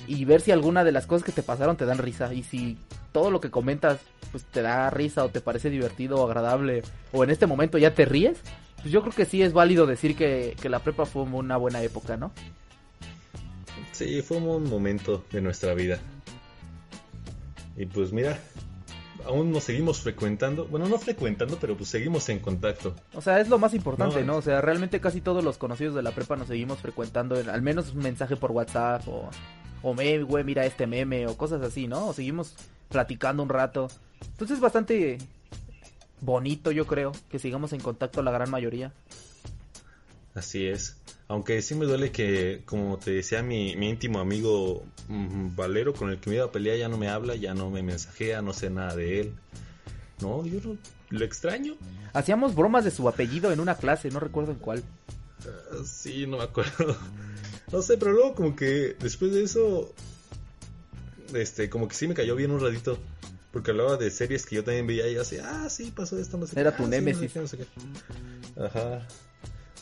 y 0.08 0.24
ver 0.24 0.40
si 0.42 0.52
alguna 0.52 0.84
de 0.86 0.94
las 0.94 1.06
cosas 1.06 1.26
que 1.26 1.34
te 1.34 1.44
pasaron 1.44 1.76
te 1.76 1.86
dan 1.86 1.98
risa. 1.98 2.34
Y 2.34 2.44
si 2.44 2.78
todo 3.12 3.32
lo 3.32 3.42
que 3.42 3.52
comentas 3.52 4.00
pues 4.32 4.46
te 4.46 4.62
da 4.62 4.90
risa 4.92 5.26
o 5.26 5.30
te 5.30 5.42
parece 5.42 5.70
divertido 5.70 6.18
o 6.22 6.26
agradable 6.26 6.84
o 7.12 7.24
en 7.24 7.32
este 7.32 7.48
momento 7.48 7.78
ya 7.78 7.94
te 7.94 8.06
ríes, 8.06 8.38
pues 8.82 8.92
yo 8.92 9.02
creo 9.02 9.14
que 9.14 9.26
sí 9.26 9.42
es 9.42 9.54
válido 9.54 9.86
decir 9.86 10.16
que, 10.16 10.56
que 10.62 10.70
la 10.70 10.80
prepa 10.80 11.06
fue 11.06 11.24
una 11.24 11.58
buena 11.58 11.82
época, 11.82 12.18
¿no? 12.18 12.32
Sí, 13.92 14.22
fue 14.22 14.38
un 14.38 14.70
momento 14.70 15.24
de 15.32 15.42
nuestra 15.42 15.74
vida. 15.74 16.00
Y 17.76 17.86
pues 17.86 18.12
mira, 18.12 18.40
aún 19.26 19.52
nos 19.52 19.64
seguimos 19.64 20.02
frecuentando, 20.02 20.66
bueno, 20.66 20.88
no 20.88 20.98
frecuentando, 20.98 21.58
pero 21.60 21.76
pues 21.78 21.90
seguimos 21.90 22.28
en 22.30 22.40
contacto. 22.40 22.96
O 23.14 23.22
sea, 23.22 23.40
es 23.40 23.50
lo 23.50 23.58
más 23.58 23.74
importante, 23.74 24.24
No, 24.24 24.38
O 24.38 24.42
sea, 24.42 24.62
realmente 24.62 25.00
casi 25.00 25.22
todos 25.22 25.44
los 25.44 25.58
conocidos 25.58 25.96
de 25.96 26.02
la 26.02 26.12
prepa 26.12 26.36
nos 26.36 26.48
seguimos 26.48 26.80
frecuentando, 26.80 27.40
en- 27.40 27.50
al 27.50 27.62
menos 27.62 27.94
un 27.94 28.00
mensaje 28.04 28.36
por 28.36 28.52
WhatsApp 28.52 29.08
o, 29.08 29.30
o 29.82 29.94
me, 29.94 30.22
güey, 30.24 30.44
mira 30.44 30.66
este 30.66 30.88
meme 30.88 31.28
o 31.28 31.38
cosas 31.38 31.62
así, 31.62 31.88
¿no? 31.88 32.08
O 32.08 32.14
seguimos 32.14 32.54
platicando 32.90 33.44
un 33.44 33.50
rato. 33.50 33.88
Entonces 34.32 34.56
es 34.56 34.62
bastante 34.62 35.18
bonito, 36.22 36.72
yo 36.72 36.86
creo, 36.86 37.12
que 37.30 37.40
sigamos 37.40 37.74
en 37.74 37.82
contacto 37.82 38.22
la 38.22 38.32
gran 38.32 38.50
mayoría. 38.50 38.94
Así 40.36 40.68
es. 40.68 40.98
Aunque 41.28 41.62
sí 41.62 41.76
me 41.76 41.86
duele 41.86 42.12
que, 42.12 42.64
como 42.66 42.98
te 42.98 43.12
decía 43.12 43.44
mi, 43.44 43.76
mi 43.76 43.90
íntimo 43.90 44.20
amigo 44.20 44.84
mm, 45.08 45.56
Valero, 45.56 45.94
con 45.94 46.10
el 46.10 46.18
que 46.20 46.30
me 46.30 46.38
iba 46.38 46.46
a 46.46 46.52
pelear, 46.52 46.78
ya 46.78 46.90
no 46.90 46.98
me 46.98 47.08
habla, 47.08 47.36
ya 47.36 47.54
no 47.54 47.70
me 47.70 47.84
mensajea, 47.84 48.42
no 48.42 48.54
sé 48.54 48.70
nada 48.70 48.96
de 48.96 49.22
él. 49.22 49.34
No, 50.22 50.46
yo 50.46 50.60
no, 50.64 50.78
lo 51.10 51.26
extraño. 51.26 51.76
Hacíamos 52.14 52.56
bromas 52.56 52.84
de 52.84 52.92
su 52.92 53.08
apellido 53.08 53.52
en 53.52 53.60
una 53.60 53.76
clase, 53.76 54.10
no 54.10 54.20
recuerdo 54.20 54.52
en 54.52 54.60
cuál. 54.60 54.84
Ah, 55.46 55.84
sí, 55.86 56.26
no 56.28 56.38
me 56.38 56.44
acuerdo. 56.44 56.96
No 57.72 57.84
sé, 57.84 58.00
pero 58.00 58.14
luego 58.14 58.34
como 58.34 58.56
que 58.56 58.96
después 59.00 59.32
de 59.32 59.44
eso, 59.44 59.94
este, 61.36 61.70
como 61.70 61.88
que 61.88 61.94
sí 61.94 62.08
me 62.08 62.16
cayó 62.16 62.36
bien 62.36 62.50
un 62.50 62.60
ratito. 62.60 62.98
Porque 63.52 63.72
hablaba 63.72 63.98
de 63.98 64.12
series 64.12 64.46
que 64.46 64.56
yo 64.58 64.64
también 64.64 64.86
veía 64.86 65.08
y 65.10 65.16
así, 65.18 65.38
ah, 65.44 65.68
sí, 65.70 65.92
pasó 65.96 66.20
esto, 66.20 66.38
no 66.38 66.46
sé 66.46 66.54
qué. 66.54 66.62
Era 66.62 66.76
tu 66.76 66.84
ah, 66.84 66.86
sí, 66.86 66.92
no 66.92 66.96
sé 66.98 67.02
némesis. 67.02 67.34
qué, 67.34 67.40
no 67.40 67.48
sé 67.48 67.58
qué. 67.58 67.66
Ajá. 68.64 69.08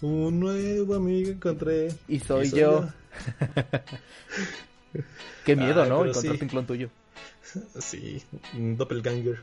Un 0.02 0.40
nuevo 0.40 0.96
amigo 0.96 1.32
encontré. 1.32 1.94
Y 2.08 2.20
soy 2.20 2.50
yo. 2.52 2.88
Qué 5.46 5.56
miedo, 5.56 5.84
Ay, 5.84 5.90
¿no? 5.90 6.06
Encontrarte 6.06 6.38
sí. 6.38 6.44
un 6.44 6.50
clon 6.50 6.66
tuyo. 6.68 6.90
Sí, 7.80 8.22
un 8.56 8.76
doppelganger. 8.76 9.40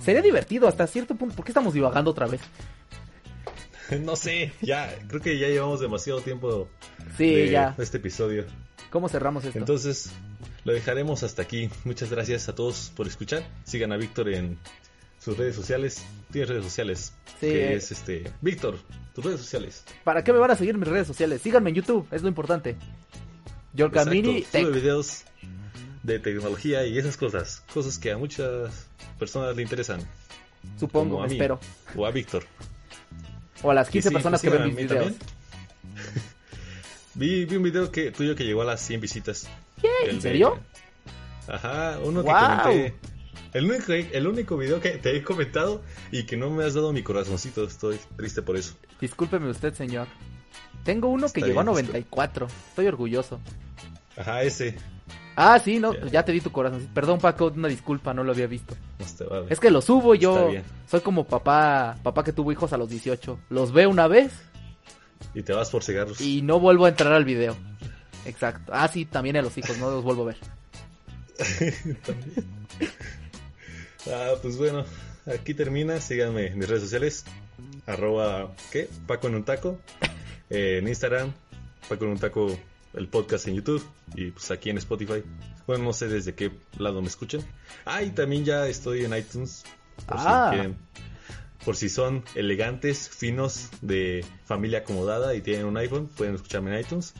Sería 0.00 0.20
divertido 0.22 0.66
hasta 0.68 0.86
cierto 0.88 1.14
punto. 1.14 1.36
¿Por 1.36 1.44
qué 1.44 1.52
estamos 1.52 1.72
divagando 1.74 2.10
otra 2.10 2.26
vez? 2.26 2.40
No 4.02 4.16
sé, 4.16 4.52
ya, 4.60 4.94
creo 5.08 5.22
que 5.22 5.38
ya 5.38 5.48
llevamos 5.48 5.80
demasiado 5.80 6.20
tiempo 6.20 6.68
Sí, 7.16 7.34
de 7.34 7.48
ya. 7.50 7.74
este 7.78 7.96
episodio. 7.96 8.44
¿Cómo 8.90 9.08
cerramos 9.08 9.44
esto? 9.46 9.58
Entonces, 9.58 10.10
lo 10.64 10.72
dejaremos 10.72 11.22
hasta 11.22 11.42
aquí. 11.42 11.70
Muchas 11.84 12.10
gracias 12.10 12.48
a 12.48 12.54
todos 12.54 12.92
por 12.94 13.06
escuchar. 13.06 13.42
Sigan 13.64 13.92
a 13.92 13.96
Víctor 13.96 14.28
en 14.28 14.58
sus 15.18 15.36
redes 15.36 15.56
sociales. 15.56 16.04
Tienes 16.30 16.48
redes 16.48 16.64
sociales. 16.64 17.12
Sí, 17.40 17.48
Que 17.48 17.74
es 17.74 17.92
este. 17.92 18.30
Víctor, 18.40 18.78
tus 19.14 19.24
redes 19.24 19.40
sociales. 19.40 19.84
¿Para 20.04 20.24
qué 20.24 20.32
me 20.32 20.38
van 20.38 20.50
a 20.50 20.56
seguir 20.56 20.74
en 20.74 20.80
mis 20.80 20.88
redes 20.88 21.06
sociales? 21.06 21.42
Síganme 21.42 21.70
en 21.70 21.76
YouTube, 21.76 22.06
es 22.10 22.22
lo 22.22 22.28
importante. 22.28 22.76
Yorkamini 23.74 24.44
Sube 24.44 24.70
videos 24.70 25.24
de 26.02 26.18
tecnología 26.18 26.84
y 26.86 26.98
esas 26.98 27.16
cosas. 27.16 27.62
Cosas 27.72 27.98
que 27.98 28.10
a 28.10 28.18
muchas 28.18 28.88
personas 29.18 29.54
le 29.54 29.62
interesan. 29.62 30.00
Supongo, 30.78 31.12
como 31.12 31.24
a 31.24 31.26
mí, 31.26 31.34
espero. 31.34 31.60
O 31.96 32.06
a 32.06 32.10
Víctor. 32.10 32.44
O 33.62 33.70
a 33.70 33.74
las 33.74 33.88
Y 33.88 33.92
15 33.92 34.08
sí, 34.08 34.12
personas 34.12 34.42
que 34.42 34.50
ven 34.50 34.66
mis 34.66 34.76
videos. 34.76 35.12
vi, 37.14 37.44
vi 37.44 37.56
un 37.56 37.62
video 37.62 37.90
que, 37.90 38.10
tuyo 38.10 38.34
que 38.34 38.44
llegó 38.44 38.62
a 38.62 38.64
las 38.64 38.80
100 38.80 39.00
visitas. 39.00 39.48
¿Qué? 39.80 39.88
El 40.04 40.10
¿En 40.10 40.16
de- 40.16 40.22
serio? 40.22 40.58
Ajá, 41.46 41.98
uno 42.04 42.20
que 42.22 42.26
¡Guau! 42.28 42.62
comenté. 42.62 42.94
El 43.54 43.64
único, 43.70 43.92
el 43.92 44.26
único 44.26 44.56
video 44.58 44.78
que 44.80 44.90
te 44.90 45.16
he 45.16 45.22
comentado 45.22 45.80
y 46.12 46.24
que 46.24 46.36
no 46.36 46.50
me 46.50 46.64
has 46.64 46.74
dado 46.74 46.92
mi 46.92 47.02
corazoncito. 47.02 47.64
Estoy 47.64 47.98
triste 48.16 48.42
por 48.42 48.56
eso. 48.56 48.74
Discúlpeme 49.00 49.48
usted, 49.48 49.72
señor. 49.72 50.06
Tengo 50.84 51.08
uno 51.08 51.28
que 51.32 51.40
llegó 51.40 51.60
a 51.60 51.62
bien, 51.62 51.72
94. 51.74 52.46
Estoy 52.68 52.86
orgulloso. 52.86 53.40
Ajá, 54.16 54.42
ese. 54.42 54.76
Ah, 55.34 55.58
sí, 55.58 55.78
no, 55.78 55.94
Ya. 55.94 56.06
ya 56.10 56.24
te 56.24 56.32
di 56.32 56.40
tu 56.40 56.50
corazón. 56.52 56.88
Perdón, 56.92 57.20
Paco, 57.20 57.46
una 57.54 57.68
disculpa, 57.68 58.12
no 58.12 58.22
lo 58.24 58.32
había 58.32 58.46
visto. 58.48 58.74
No 58.98 59.06
te 59.16 59.24
vale. 59.24 59.46
Es 59.48 59.60
que 59.60 59.70
lo 59.70 59.80
subo 59.80 60.14
y 60.14 60.18
yo 60.18 60.50
soy 60.86 61.00
como 61.00 61.24
papá, 61.24 61.96
papá 62.02 62.24
que 62.24 62.32
tuvo 62.32 62.52
hijos 62.52 62.72
a 62.72 62.76
los 62.76 62.90
18. 62.90 63.38
Los 63.48 63.72
veo 63.72 63.88
una 63.88 64.08
vez 64.08 64.32
Y 65.34 65.42
te 65.42 65.52
vas 65.54 65.70
por 65.70 65.82
cigarros. 65.84 66.20
y 66.20 66.42
no 66.42 66.58
vuelvo 66.60 66.84
a 66.84 66.88
entrar 66.90 67.12
al 67.12 67.24
video. 67.24 67.56
Exacto. 68.24 68.72
Ah, 68.74 68.88
sí, 68.88 69.04
también 69.04 69.36
a 69.36 69.42
los 69.42 69.56
hijos, 69.58 69.78
no 69.78 69.90
los 69.90 70.04
vuelvo 70.04 70.22
a 70.22 70.26
ver. 70.26 70.36
Ah, 74.10 74.34
pues 74.40 74.56
bueno, 74.56 74.84
aquí 75.26 75.52
termina. 75.54 76.00
Síganme 76.00 76.46
en 76.46 76.58
mis 76.58 76.68
redes 76.68 76.82
sociales. 76.84 77.24
Arroba, 77.86 78.54
¿qué? 78.72 78.88
Paco 79.06 79.26
en 79.28 79.34
un 79.36 79.44
taco. 79.44 79.78
Eh, 80.50 80.78
en 80.78 80.88
Instagram, 80.88 81.34
Paco 81.90 82.06
en 82.06 82.12
un 82.12 82.18
taco, 82.18 82.58
el 82.94 83.06
podcast 83.08 83.46
en 83.48 83.56
YouTube. 83.56 83.86
Y 84.14 84.30
pues 84.30 84.50
aquí 84.50 84.70
en 84.70 84.78
Spotify. 84.78 85.22
Bueno, 85.66 85.84
no 85.84 85.92
sé 85.92 86.08
desde 86.08 86.34
qué 86.34 86.50
lado 86.78 87.02
me 87.02 87.08
escuchan. 87.08 87.42
Ah, 87.84 88.02
y 88.02 88.12
también 88.12 88.46
ya 88.46 88.66
estoy 88.66 89.04
en 89.04 89.14
iTunes. 89.14 89.64
Por 90.06 90.16
Ah. 90.18 90.48
si 90.50 90.56
quieren. 90.56 90.76
Por 91.66 91.76
si 91.76 91.90
son 91.90 92.24
elegantes, 92.34 93.10
finos, 93.10 93.68
de 93.82 94.24
familia 94.46 94.78
acomodada 94.78 95.34
y 95.34 95.42
tienen 95.42 95.66
un 95.66 95.76
iPhone, 95.76 96.08
pueden 96.08 96.34
escucharme 96.36 96.72
en 96.74 96.80
iTunes. 96.80 97.12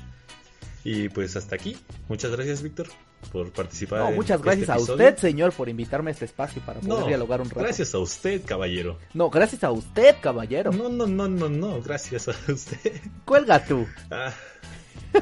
Y 0.85 1.09
pues 1.09 1.37
hasta 1.37 1.55
aquí. 1.57 1.76
Muchas 2.09 2.31
gracias, 2.31 2.62
Víctor, 2.62 2.87
por 3.33 3.51
participar. 3.53 3.99
No, 4.01 4.09
en 4.11 4.14
muchas 4.14 4.37
este 4.37 4.45
gracias 4.45 4.68
a 4.70 4.74
episodio. 4.76 4.95
usted, 5.07 5.16
señor, 5.18 5.53
por 5.53 5.68
invitarme 5.68 6.11
a 6.11 6.12
este 6.12 6.24
espacio 6.24 6.62
para 6.64 6.81
poder 6.81 7.01
No, 7.01 7.07
dialogar 7.07 7.41
un 7.41 7.49
rato. 7.51 7.61
Gracias 7.61 7.95
a 7.95 7.99
usted, 7.99 8.43
caballero. 8.45 8.99
No, 9.14 9.29
gracias 9.29 9.64
a 9.64 9.70
usted, 9.72 10.16
caballero. 10.20 10.72
No, 10.72 10.89
no, 10.89 11.07
no, 11.07 11.29
no, 11.29 11.49
no, 11.49 11.83
gracias 11.83 12.29
a 12.29 12.53
usted. 12.53 13.01
Cuelga 13.24 13.64
tú. 13.64 13.87
Ah, 14.11 14.33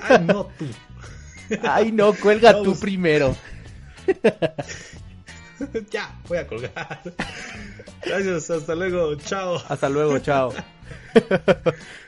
ah, 0.03 0.19
no 0.19 0.45
tú. 0.59 0.67
Ay, 1.63 1.91
no, 1.93 2.13
cuelga 2.15 2.53
tú 2.53 2.65
Vamos. 2.65 2.79
primero. 2.79 3.37
ya, 5.91 6.21
voy 6.29 6.39
a 6.39 6.47
colgar. 6.47 7.01
Gracias, 8.05 8.51
hasta 8.51 8.75
luego, 8.75 9.15
chao. 9.17 9.63
Hasta 9.69 9.89
luego, 9.89 10.19
chao. 10.19 10.53